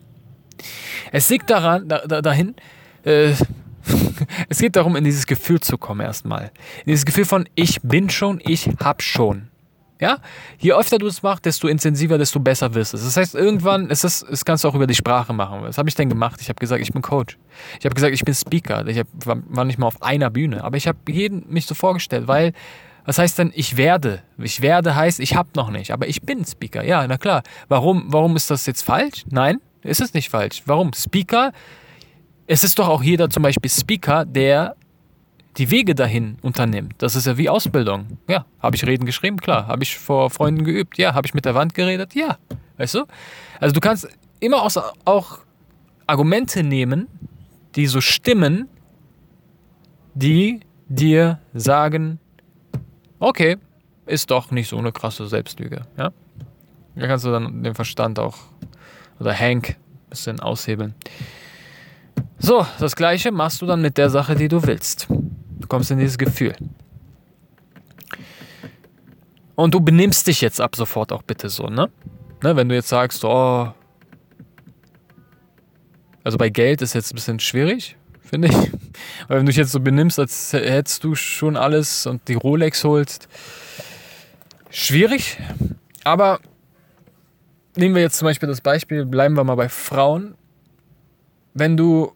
Es 1.11 1.29
liegt 1.29 1.49
daran, 1.49 1.87
da, 1.87 2.05
da, 2.05 2.21
dahin, 2.21 2.55
äh, 3.05 3.33
es 4.49 4.59
geht 4.59 4.75
darum, 4.75 4.95
in 4.95 5.03
dieses 5.03 5.25
Gefühl 5.25 5.59
zu 5.59 5.77
kommen 5.77 6.01
erstmal. 6.01 6.51
In 6.85 6.91
dieses 6.91 7.05
Gefühl 7.05 7.25
von 7.25 7.47
ich 7.55 7.81
bin 7.81 8.09
schon, 8.09 8.41
ich 8.43 8.69
hab 8.79 9.01
schon. 9.01 9.49
Ja? 10.03 10.17
Je 10.59 10.73
öfter 10.73 10.97
du 10.97 11.07
es 11.07 11.23
machst, 11.23 11.45
desto 11.45 11.69
intensiver, 11.69 12.17
desto 12.17 12.37
besser 12.37 12.73
wirst 12.73 12.91
du. 12.91 12.97
Das 12.97 13.15
heißt, 13.15 13.35
irgendwann 13.35 13.89
ist 13.89 14.03
das, 14.03 14.25
das 14.29 14.43
kannst 14.43 14.65
du 14.65 14.67
auch 14.67 14.75
über 14.75 14.85
die 14.85 14.95
Sprache 14.95 15.31
machen. 15.31 15.61
Was 15.61 15.77
habe 15.77 15.87
ich 15.87 15.95
denn 15.95 16.09
gemacht? 16.09 16.41
Ich 16.41 16.49
habe 16.49 16.59
gesagt, 16.59 16.81
ich 16.81 16.91
bin 16.91 17.01
Coach. 17.01 17.37
Ich 17.79 17.85
habe 17.85 17.95
gesagt, 17.95 18.13
ich 18.13 18.25
bin 18.25 18.33
Speaker. 18.33 18.85
Ich 18.85 18.99
hab, 18.99 19.07
war 19.23 19.63
nicht 19.63 19.79
mal 19.79 19.87
auf 19.87 20.01
einer 20.01 20.29
Bühne, 20.29 20.61
aber 20.61 20.75
ich 20.75 20.89
habe 20.89 20.97
jeden 21.07 21.45
mich 21.47 21.67
so 21.67 21.73
vorgestellt, 21.73 22.27
weil 22.27 22.51
was 23.05 23.17
heißt 23.17 23.39
denn, 23.39 23.53
ich 23.55 23.77
werde? 23.77 24.23
Ich 24.37 24.61
werde 24.61 24.93
heißt, 24.93 25.21
ich 25.21 25.37
habe 25.37 25.49
noch 25.55 25.69
nicht, 25.69 25.91
aber 25.91 26.09
ich 26.09 26.21
bin 26.23 26.45
Speaker. 26.45 26.83
Ja, 26.83 27.07
na 27.07 27.17
klar. 27.17 27.41
Warum, 27.69 28.03
warum 28.07 28.35
ist 28.35 28.51
das 28.51 28.65
jetzt 28.65 28.81
falsch? 28.81 29.23
Nein, 29.29 29.61
ist 29.83 30.01
es 30.01 30.13
nicht 30.13 30.29
falsch. 30.29 30.63
Warum? 30.65 30.91
Speaker, 30.91 31.53
es 32.45 32.65
ist 32.65 32.77
doch 32.77 32.89
auch 32.89 33.03
jeder 33.03 33.29
zum 33.29 33.43
Beispiel 33.43 33.71
Speaker, 33.71 34.25
der 34.25 34.75
die 35.57 35.71
Wege 35.71 35.95
dahin 35.95 36.37
unternimmt. 36.41 36.95
Das 36.97 37.15
ist 37.15 37.27
ja 37.27 37.37
wie 37.37 37.49
Ausbildung. 37.49 38.17
Ja, 38.27 38.45
habe 38.59 38.75
ich 38.75 38.85
Reden 38.85 39.05
geschrieben? 39.05 39.37
Klar. 39.37 39.67
Habe 39.67 39.83
ich 39.83 39.97
vor 39.97 40.29
Freunden 40.29 40.63
geübt? 40.63 40.97
Ja. 40.97 41.13
Habe 41.13 41.27
ich 41.27 41.33
mit 41.33 41.45
der 41.45 41.55
Wand 41.55 41.73
geredet? 41.73 42.15
Ja. 42.15 42.37
Weißt 42.77 42.95
du? 42.95 43.05
Also 43.59 43.73
du 43.73 43.79
kannst 43.79 44.07
immer 44.39 44.67
auch 45.05 45.39
Argumente 46.07 46.63
nehmen, 46.63 47.07
die 47.75 47.87
so 47.87 48.01
stimmen, 48.01 48.67
die 50.15 50.61
dir 50.87 51.39
sagen, 51.53 52.19
okay, 53.19 53.57
ist 54.05 54.31
doch 54.31 54.51
nicht 54.51 54.69
so 54.69 54.77
eine 54.77 54.91
krasse 54.91 55.27
Selbstlüge. 55.27 55.81
Ja? 55.97 56.11
Da 56.95 57.07
kannst 57.07 57.25
du 57.25 57.31
dann 57.31 57.63
den 57.63 57.73
Verstand 57.73 58.19
auch 58.19 58.37
oder 59.19 59.33
Hank 59.33 59.69
ein 59.69 60.09
bisschen 60.09 60.39
aushebeln. 60.39 60.93
So, 62.37 62.65
das 62.79 62.95
gleiche 62.95 63.31
machst 63.31 63.61
du 63.61 63.65
dann 63.65 63.81
mit 63.81 63.97
der 63.97 64.09
Sache, 64.09 64.35
die 64.35 64.49
du 64.49 64.61
willst. 64.63 65.07
Kommst 65.73 65.89
in 65.89 65.97
dieses 65.97 66.19
Gefühl. 66.19 66.53
Und 69.55 69.73
du 69.73 69.79
benimmst 69.79 70.27
dich 70.27 70.39
jetzt 70.39 70.61
ab 70.61 70.75
sofort 70.75 71.11
auch 71.11 71.23
bitte 71.23 71.49
so, 71.49 71.65
ne? 71.65 71.89
ne? 72.43 72.55
Wenn 72.55 72.69
du 72.69 72.75
jetzt 72.75 72.89
sagst, 72.89 73.25
oh, 73.25 73.73
also 76.23 76.37
bei 76.37 76.49
Geld 76.49 76.83
ist 76.83 76.93
jetzt 76.93 77.11
ein 77.11 77.15
bisschen 77.15 77.39
schwierig, 77.39 77.97
finde 78.21 78.49
ich. 78.49 78.53
Weil 79.27 79.39
wenn 79.39 79.47
du 79.47 79.49
dich 79.49 79.57
jetzt 79.57 79.71
so 79.71 79.79
benimmst, 79.79 80.19
als 80.19 80.53
hättest 80.53 81.03
du 81.05 81.15
schon 81.15 81.57
alles 81.57 82.05
und 82.05 82.27
die 82.27 82.35
Rolex 82.35 82.83
holst, 82.83 83.27
schwierig. 84.69 85.39
Aber 86.03 86.39
nehmen 87.75 87.95
wir 87.95 88.03
jetzt 88.03 88.19
zum 88.19 88.27
Beispiel 88.27 88.47
das 88.47 88.61
Beispiel, 88.61 89.07
bleiben 89.07 89.33
wir 89.33 89.43
mal 89.43 89.55
bei 89.55 89.69
Frauen. 89.69 90.35
Wenn 91.55 91.77
du 91.77 92.13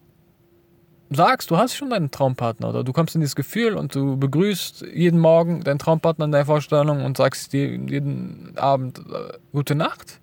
sagst, 1.10 1.50
du 1.52 1.58
hast 1.58 1.76
schon 1.76 1.90
deinen 1.90 2.12
Traumpartner 2.12 2.70
oder 2.70 2.84
du 2.84 2.92
kommst 2.92 3.16
in 3.16 3.22
dieses 3.22 3.36
Gefühl 3.36 3.76
und 3.76 3.96
du 3.96 4.18
begrüßt 4.18 4.86
jeden 4.94 5.20
Morgen 5.20 5.64
deinen 5.64 5.80
Traumpartner 5.80 6.26
in 6.26 6.32
deiner 6.32 6.46
Vorstellung 6.46 7.06
und 7.06 7.18
sagst 7.18 7.54
dir 7.54 7.68
jeden 7.76 8.58
Abend 8.58 9.00
äh, 9.00 9.38
gute 9.52 9.76
Nacht. 9.76 10.20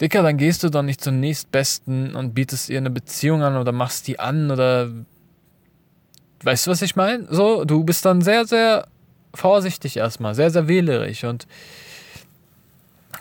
Dicker, 0.00 0.22
dann 0.22 0.36
gehst 0.36 0.62
du 0.62 0.68
doch 0.68 0.82
nicht 0.82 1.02
zum 1.02 1.20
nächstbesten 1.20 2.14
und 2.14 2.34
bietest 2.34 2.68
ihr 2.68 2.78
eine 2.78 2.90
Beziehung 2.90 3.42
an 3.42 3.56
oder 3.56 3.72
machst 3.72 4.06
die 4.08 4.18
an 4.18 4.50
oder 4.50 4.90
weißt 6.42 6.66
du, 6.66 6.70
was 6.70 6.82
ich 6.82 6.96
meine? 6.96 7.26
So, 7.30 7.64
du 7.64 7.84
bist 7.84 8.04
dann 8.04 8.20
sehr, 8.20 8.44
sehr 8.44 8.86
vorsichtig 9.32 9.96
erstmal, 9.96 10.34
sehr, 10.34 10.50
sehr 10.50 10.68
wählerisch 10.68 11.24
und 11.24 11.46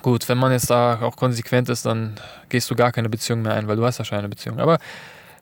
gut, 0.01 0.27
wenn 0.27 0.37
man 0.37 0.51
jetzt 0.51 0.69
da 0.69 1.01
auch 1.01 1.15
konsequent 1.15 1.69
ist, 1.69 1.85
dann 1.85 2.15
gehst 2.49 2.69
du 2.69 2.75
gar 2.75 2.91
keine 2.91 3.09
Beziehung 3.09 3.41
mehr 3.41 3.53
ein, 3.53 3.67
weil 3.67 3.77
du 3.77 3.85
hast 3.85 3.97
ja 3.97 4.05
schon 4.05 4.17
eine 4.17 4.29
Beziehung. 4.29 4.59
Aber 4.59 4.77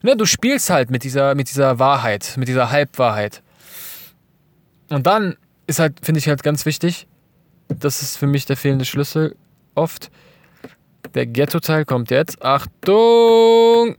ne, 0.03 0.15
du 0.15 0.25
spielst 0.25 0.69
halt 0.69 0.91
mit 0.91 1.03
dieser, 1.03 1.33
mit 1.33 1.49
dieser 1.49 1.79
Wahrheit, 1.79 2.35
mit 2.37 2.47
dieser 2.47 2.69
Halbwahrheit. 2.69 3.41
Und 4.89 5.07
dann 5.07 5.35
ist 5.65 5.79
halt, 5.79 6.05
finde 6.05 6.19
ich 6.19 6.27
halt 6.27 6.43
ganz 6.43 6.65
wichtig, 6.65 7.07
das 7.69 8.01
ist 8.01 8.17
für 8.17 8.27
mich 8.27 8.45
der 8.45 8.57
fehlende 8.57 8.85
Schlüssel 8.85 9.35
oft. 9.73 10.11
Der 11.15 11.25
Ghetto-Teil 11.25 11.85
kommt 11.85 12.11
jetzt. 12.11 12.41
Achtung! 12.43 13.95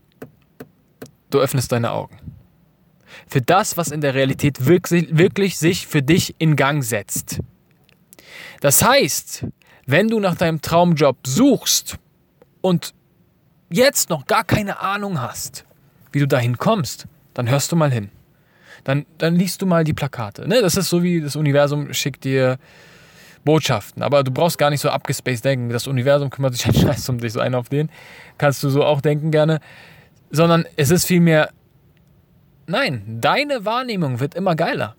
Du 1.31 1.41
öffnest 1.41 1.73
deine 1.73 1.91
Augen. 1.91 2.17
Für 3.27 3.41
das, 3.41 3.77
was 3.77 3.91
in 3.91 4.01
der 4.01 4.15
Realität 4.15 4.67
wirklich, 4.67 5.17
wirklich 5.17 5.59
sich 5.59 5.87
für 5.87 6.03
dich 6.03 6.35
in 6.39 6.55
Gang 6.55 6.85
setzt. 6.85 7.41
Das 8.61 8.85
heißt, 8.85 9.47
wenn 9.87 10.09
du 10.09 10.21
nach 10.21 10.37
deinem 10.37 10.61
Traumjob 10.61 11.27
suchst 11.27 11.99
und 12.61 12.95
jetzt 13.71 14.11
noch 14.11 14.27
gar 14.27 14.45
keine 14.45 14.81
Ahnung 14.81 15.21
hast, 15.21 15.65
wie 16.15 16.21
du 16.21 16.27
dahin 16.27 16.57
kommst, 16.59 17.07
dann 17.35 17.49
hörst 17.49 17.73
du 17.73 17.77
mal 17.77 17.93
hin. 17.93 18.11
Dann, 18.85 19.07
dann 19.19 19.35
liest 19.35 19.63
du 19.63 19.67
mal 19.67 19.85
die 19.85 19.95
Plakate. 19.95 20.47
Ne? 20.49 20.61
Das 20.61 20.77
ist 20.77 20.89
so 20.89 21.03
wie 21.03 21.21
das 21.21 21.37
Universum 21.37 21.93
schickt 21.93 22.25
dir 22.25 22.59
Botschaften. 23.45 24.03
Aber 24.03 24.23
du 24.23 24.31
brauchst 24.31 24.59
gar 24.59 24.71
nicht 24.71 24.81
so 24.81 24.91
abgespaced 24.91 25.45
denken. 25.45 25.69
Das 25.69 25.87
Universum 25.87 26.31
kümmert 26.31 26.55
sich 26.55 26.67
halt 26.67 26.77
scheiß 26.81 27.09
um 27.09 27.19
dich, 27.19 27.33
so 27.33 27.41
einen 27.41 27.55
auf 27.55 27.69
den. 27.69 27.91
Kannst 28.39 28.63
du 28.63 28.71
so 28.71 28.85
auch 28.85 29.01
denken 29.01 29.31
gerne. 29.31 29.61
Sondern 30.31 30.65
es 30.77 30.91
ist 30.91 31.07
vielmehr, 31.07 31.51
nein, 32.67 33.19
deine 33.21 33.65
Wahrnehmung 33.65 34.21
wird 34.21 34.35
immer 34.35 34.57
geiler. 34.57 34.97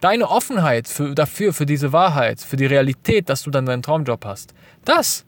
Deine 0.00 0.28
Offenheit 0.28 0.88
für, 0.88 1.14
dafür, 1.14 1.52
für 1.52 1.66
diese 1.66 1.92
Wahrheit, 1.92 2.40
für 2.40 2.56
die 2.56 2.66
Realität, 2.66 3.28
dass 3.28 3.42
du 3.42 3.50
dann 3.50 3.66
deinen 3.66 3.82
Traumjob 3.82 4.24
hast, 4.24 4.52
das 4.84 5.24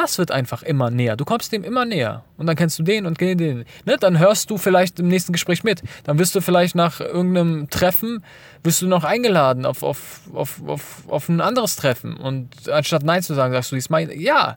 das 0.00 0.16
wird 0.16 0.30
einfach 0.30 0.62
immer 0.62 0.90
näher. 0.90 1.16
Du 1.16 1.24
kommst 1.24 1.52
dem 1.52 1.62
immer 1.62 1.84
näher. 1.84 2.24
Und 2.38 2.46
dann 2.46 2.56
kennst 2.56 2.78
du 2.78 2.82
den 2.82 3.04
und 3.04 3.20
den. 3.20 3.64
Ne? 3.84 3.96
Dann 4.00 4.18
hörst 4.18 4.50
du 4.50 4.56
vielleicht 4.56 4.98
im 4.98 5.08
nächsten 5.08 5.32
Gespräch 5.32 5.62
mit. 5.62 5.82
Dann 6.04 6.18
wirst 6.18 6.34
du 6.34 6.40
vielleicht 6.40 6.74
nach 6.74 7.00
irgendeinem 7.00 7.68
Treffen, 7.68 8.24
wirst 8.62 8.80
du 8.80 8.86
noch 8.86 9.04
eingeladen 9.04 9.66
auf, 9.66 9.82
auf, 9.82 10.20
auf, 10.32 10.62
auf, 10.66 11.02
auf 11.06 11.28
ein 11.28 11.42
anderes 11.42 11.76
Treffen. 11.76 12.16
Und 12.16 12.68
anstatt 12.70 13.02
Nein 13.02 13.22
zu 13.22 13.34
sagen, 13.34 13.52
sagst 13.52 13.72
du 13.72 13.76
diesmal 13.76 14.10
Ja. 14.12 14.56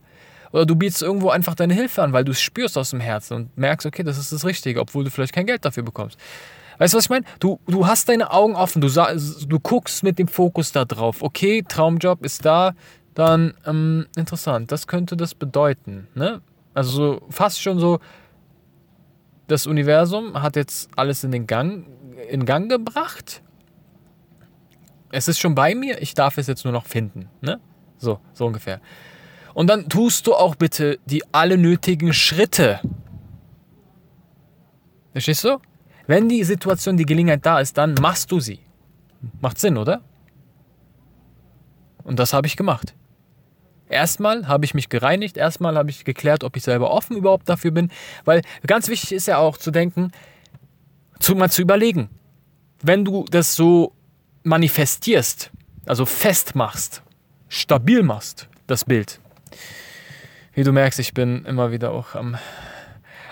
Oder 0.53 0.65
du 0.65 0.75
bietest 0.75 1.01
irgendwo 1.01 1.29
einfach 1.29 1.55
deine 1.55 1.73
Hilfe 1.73 2.03
an, 2.03 2.13
weil 2.13 2.23
du 2.23 2.31
es 2.31 2.39
spürst 2.39 2.77
aus 2.77 2.91
dem 2.91 2.99
Herzen 2.99 3.33
und 3.33 3.57
merkst, 3.57 3.87
okay, 3.87 4.03
das 4.03 4.17
ist 4.17 4.31
das 4.31 4.45
Richtige, 4.45 4.79
obwohl 4.79 5.03
du 5.03 5.09
vielleicht 5.09 5.33
kein 5.33 5.47
Geld 5.47 5.65
dafür 5.65 5.83
bekommst. 5.83 6.17
Weißt 6.77 6.93
du, 6.93 6.97
was 6.97 7.05
ich 7.05 7.09
meine? 7.09 7.25
Du, 7.39 7.59
du 7.67 7.87
hast 7.87 8.07
deine 8.07 8.31
Augen 8.31 8.55
offen, 8.55 8.81
du, 8.81 8.87
du 8.87 9.59
guckst 9.59 10.03
mit 10.03 10.19
dem 10.19 10.27
Fokus 10.27 10.71
da 10.71 10.85
drauf. 10.85 11.21
Okay, 11.21 11.63
Traumjob 11.67 12.23
ist 12.23 12.45
da, 12.45 12.73
dann 13.13 13.53
ähm, 13.65 14.07
interessant. 14.15 14.71
Das 14.71 14.87
könnte 14.87 15.15
das 15.17 15.35
bedeuten. 15.35 16.07
Ne? 16.15 16.41
Also 16.73 16.91
so, 16.91 17.21
fast 17.29 17.61
schon 17.61 17.79
so, 17.79 17.99
das 19.47 19.67
Universum 19.67 20.41
hat 20.41 20.55
jetzt 20.55 20.89
alles 20.95 21.23
in 21.23 21.31
den 21.31 21.47
Gang, 21.47 21.85
in 22.29 22.45
Gang 22.45 22.69
gebracht. 22.69 23.41
Es 25.11 25.27
ist 25.27 25.39
schon 25.39 25.53
bei 25.53 25.75
mir, 25.75 26.01
ich 26.01 26.13
darf 26.13 26.37
es 26.37 26.47
jetzt 26.47 26.63
nur 26.63 26.73
noch 26.73 26.85
finden. 26.85 27.29
Ne? 27.41 27.59
So, 27.97 28.19
so 28.33 28.47
ungefähr. 28.47 28.81
Und 29.53 29.67
dann 29.67 29.87
tust 29.87 30.25
du 30.25 30.33
auch 30.33 30.55
bitte 30.55 30.99
die 31.05 31.23
alle 31.31 31.57
nötigen 31.57 32.13
Schritte. 32.13 32.79
Verstehst 35.11 35.43
du? 35.43 35.59
Wenn 36.07 36.27
die 36.27 36.43
Situation, 36.43 36.97
die 36.97 37.05
Gelegenheit 37.05 37.45
da 37.45 37.59
ist, 37.59 37.77
dann 37.77 37.93
machst 38.01 38.31
du 38.31 38.39
sie. 38.39 38.59
Macht 39.39 39.59
Sinn, 39.59 39.77
oder? 39.77 40.01
Und 42.03 42.19
das 42.19 42.33
habe 42.33 42.47
ich 42.47 42.57
gemacht. 42.57 42.95
Erstmal 43.93 44.47
habe 44.47 44.65
ich 44.65 44.73
mich 44.73 44.89
gereinigt, 44.89 45.37
erstmal 45.37 45.77
habe 45.77 45.89
ich 45.89 46.03
geklärt, 46.03 46.43
ob 46.43 46.57
ich 46.57 46.63
selber 46.63 46.91
offen 46.91 47.15
überhaupt 47.15 47.47
dafür 47.47 47.71
bin, 47.71 47.91
weil 48.25 48.41
ganz 48.67 48.87
wichtig 48.89 49.13
ist 49.13 49.27
ja 49.27 49.37
auch 49.37 49.57
zu 49.57 49.71
denken, 49.71 50.11
zu, 51.19 51.35
mal 51.35 51.49
zu 51.49 51.61
überlegen, 51.61 52.09
wenn 52.81 53.05
du 53.05 53.25
das 53.29 53.55
so 53.55 53.93
manifestierst, 54.43 55.51
also 55.85 56.05
festmachst, 56.05 57.01
stabil 57.47 58.03
machst, 58.03 58.49
das 58.67 58.83
Bild. 58.85 59.19
Wie 60.53 60.63
du 60.63 60.71
merkst, 60.71 60.99
ich 60.99 61.13
bin 61.13 61.45
immer 61.45 61.71
wieder 61.71 61.91
auch 61.91 62.15
am 62.15 62.37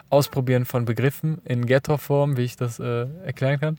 Ausprobieren 0.10 0.66
von 0.66 0.86
Begriffen 0.86 1.42
in 1.46 1.66
Ghetto-Form, 1.66 2.36
wie 2.36 2.44
ich 2.44 2.56
das 2.56 2.80
äh, 2.80 3.08
erklären 3.24 3.60
kann. 3.60 3.78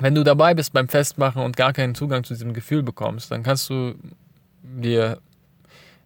Wenn 0.00 0.14
du 0.14 0.24
dabei 0.24 0.54
bist 0.54 0.72
beim 0.72 0.88
Festmachen 0.88 1.42
und 1.42 1.56
gar 1.56 1.72
keinen 1.72 1.94
Zugang 1.94 2.24
zu 2.24 2.34
diesem 2.34 2.52
Gefühl 2.52 2.82
bekommst, 2.82 3.30
dann 3.30 3.42
kannst 3.42 3.70
du 3.70 3.94
dir 4.62 5.20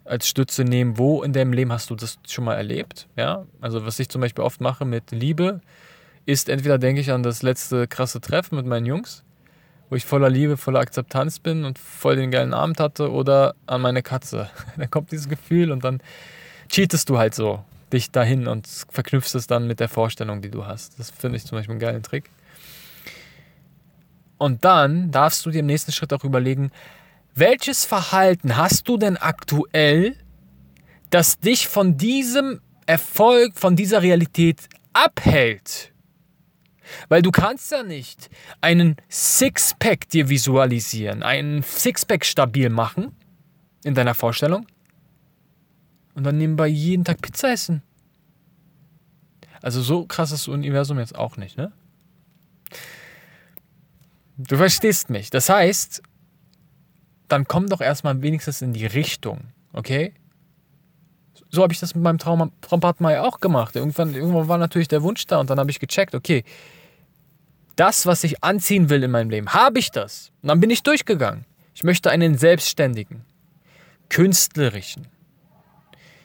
als 0.09 0.28
Stütze 0.28 0.64
nehmen, 0.64 0.98
wo 0.98 1.22
in 1.22 1.32
deinem 1.32 1.52
Leben 1.52 1.72
hast 1.72 1.90
du 1.90 1.94
das 1.94 2.18
schon 2.26 2.44
mal 2.44 2.54
erlebt? 2.54 3.09
Ja, 3.16 3.46
also 3.61 3.84
was 3.84 3.98
ich 3.98 4.09
zum 4.09 4.20
Beispiel 4.20 4.44
oft 4.44 4.61
mache 4.61 4.84
mit 4.84 5.11
Liebe, 5.11 5.61
ist 6.26 6.48
entweder 6.48 6.78
denke 6.78 7.00
ich 7.00 7.11
an 7.11 7.22
das 7.22 7.42
letzte 7.42 7.86
krasse 7.86 8.20
Treffen 8.20 8.56
mit 8.56 8.66
meinen 8.66 8.86
Jungs, 8.86 9.24
wo 9.88 9.96
ich 9.96 10.04
voller 10.04 10.30
Liebe, 10.30 10.56
voller 10.56 10.80
Akzeptanz 10.80 11.38
bin 11.38 11.64
und 11.64 11.78
voll 11.78 12.16
den 12.16 12.30
geilen 12.30 12.54
Abend 12.54 12.80
hatte, 12.80 13.11
oder 13.11 13.54
an 13.66 13.80
meine 13.80 14.02
Katze. 14.02 14.50
dann 14.76 14.90
kommt 14.90 15.12
dieses 15.12 15.28
Gefühl 15.28 15.72
und 15.72 15.84
dann 15.84 16.00
cheatest 16.68 17.09
du 17.09 17.18
halt 17.18 17.34
so 17.34 17.64
dich 17.92 18.11
dahin 18.11 18.46
und 18.46 18.68
verknüpfst 18.90 19.34
es 19.34 19.46
dann 19.46 19.66
mit 19.66 19.80
der 19.80 19.88
Vorstellung, 19.88 20.42
die 20.42 20.50
du 20.50 20.66
hast. 20.66 20.98
Das 20.98 21.11
finde 21.11 21.38
ich 21.38 21.46
zum 21.46 21.56
Beispiel 21.56 21.72
einen 21.72 21.80
geilen 21.80 22.02
Trick. 22.02 22.30
Und 24.36 24.64
dann 24.64 25.11
darfst 25.11 25.44
du 25.44 25.50
dir 25.50 25.61
im 25.61 25.66
nächsten 25.66 25.92
Schritt 25.92 26.12
auch 26.12 26.24
überlegen, 26.24 26.70
welches 27.39 27.84
Verhalten 27.84 28.57
hast 28.57 28.89
du 28.89 28.97
denn 28.97 29.16
aktuell, 29.16 30.16
das 31.11 31.39
dich 31.39 31.68
von 31.68 31.97
diesem 31.97 32.61
Erfolg, 32.86 33.59
von 33.59 33.76
dieser 33.76 34.03
Realität 34.03 34.68
abhält? 34.93 35.93
Weil 37.09 37.22
du 37.22 37.30
kannst 37.30 37.70
ja 37.70 37.82
nicht 37.82 38.30
einen 38.61 38.97
Sixpack 39.11 40.09
dir 40.09 40.28
visualisieren, 40.28 41.22
einen 41.22 41.62
Sixpack 41.62 42.24
stabil 42.24 42.70
machen 42.70 43.14
in 43.84 43.95
deiner 43.95 44.14
Vorstellung 44.14 44.66
und 46.14 46.24
dann 46.24 46.39
nebenbei 46.39 46.66
jeden 46.66 47.05
Tag 47.05 47.20
Pizza 47.20 47.53
essen. 47.53 47.82
Also 49.61 49.82
so 49.82 50.07
krass 50.07 50.32
ist 50.32 50.47
das 50.47 50.55
Universum 50.55 50.99
jetzt 50.99 51.14
auch 51.14 51.36
nicht, 51.36 51.57
ne? 51.57 51.72
Du 54.39 54.57
verstehst 54.57 55.11
mich. 55.11 55.30
Das 55.30 55.49
heißt, 55.49 56.03
dann 57.29 57.47
komm 57.47 57.68
doch 57.68 57.81
erstmal 57.81 58.20
wenigstens 58.22 58.62
in 58.62 58.72
die 58.72 58.87
Richtung, 58.87 59.41
okay? 59.72 60.12
So 61.51 61.62
habe 61.62 61.72
ich 61.72 61.81
das 61.81 61.95
mit 61.95 62.05
meinem 62.05 62.18
Traum, 62.18 62.51
Traumpartner 62.61 63.12
ja 63.12 63.22
auch 63.22 63.41
gemacht. 63.41 63.76
Irgendwann, 63.76 64.14
irgendwann 64.14 64.49
war 64.49 64.59
natürlich 64.59 64.89
der 64.89 65.03
Wunsch 65.03 65.26
da 65.26 65.39
und 65.39 65.49
dann 65.49 65.59
habe 65.59 65.70
ich 65.70 65.79
gecheckt, 65.79 66.14
okay, 66.14 66.45
das, 67.76 68.07
was 68.07 68.24
ich 68.24 68.43
anziehen 68.43 68.91
will 68.91 69.03
in 69.05 69.11
meinem 69.11 69.31
Leben, 69.31 69.53
habe 69.55 69.79
ich 69.79 69.91
das. 69.91 70.33
Und 70.43 70.49
dann 70.49 70.61
bin 70.61 70.68
ich 70.68 70.83
durchgegangen. 70.83 71.45
Ich 71.74 71.85
möchte 71.85 72.11
einen 72.11 72.37
selbstständigen, 72.37 73.24
künstlerischen, 74.09 75.07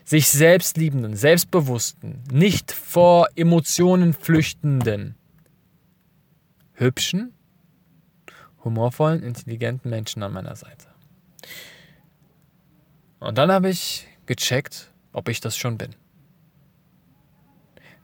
sich 0.04 0.28
selbst 0.30 0.78
liebenden, 0.78 1.16
selbstbewussten, 1.16 2.24
nicht 2.32 2.72
vor 2.72 3.28
Emotionen 3.36 4.14
flüchtenden, 4.14 5.16
hübschen, 6.74 7.34
humorvollen, 8.64 9.22
intelligenten 9.22 9.90
Menschen 9.90 10.24
an 10.24 10.34
meiner 10.34 10.56
Seite. 10.56 10.93
Und 13.24 13.38
dann 13.38 13.52
habe 13.54 13.70
ich 13.70 14.06
gecheckt, 14.26 14.92
ob 15.14 15.30
ich 15.30 15.40
das 15.40 15.56
schon 15.56 15.78
bin. 15.78 15.96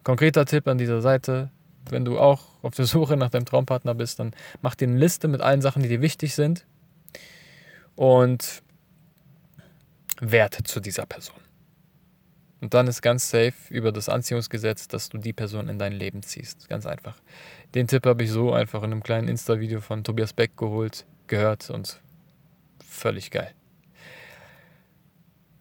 Konkreter 0.04 0.46
Tipp 0.46 0.66
an 0.68 0.78
dieser 0.78 1.02
Seite, 1.02 1.52
wenn 1.90 2.06
du 2.06 2.18
auch 2.18 2.46
auf 2.62 2.74
der 2.74 2.86
Suche 2.86 3.18
nach 3.18 3.30
deinem 3.30 3.46
Traumpartner 3.46 3.96
bist, 3.96 4.20
dann 4.20 4.34
mach 4.62 4.76
dir 4.76 4.88
eine 4.88 4.98
Liste 4.98 5.28
mit 5.28 5.42
allen 5.42 5.62
Sachen, 5.62 5.84
die 5.84 5.90
dir 5.90 6.00
wichtig 6.00 6.36
sind 6.36 6.66
und 7.98 8.64
Werte 10.22 10.64
zu 10.64 10.80
dieser 10.80 11.06
Person. 11.06 11.36
Und 12.62 12.74
dann 12.74 12.88
ist 12.88 13.02
ganz 13.02 13.30
safe 13.30 13.54
über 13.70 13.92
das 13.92 14.08
Anziehungsgesetz, 14.08 14.88
dass 14.88 15.10
du 15.10 15.18
die 15.18 15.34
Person 15.34 15.68
in 15.68 15.80
dein 15.80 15.94
Leben 15.94 16.24
ziehst. 16.24 16.70
Ganz 16.70 16.86
einfach. 16.86 17.18
Den 17.76 17.88
Tipp 17.88 18.06
habe 18.06 18.24
ich 18.24 18.32
so 18.32 18.54
einfach 18.54 18.84
in 18.84 18.92
einem 18.94 19.04
kleinen 19.04 19.28
Insta-Video 19.28 19.82
von 19.82 20.06
Tobias 20.06 20.32
Beck 20.32 20.56
geholt, 20.56 21.06
gehört 21.28 21.70
und 21.70 22.00
völlig 22.86 23.32
geil. 23.32 23.54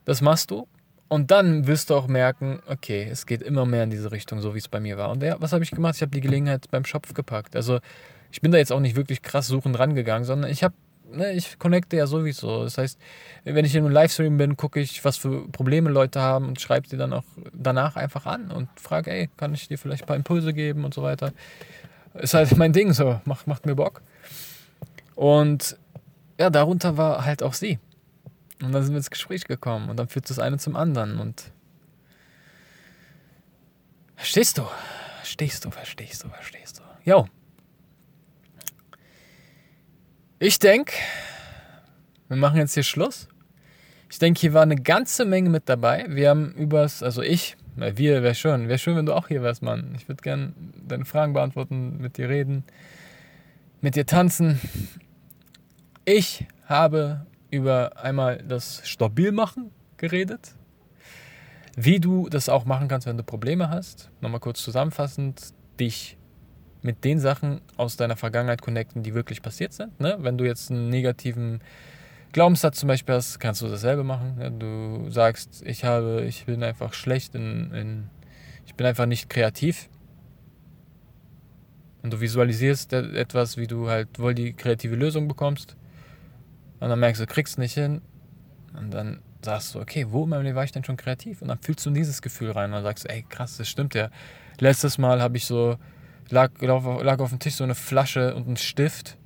Das 0.09 0.23
machst 0.23 0.51
du 0.51 0.67
und 1.09 1.31
dann 1.31 1.67
wirst 1.67 1.91
du 1.91 1.95
auch 1.95 2.07
merken, 2.07 2.61
okay, 2.67 3.07
es 3.11 3.27
geht 3.27 3.43
immer 3.43 3.67
mehr 3.67 3.85
in 3.85 3.91
diese 3.91 4.11
Richtung, 4.11 4.41
so 4.41 4.55
wie 4.55 4.59
es 4.59 4.67
bei 4.67 4.81
mir 4.81 4.97
war. 4.97 5.11
Und 5.11 5.23
ja, 5.23 5.37
was 5.39 5.53
habe 5.53 5.63
ich 5.63 5.71
gemacht? 5.71 5.97
Ich 5.97 6.01
habe 6.01 6.13
die 6.13 6.23
Gelegenheit 6.23 6.71
beim 6.71 6.87
Schopf 6.87 7.13
gepackt. 7.13 7.55
Also 7.55 7.81
ich 8.33 8.41
bin 8.41 8.51
da 8.51 8.57
jetzt 8.57 8.73
auch 8.73 8.81
nicht 8.81 8.97
wirklich 8.97 9.21
krass 9.21 9.49
suchend 9.49 9.79
rangegangen, 9.79 10.25
sondern 10.25 10.51
ich 10.51 10.65
habe, 10.65 10.73
ne, 11.13 11.33
ich 11.35 11.59
connecte 11.59 11.99
ja 11.99 12.07
sowieso. 12.07 12.65
Das 12.65 12.79
heißt, 12.79 12.99
wenn 13.45 13.67
ich 13.67 13.75
in 13.75 13.85
einem 13.85 13.93
Livestream 13.93 14.39
bin, 14.39 14.57
gucke 14.57 14.81
ich, 14.81 15.05
was 15.05 15.19
für 15.19 15.47
Probleme 15.49 15.91
Leute 15.91 16.23
haben 16.23 16.49
und 16.49 16.59
schreibe 16.59 16.89
sie 16.89 16.97
dann 16.97 17.13
auch 17.13 17.25
danach 17.53 17.97
einfach 17.97 18.25
an 18.25 18.51
und 18.51 18.71
frage, 18.81 19.11
ey, 19.11 19.29
kann 19.37 19.53
ich 19.53 19.69
dir 19.69 19.77
vielleicht 19.77 20.05
ein 20.05 20.07
paar 20.07 20.17
Impulse 20.17 20.55
geben 20.55 20.87
und 20.87 20.95
so 20.95 21.03
weiter. 21.03 21.35
Ist 22.15 22.33
halt 22.33 22.57
mein 22.57 22.73
Ding 22.73 22.95
so, 22.95 23.21
macht, 23.27 23.47
macht 23.47 23.67
mir 23.67 23.75
Bock. 23.75 24.01
Und 25.15 25.77
ja, 26.41 26.49
darunter 26.49 26.97
war 26.97 27.27
halt 27.27 27.43
auch 27.43 27.53
sie. 27.53 27.79
Und 28.63 28.73
dann 28.73 28.83
sind 28.83 28.93
wir 28.93 28.99
ins 28.99 29.11
Gespräch 29.11 29.45
gekommen 29.45 29.89
und 29.89 29.97
dann 29.97 30.09
führt 30.09 30.29
das 30.29 30.39
eine 30.39 30.59
zum 30.59 30.75
anderen 30.75 31.21
und 31.21 31.53
verstehst 34.17 34.59
du? 34.59 34.67
Verstehst 35.19 35.65
du, 35.65 35.71
verstehst 35.71 36.25
du, 36.25 36.29
verstehst 36.29 36.79
du. 36.79 37.11
Jo. 37.11 37.29
Ich 40.41 40.59
denke, 40.59 40.93
wir 42.29 42.37
machen 42.37 42.57
jetzt 42.57 42.75
hier 42.75 42.83
Schluss. 42.83 43.29
Ich 44.11 44.19
denke, 44.19 44.41
hier 44.41 44.55
war 44.55 44.63
eine 44.63 44.77
ganze 44.77 45.25
Menge 45.25 45.51
mit 45.51 45.69
dabei. 45.69 46.07
Wir 46.09 46.31
haben 46.31 46.53
übers, 46.53 47.03
also 47.03 47.23
ich, 47.23 47.57
wir 47.77 48.23
wäre 48.23 48.35
schön. 48.35 48.69
Wäre 48.69 48.79
schön, 48.79 48.97
wenn 48.97 49.07
du 49.07 49.15
auch 49.15 49.29
hier 49.29 49.43
wärst, 49.43 49.63
Mann. 49.63 49.95
Ich 49.97 50.09
würde 50.09 50.23
gerne 50.23 50.53
deine 50.87 51.05
Fragen 51.05 51.33
beantworten, 51.33 51.99
mit 51.99 52.17
dir 52.17 52.29
reden, 52.29 52.65
mit 53.81 53.97
dir 53.97 54.07
tanzen. 54.07 54.61
Ich 56.05 56.47
habe 56.67 57.27
über 57.51 57.97
einmal 57.97 58.39
das 58.39 58.83
Stabilmachen 58.89 59.71
geredet, 59.97 60.55
wie 61.77 62.01
du 62.01 62.29
das 62.29 62.49
auch 62.49 62.65
machen 62.65 62.89
kannst, 62.89 63.07
wenn 63.07 63.17
du 63.17 63.23
Probleme 63.23 63.71
hast. 63.71 64.11
Nochmal 64.21 64.41
kurz 64.41 64.63
zusammenfassend, 64.63 65.55
dich 65.79 66.17
mit 66.83 67.05
den 67.05 67.19
Sachen 67.19 67.61
aus 67.77 67.97
deiner 67.97 68.17
Vergangenheit 68.17 68.63
connecten, 68.63 69.03
die 69.03 69.15
wirklich 69.15 69.43
passiert 69.43 69.73
sind. 69.73 69.99
Ne? 70.01 70.17
Wenn 70.21 70.39
du 70.39 70.45
jetzt 70.45 70.71
einen 70.71 70.89
negativen 70.89 71.61
Glaubenssatz 72.33 72.79
zum 72.79 72.89
Beispiel 72.89 73.15
hast, 73.15 73.39
kannst 73.41 73.63
du 73.63 73.69
dasselbe 73.69 74.05
machen. 74.05 74.37
Ne? 74.37 74.51
Du 74.53 75.11
sagst, 75.11 75.63
ich 75.65 75.85
habe, 75.85 76.25
ich 76.27 76.47
bin 76.47 76.63
einfach 76.63 76.95
schlecht 76.95 77.35
in, 77.35 77.73
in 77.73 78.11
ich 78.67 78.75
bin 78.75 78.87
einfach 78.87 79.07
nicht 79.07 79.31
kreativ. 79.31 79.89
Und 82.03 82.13
du 82.13 82.21
visualisierst 82.21 82.93
etwas, 82.93 83.57
wie 83.57 83.67
du 83.67 83.89
halt 83.89 84.19
wohl 84.19 84.35
die 84.35 84.53
kreative 84.53 84.95
Lösung 84.95 85.27
bekommst. 85.27 85.77
Und 86.81 86.89
dann 86.89 87.01
merkst 87.01 87.21
du, 87.21 87.27
du 87.27 87.33
kriegst 87.33 87.59
nicht 87.59 87.75
hin. 87.75 88.03
Und 88.75 88.93
dann 88.93 89.21
sagst 89.45 89.75
du, 89.75 89.81
okay, 89.81 90.07
wo 90.11 90.25
in 90.25 90.31
meinem 90.31 90.45
Leben 90.45 90.57
war 90.57 90.65
ich 90.65 90.73
denn 90.73 90.85
schon 90.85 90.97
kreativ? 90.97 91.43
Und 91.43 91.49
dann 91.49 91.59
fühlst 91.59 91.85
du 91.85 91.91
in 91.91 91.95
dieses 91.95 92.23
Gefühl 92.23 92.51
rein 92.51 92.67
und 92.67 92.73
dann 92.73 92.85
sagst 92.85 93.09
ey, 93.09 93.25
krass, 93.29 93.57
das 93.57 93.69
stimmt 93.69 93.95
ja. 93.95 94.11
Letztes 94.59 94.99
Mal 94.99 95.21
habe 95.23 95.37
ich 95.37 95.47
so, 95.47 95.77
lag, 96.31 96.51
lag 96.61 97.19
auf 97.19 97.31
dem 97.31 97.39
Tisch 97.39 97.55
so 97.55 97.65
eine 97.65 97.75
Flasche 97.75 98.35
und 98.35 98.49
ein 98.49 98.57
Stift. 98.57 99.17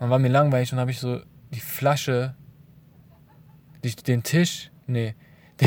Und 0.00 0.10
war 0.10 0.18
mir 0.18 0.28
langweilig 0.28 0.72
und 0.72 0.78
habe 0.78 0.90
ich 0.90 0.98
so 0.98 1.20
die 1.52 1.60
Flasche, 1.60 2.34
die, 3.82 3.94
den 3.94 4.22
Tisch, 4.22 4.70
nee, 4.86 5.14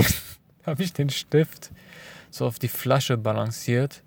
habe 0.66 0.84
ich 0.84 0.94
den 0.94 1.10
Stift 1.10 1.72
so 2.30 2.46
auf 2.46 2.60
die 2.60 2.68
Flasche 2.68 3.18
balanciert. 3.18 4.04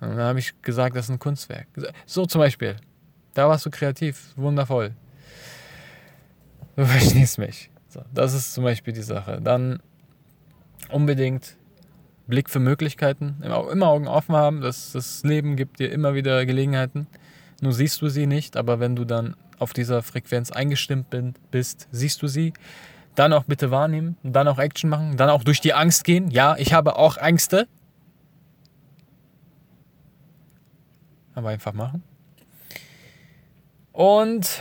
Und 0.00 0.10
dann 0.10 0.18
habe 0.18 0.38
ich 0.38 0.60
gesagt, 0.60 0.96
das 0.96 1.06
ist 1.06 1.10
ein 1.10 1.18
Kunstwerk. 1.18 1.66
So 2.04 2.26
zum 2.26 2.40
Beispiel. 2.40 2.76
Da 3.34 3.48
warst 3.48 3.66
du 3.66 3.70
kreativ, 3.70 4.32
wundervoll. 4.36 4.94
Du 6.76 6.84
verstehst 6.86 7.38
mich. 7.38 7.70
So, 7.88 8.02
das 8.12 8.34
ist 8.34 8.54
zum 8.54 8.64
Beispiel 8.64 8.92
die 8.92 9.02
Sache. 9.02 9.40
Dann 9.42 9.80
unbedingt 10.90 11.56
Blick 12.26 12.48
für 12.48 12.60
Möglichkeiten, 12.60 13.36
immer, 13.42 13.88
Augen 13.88 14.08
offen 14.08 14.34
haben. 14.34 14.60
Das, 14.60 14.92
das 14.92 15.22
Leben 15.24 15.56
gibt 15.56 15.78
dir 15.78 15.92
immer 15.92 16.14
wieder 16.14 16.46
Gelegenheiten. 16.46 17.06
Nur 17.60 17.72
siehst 17.72 18.00
du 18.02 18.08
sie 18.08 18.26
nicht, 18.26 18.56
aber 18.56 18.80
wenn 18.80 18.96
du 18.96 19.04
dann 19.04 19.36
auf 19.58 19.72
dieser 19.72 20.02
Frequenz 20.02 20.50
eingestimmt 20.50 21.14
bist, 21.50 21.88
siehst 21.92 22.22
du 22.22 22.26
sie. 22.26 22.52
Dann 23.14 23.32
auch 23.32 23.44
bitte 23.44 23.70
wahrnehmen, 23.70 24.16
dann 24.24 24.48
auch 24.48 24.58
Action 24.58 24.90
machen, 24.90 25.16
dann 25.16 25.30
auch 25.30 25.44
durch 25.44 25.60
die 25.60 25.72
Angst 25.72 26.02
gehen. 26.02 26.30
Ja, 26.30 26.56
ich 26.58 26.72
habe 26.72 26.96
auch 26.96 27.16
Ängste. 27.16 27.68
Aber 31.34 31.50
einfach 31.50 31.72
machen. 31.72 32.02
Und 33.94 34.60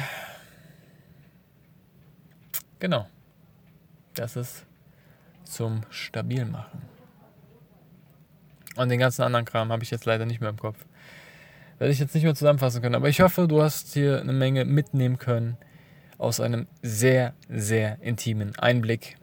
genau, 2.77 3.07
das 4.13 4.35
ist 4.35 4.67
zum 5.43 5.81
Stabilmachen. 5.89 6.83
Und 8.75 8.89
den 8.89 8.99
ganzen 8.99 9.23
anderen 9.23 9.45
Kram 9.45 9.71
habe 9.71 9.83
ich 9.83 9.89
jetzt 9.89 10.05
leider 10.05 10.27
nicht 10.27 10.39
mehr 10.39 10.51
im 10.51 10.57
Kopf. 10.57 10.85
Werde 11.79 11.91
ich 11.91 11.97
jetzt 11.97 12.13
nicht 12.13 12.23
mehr 12.23 12.35
zusammenfassen 12.35 12.83
können. 12.83 12.93
Aber 12.93 13.09
ich 13.09 13.21
hoffe, 13.21 13.47
du 13.47 13.63
hast 13.63 13.93
hier 13.93 14.21
eine 14.21 14.33
Menge 14.33 14.65
mitnehmen 14.65 15.17
können 15.17 15.57
aus 16.19 16.39
einem 16.39 16.67
sehr, 16.83 17.33
sehr 17.49 17.99
intimen 18.03 18.55
Einblick. 18.59 19.17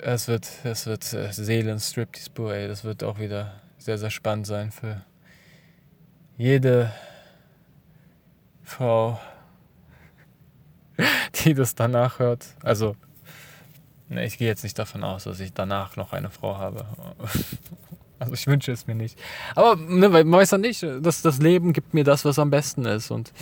Es 0.00 0.28
wird, 0.28 0.48
es 0.62 0.86
wird 0.86 1.12
äh, 1.12 1.32
Seelenstriptease, 1.32 2.54
ey. 2.54 2.68
Das 2.68 2.84
wird 2.84 3.02
auch 3.02 3.18
wieder 3.18 3.60
sehr, 3.78 3.98
sehr 3.98 4.10
spannend 4.10 4.46
sein 4.46 4.70
für 4.70 5.04
jede 6.36 6.92
Frau, 8.62 9.20
die 11.44 11.54
das 11.54 11.74
danach 11.74 12.18
hört, 12.18 12.46
also 12.62 12.96
ne, 14.08 14.24
ich 14.24 14.38
gehe 14.38 14.48
jetzt 14.48 14.64
nicht 14.64 14.78
davon 14.78 15.04
aus, 15.04 15.24
dass 15.24 15.40
ich 15.40 15.52
danach 15.52 15.96
noch 15.96 16.12
eine 16.12 16.30
Frau 16.30 16.56
habe. 16.58 16.86
Also 18.20 18.32
ich 18.32 18.46
wünsche 18.46 18.72
es 18.72 18.86
mir 18.86 18.94
nicht. 18.94 19.18
Aber 19.54 19.76
ne, 19.76 20.08
man 20.08 20.30
weiß 20.30 20.52
ja 20.52 20.58
nicht, 20.58 20.82
dass 21.02 21.20
das 21.20 21.40
Leben 21.40 21.72
gibt 21.72 21.92
mir 21.92 22.04
das, 22.04 22.24
was 22.24 22.38
am 22.38 22.48
besten 22.48 22.86
ist. 22.86 23.10
Und 23.10 23.32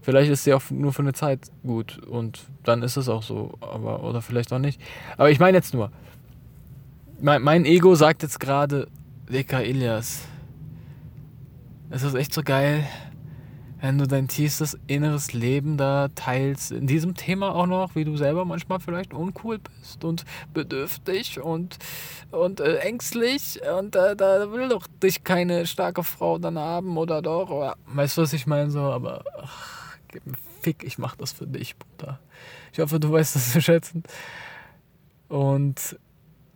vielleicht 0.00 0.30
ist 0.30 0.44
sie 0.44 0.54
auch 0.54 0.62
nur 0.70 0.92
für 0.92 1.02
eine 1.02 1.12
Zeit 1.12 1.50
gut. 1.64 1.98
Und 1.98 2.40
dann 2.62 2.82
ist 2.82 2.96
es 2.96 3.08
auch 3.08 3.22
so. 3.22 3.58
Aber, 3.60 4.04
oder 4.04 4.22
vielleicht 4.22 4.52
auch 4.52 4.60
nicht. 4.60 4.80
Aber 5.18 5.30
ich 5.30 5.40
meine 5.40 5.58
jetzt 5.58 5.74
nur, 5.74 5.90
mein, 7.20 7.42
mein 7.42 7.64
Ego 7.66 7.94
sagt 7.94 8.22
jetzt 8.22 8.40
gerade, 8.40 8.86
Dicker 9.28 9.64
Ilias, 9.64 10.22
es 11.92 12.02
ist 12.02 12.14
echt 12.14 12.32
so 12.32 12.42
geil, 12.42 12.86
wenn 13.82 13.98
du 13.98 14.06
dein 14.06 14.26
tiefstes 14.26 14.78
inneres 14.86 15.34
Leben 15.34 15.76
da 15.76 16.08
teilst, 16.14 16.72
in 16.72 16.86
diesem 16.86 17.14
Thema 17.14 17.54
auch 17.54 17.66
noch, 17.66 17.94
wie 17.94 18.04
du 18.04 18.16
selber 18.16 18.46
manchmal 18.46 18.80
vielleicht 18.80 19.12
uncool 19.12 19.58
bist 19.58 20.02
und 20.02 20.24
bedürftig 20.54 21.40
und, 21.40 21.78
und 22.30 22.60
äh, 22.60 22.76
ängstlich 22.78 23.60
und 23.78 23.94
äh, 23.94 24.16
da 24.16 24.50
will 24.52 24.70
doch 24.70 24.86
dich 25.02 25.22
keine 25.22 25.66
starke 25.66 26.02
Frau 26.02 26.38
dann 26.38 26.58
haben 26.58 26.96
oder 26.96 27.20
doch, 27.20 27.50
oder, 27.50 27.76
weißt 27.86 28.16
du, 28.16 28.22
was 28.22 28.32
ich 28.32 28.46
meine 28.46 28.70
so, 28.70 28.80
aber 28.80 29.22
ach, 29.42 29.96
gib 30.08 30.26
mir 30.26 30.36
Fick, 30.62 30.84
ich 30.84 30.96
mach 30.96 31.16
das 31.16 31.32
für 31.32 31.46
dich, 31.46 31.76
Bruder. 31.76 32.20
Ich 32.72 32.78
hoffe, 32.78 33.00
du 33.00 33.10
weißt 33.10 33.34
das 33.34 33.52
zu 33.52 33.60
schätzen. 33.60 34.04
Und 35.28 35.98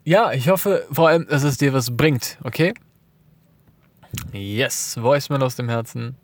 ja, 0.05 0.31
ich 0.33 0.49
hoffe 0.49 0.87
vor 0.93 1.09
allem, 1.09 1.27
dass 1.27 1.43
es 1.43 1.59
dir 1.59 1.73
was 1.73 1.95
bringt, 1.95 2.39
okay? 2.45 2.73
Yes, 4.33 4.97
Voicemail 5.01 5.43
aus 5.43 5.57
dem 5.57 5.69
Herzen. 5.69 6.17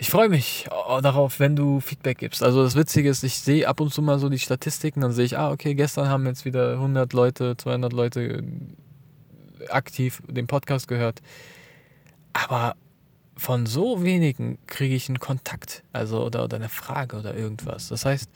Ich 0.00 0.10
freue 0.10 0.28
mich 0.28 0.66
oh, 0.70 1.00
darauf, 1.00 1.40
wenn 1.40 1.56
du 1.56 1.80
Feedback 1.80 2.18
gibst. 2.18 2.42
Also 2.42 2.62
das 2.62 2.76
Witzige 2.76 3.08
ist, 3.08 3.24
ich 3.24 3.40
sehe 3.40 3.66
ab 3.66 3.80
und 3.80 3.92
zu 3.92 4.00
mal 4.00 4.20
so 4.20 4.28
die 4.28 4.38
Statistiken, 4.38 5.00
dann 5.00 5.12
sehe 5.12 5.24
ich, 5.24 5.36
ah, 5.36 5.50
okay, 5.50 5.74
gestern 5.74 6.08
haben 6.08 6.24
jetzt 6.26 6.44
wieder 6.44 6.74
100 6.74 7.12
Leute, 7.12 7.56
200 7.56 7.92
Leute 7.92 8.44
aktiv 9.70 10.22
den 10.28 10.46
Podcast 10.46 10.86
gehört. 10.86 11.20
Aber 12.32 12.76
von 13.36 13.66
so 13.66 14.04
wenigen 14.04 14.58
kriege 14.66 14.94
ich 14.94 15.08
einen 15.08 15.18
Kontakt, 15.18 15.82
also 15.92 16.24
oder, 16.24 16.44
oder 16.44 16.56
eine 16.56 16.68
Frage 16.68 17.16
oder 17.16 17.34
irgendwas. 17.34 17.88
Das 17.88 18.04
heißt, 18.04 18.30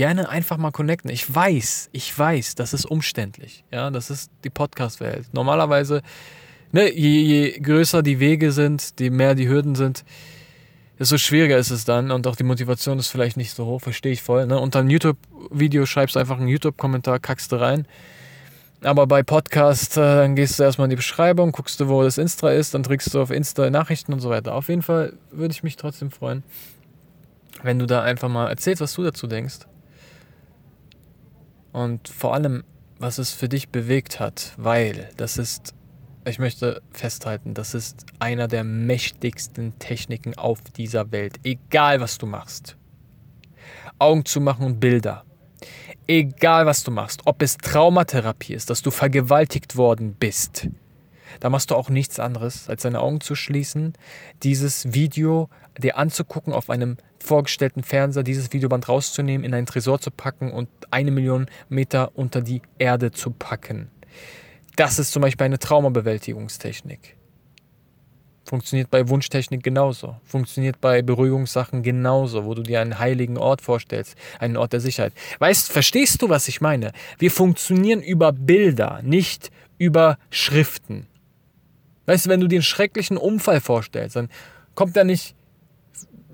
gerne 0.00 0.30
einfach 0.30 0.56
mal 0.56 0.70
connecten. 0.70 1.10
Ich 1.10 1.34
weiß, 1.34 1.90
ich 1.92 2.18
weiß, 2.18 2.54
das 2.54 2.72
ist 2.72 2.86
umständlich. 2.86 3.64
Ja, 3.70 3.90
das 3.90 4.08
ist 4.08 4.30
die 4.44 4.48
Podcast-Welt. 4.48 5.26
Normalerweise, 5.34 6.00
ne, 6.72 6.90
je, 6.90 7.20
je 7.20 7.60
größer 7.60 8.02
die 8.02 8.18
Wege 8.18 8.50
sind, 8.50 8.94
je 8.98 9.10
mehr 9.10 9.34
die 9.34 9.46
Hürden 9.46 9.74
sind, 9.74 10.06
desto 10.98 11.18
schwieriger 11.18 11.58
ist 11.58 11.68
es 11.68 11.84
dann 11.84 12.12
und 12.12 12.26
auch 12.26 12.36
die 12.36 12.44
Motivation 12.44 12.98
ist 12.98 13.08
vielleicht 13.08 13.36
nicht 13.36 13.52
so 13.52 13.66
hoch, 13.66 13.82
verstehe 13.82 14.12
ich 14.12 14.22
voll. 14.22 14.46
Ne? 14.46 14.58
Unter 14.58 14.78
einem 14.78 14.88
YouTube-Video 14.88 15.84
schreibst 15.84 16.16
du 16.16 16.20
einfach 16.20 16.38
einen 16.38 16.48
YouTube-Kommentar, 16.48 17.18
kackst 17.18 17.52
du 17.52 17.56
rein. 17.56 17.86
Aber 18.82 19.06
bei 19.06 19.22
Podcast, 19.22 19.98
äh, 19.98 20.00
dann 20.00 20.34
gehst 20.34 20.58
du 20.58 20.62
erstmal 20.62 20.86
in 20.86 20.90
die 20.90 20.96
Beschreibung, 20.96 21.52
guckst 21.52 21.78
du, 21.78 21.88
wo 21.88 22.02
das 22.02 22.16
Insta 22.16 22.48
ist, 22.48 22.72
dann 22.72 22.84
drückst 22.84 23.12
du 23.12 23.20
auf 23.20 23.30
Insta 23.30 23.68
Nachrichten 23.68 24.14
und 24.14 24.20
so 24.20 24.30
weiter. 24.30 24.54
Auf 24.54 24.70
jeden 24.70 24.80
Fall 24.80 25.12
würde 25.30 25.52
ich 25.52 25.62
mich 25.62 25.76
trotzdem 25.76 26.10
freuen, 26.10 26.42
wenn 27.62 27.78
du 27.78 27.84
da 27.84 28.00
einfach 28.00 28.30
mal 28.30 28.48
erzählst, 28.48 28.80
was 28.80 28.94
du 28.94 29.02
dazu 29.02 29.26
denkst. 29.26 29.66
Und 31.72 32.08
vor 32.08 32.34
allem, 32.34 32.64
was 32.98 33.18
es 33.18 33.32
für 33.32 33.48
dich 33.48 33.68
bewegt 33.68 34.20
hat, 34.20 34.54
weil 34.56 35.08
das 35.16 35.38
ist 35.38 35.74
ich 36.26 36.38
möchte 36.38 36.82
festhalten, 36.92 37.54
das 37.54 37.74
ist 37.74 38.04
einer 38.18 38.46
der 38.46 38.62
mächtigsten 38.62 39.78
Techniken 39.78 40.36
auf 40.36 40.60
dieser 40.76 41.12
Welt. 41.12 41.40
Egal 41.44 42.00
was 42.00 42.18
du 42.18 42.26
machst. 42.26 42.76
Augen 43.98 44.24
zu 44.24 44.40
machen 44.40 44.66
und 44.66 44.80
Bilder. 44.80 45.24
Egal 46.06 46.66
was 46.66 46.84
du 46.84 46.90
machst, 46.90 47.22
ob 47.24 47.42
es 47.42 47.56
Traumatherapie 47.56 48.54
ist, 48.54 48.70
dass 48.70 48.82
du 48.82 48.90
vergewaltigt 48.90 49.76
worden 49.76 50.14
bist, 50.14 50.68
da 51.38 51.48
machst 51.48 51.70
du 51.70 51.76
auch 51.76 51.88
nichts 51.88 52.18
anderes, 52.18 52.68
als 52.68 52.82
deine 52.82 53.00
Augen 53.00 53.20
zu 53.20 53.34
schließen, 53.34 53.92
dieses 54.42 54.92
Video 54.92 55.48
dir 55.78 55.96
anzugucken 55.96 56.52
auf 56.52 56.68
einem 56.68 56.96
vorgestellten 57.22 57.82
Fernseher, 57.82 58.22
dieses 58.22 58.52
Videoband 58.52 58.88
rauszunehmen, 58.88 59.44
in 59.44 59.54
einen 59.54 59.66
Tresor 59.66 60.00
zu 60.00 60.10
packen 60.10 60.50
und 60.50 60.68
eine 60.90 61.10
Million 61.10 61.46
Meter 61.68 62.12
unter 62.14 62.40
die 62.40 62.62
Erde 62.78 63.10
zu 63.10 63.30
packen. 63.30 63.90
Das 64.76 64.98
ist 64.98 65.12
zum 65.12 65.22
Beispiel 65.22 65.44
eine 65.44 65.58
Traumabewältigungstechnik. 65.58 67.16
Funktioniert 68.44 68.90
bei 68.90 69.08
Wunschtechnik 69.08 69.62
genauso. 69.62 70.16
Funktioniert 70.24 70.80
bei 70.80 71.02
Beruhigungssachen 71.02 71.82
genauso, 71.82 72.46
wo 72.46 72.54
du 72.54 72.62
dir 72.62 72.80
einen 72.80 72.98
heiligen 72.98 73.38
Ort 73.38 73.60
vorstellst, 73.60 74.16
einen 74.40 74.56
Ort 74.56 74.72
der 74.72 74.80
Sicherheit. 74.80 75.12
Weißt, 75.38 75.70
verstehst 75.70 76.20
du, 76.22 76.28
was 76.28 76.48
ich 76.48 76.60
meine? 76.60 76.92
Wir 77.18 77.30
funktionieren 77.30 78.02
über 78.02 78.32
Bilder, 78.32 79.00
nicht 79.02 79.52
über 79.78 80.18
Schriften. 80.30 81.06
Weißt 82.06 82.26
du, 82.26 82.30
wenn 82.30 82.40
du 82.40 82.48
dir 82.48 82.56
einen 82.56 82.64
schrecklichen 82.64 83.16
Unfall 83.16 83.60
vorstellst, 83.60 84.16
dann 84.16 84.28
kommt 84.74 84.96
da 84.96 85.04
nicht 85.04 85.36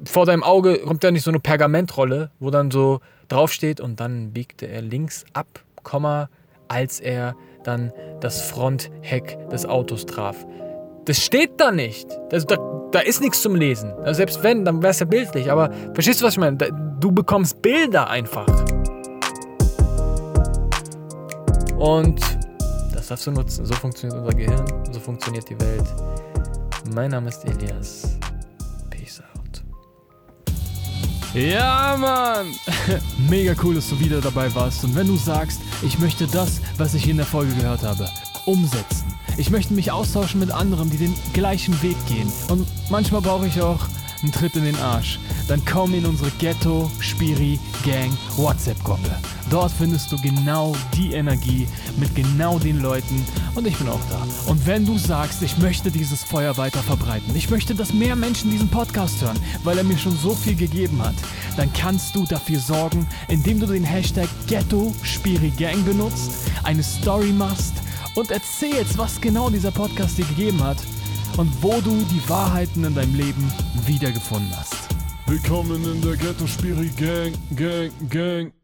vor 0.05 0.27
deinem 0.27 0.43
Auge 0.43 0.79
kommt 0.79 1.03
da 1.05 1.11
nicht 1.11 1.23
so 1.23 1.31
eine 1.31 1.41
Pergamentrolle, 1.41 2.31
wo 2.39 2.51
dann 2.51 2.71
so 2.71 3.01
draufsteht 3.29 3.81
und 3.81 4.01
dann 4.01 4.33
biegte 4.33 4.67
er 4.67 4.83
links 4.83 5.25
ab, 5.33 5.47
als 6.69 7.01
er 7.01 7.35
dann 7.65 7.93
das 8.21 8.43
Frontheck 8.43 9.49
des 9.51 9.67
Autos 9.67 10.07
traf. 10.07 10.47
Das 11.05 11.25
steht 11.25 11.61
da 11.61 11.71
nicht. 11.71 12.09
Das, 12.31 12.45
da, 12.47 12.57
da 12.91 12.99
ist 12.99 13.21
nichts 13.21 13.41
zum 13.41 13.55
Lesen. 13.55 13.93
Also 14.03 14.15
selbst 14.15 14.43
wenn, 14.43 14.65
dann 14.65 14.83
wäre 14.83 14.91
es 14.91 14.99
ja 14.99 15.07
bildlich. 15.07 15.51
Aber 15.51 15.71
verstehst 15.95 16.21
du, 16.21 16.25
was 16.25 16.35
ich 16.35 16.41
meine? 16.41 16.57
Du 16.99 17.13
bekommst 17.13 17.63
Bilder 17.63 18.11
einfach. 18.11 18.47
Und 21.79 22.21
das 22.93 23.09
darfst 23.09 23.27
du 23.27 23.31
nutzen. 23.31 23.65
So 23.67 23.75
funktioniert 23.75 24.19
unser 24.19 24.37
Gehirn, 24.37 24.65
so 24.91 24.99
funktioniert 24.99 25.49
die 25.49 25.61
Welt. 25.61 25.85
Mein 26.93 27.11
Name 27.13 27.29
ist 27.29 27.45
Elias. 27.45 28.16
Ja, 31.35 31.97
Mann! 31.99 32.55
Mega 33.29 33.55
cool, 33.63 33.75
dass 33.75 33.89
du 33.89 33.99
wieder 34.01 34.21
dabei 34.21 34.55
warst. 34.55 34.85
Und 34.85 34.95
wenn 34.95 35.07
du 35.07 35.17
sagst, 35.17 35.61
ich 35.83 35.99
möchte 35.99 36.27
das, 36.27 36.61
was 36.79 36.95
ich 36.95 37.09
in 37.09 37.17
der 37.17 37.27
Folge 37.27 37.55
gehört 37.55 37.83
habe, 37.83 38.09
umsetzen. 38.47 39.05
Ich 39.37 39.51
möchte 39.51 39.75
mich 39.75 39.91
austauschen 39.91 40.41
mit 40.41 40.51
anderen, 40.51 40.89
die 40.89 40.97
den 40.97 41.15
gleichen 41.35 41.81
Weg 41.83 41.97
gehen. 42.07 42.33
Und 42.49 42.67
manchmal 42.89 43.21
brauche 43.21 43.47
ich 43.47 43.61
auch 43.61 43.81
einen 44.23 44.33
Tritt 44.33 44.57
in 44.57 44.65
den 44.65 44.79
Arsch. 44.79 45.19
Dann 45.49 45.65
komm 45.65 45.95
in 45.95 46.07
unsere 46.07 46.31
Ghetto 46.39 46.91
Spiri 47.01 47.59
Gang 47.85 48.13
WhatsApp 48.37 48.83
Gruppe. 48.85 49.11
Dort 49.51 49.71
findest 49.71 50.11
du 50.11 50.17
genau 50.21 50.75
die 50.95 51.13
Energie 51.13 51.69
mit 51.99 52.15
genau 52.15 52.59
den 52.59 52.81
Leuten 52.81 53.25
und 53.55 53.67
ich 53.67 53.77
bin 53.77 53.89
auch 53.89 54.01
da. 54.11 54.27
Und 54.51 54.67
wenn 54.67 54.85
du 54.85 54.99
sagst, 54.99 55.43
ich 55.43 55.59
möchte 55.59 55.91
dieses 55.91 56.25
Feuer 56.25 56.57
weiter 56.57 56.81
verbreiten, 56.81 57.35
ich 57.37 57.49
möchte, 57.51 57.75
dass 57.75 57.93
mehr 57.93 58.17
Menschen 58.17 58.51
diesen 58.51 58.69
Podcast 58.69 59.23
hören, 59.23 59.39
weil 59.63 59.79
er 59.79 59.85
mir 59.85 59.99
schon 59.99 60.17
so 60.17 60.35
viel 60.35 60.57
gegeben 60.57 61.01
hat, 61.01 61.15
dann 61.57 61.73
kannst 61.73 62.15
du 62.17 62.25
dafür 62.25 62.59
sorgen, 62.59 63.07
indem 63.29 63.61
du 63.61 63.67
den 63.67 63.85
Hashtag 63.85 64.29
Ghetto 64.47 64.95
Spiri 65.03 65.51
Gang 65.51 65.85
benutzt, 65.85 66.33
eine 66.65 66.83
Story 66.83 67.33
machst 67.33 67.75
und 68.15 68.31
erzählst, 68.31 68.99
was 68.99 69.21
genau 69.21 69.51
dieser 69.51 69.71
Podcast 69.71 70.19
dir 70.19 70.25
gegeben 70.25 70.63
hat 70.65 70.79
und 71.37 71.51
wo 71.63 71.81
du 71.81 72.05
die 72.11 72.29
Wahrheiten 72.29 72.85
in 72.85 72.95
deinem 72.95 73.15
Leben 73.15 73.53
wiedergefunden 73.87 74.51
hast. 74.57 74.89
Willkommen 75.27 75.85
in 75.85 76.01
der 76.03 76.17
Ghetto 76.17 76.47
Spiri 76.47 76.91
Gang, 76.97 77.35
Gang, 77.57 77.93
Gang. 78.09 78.56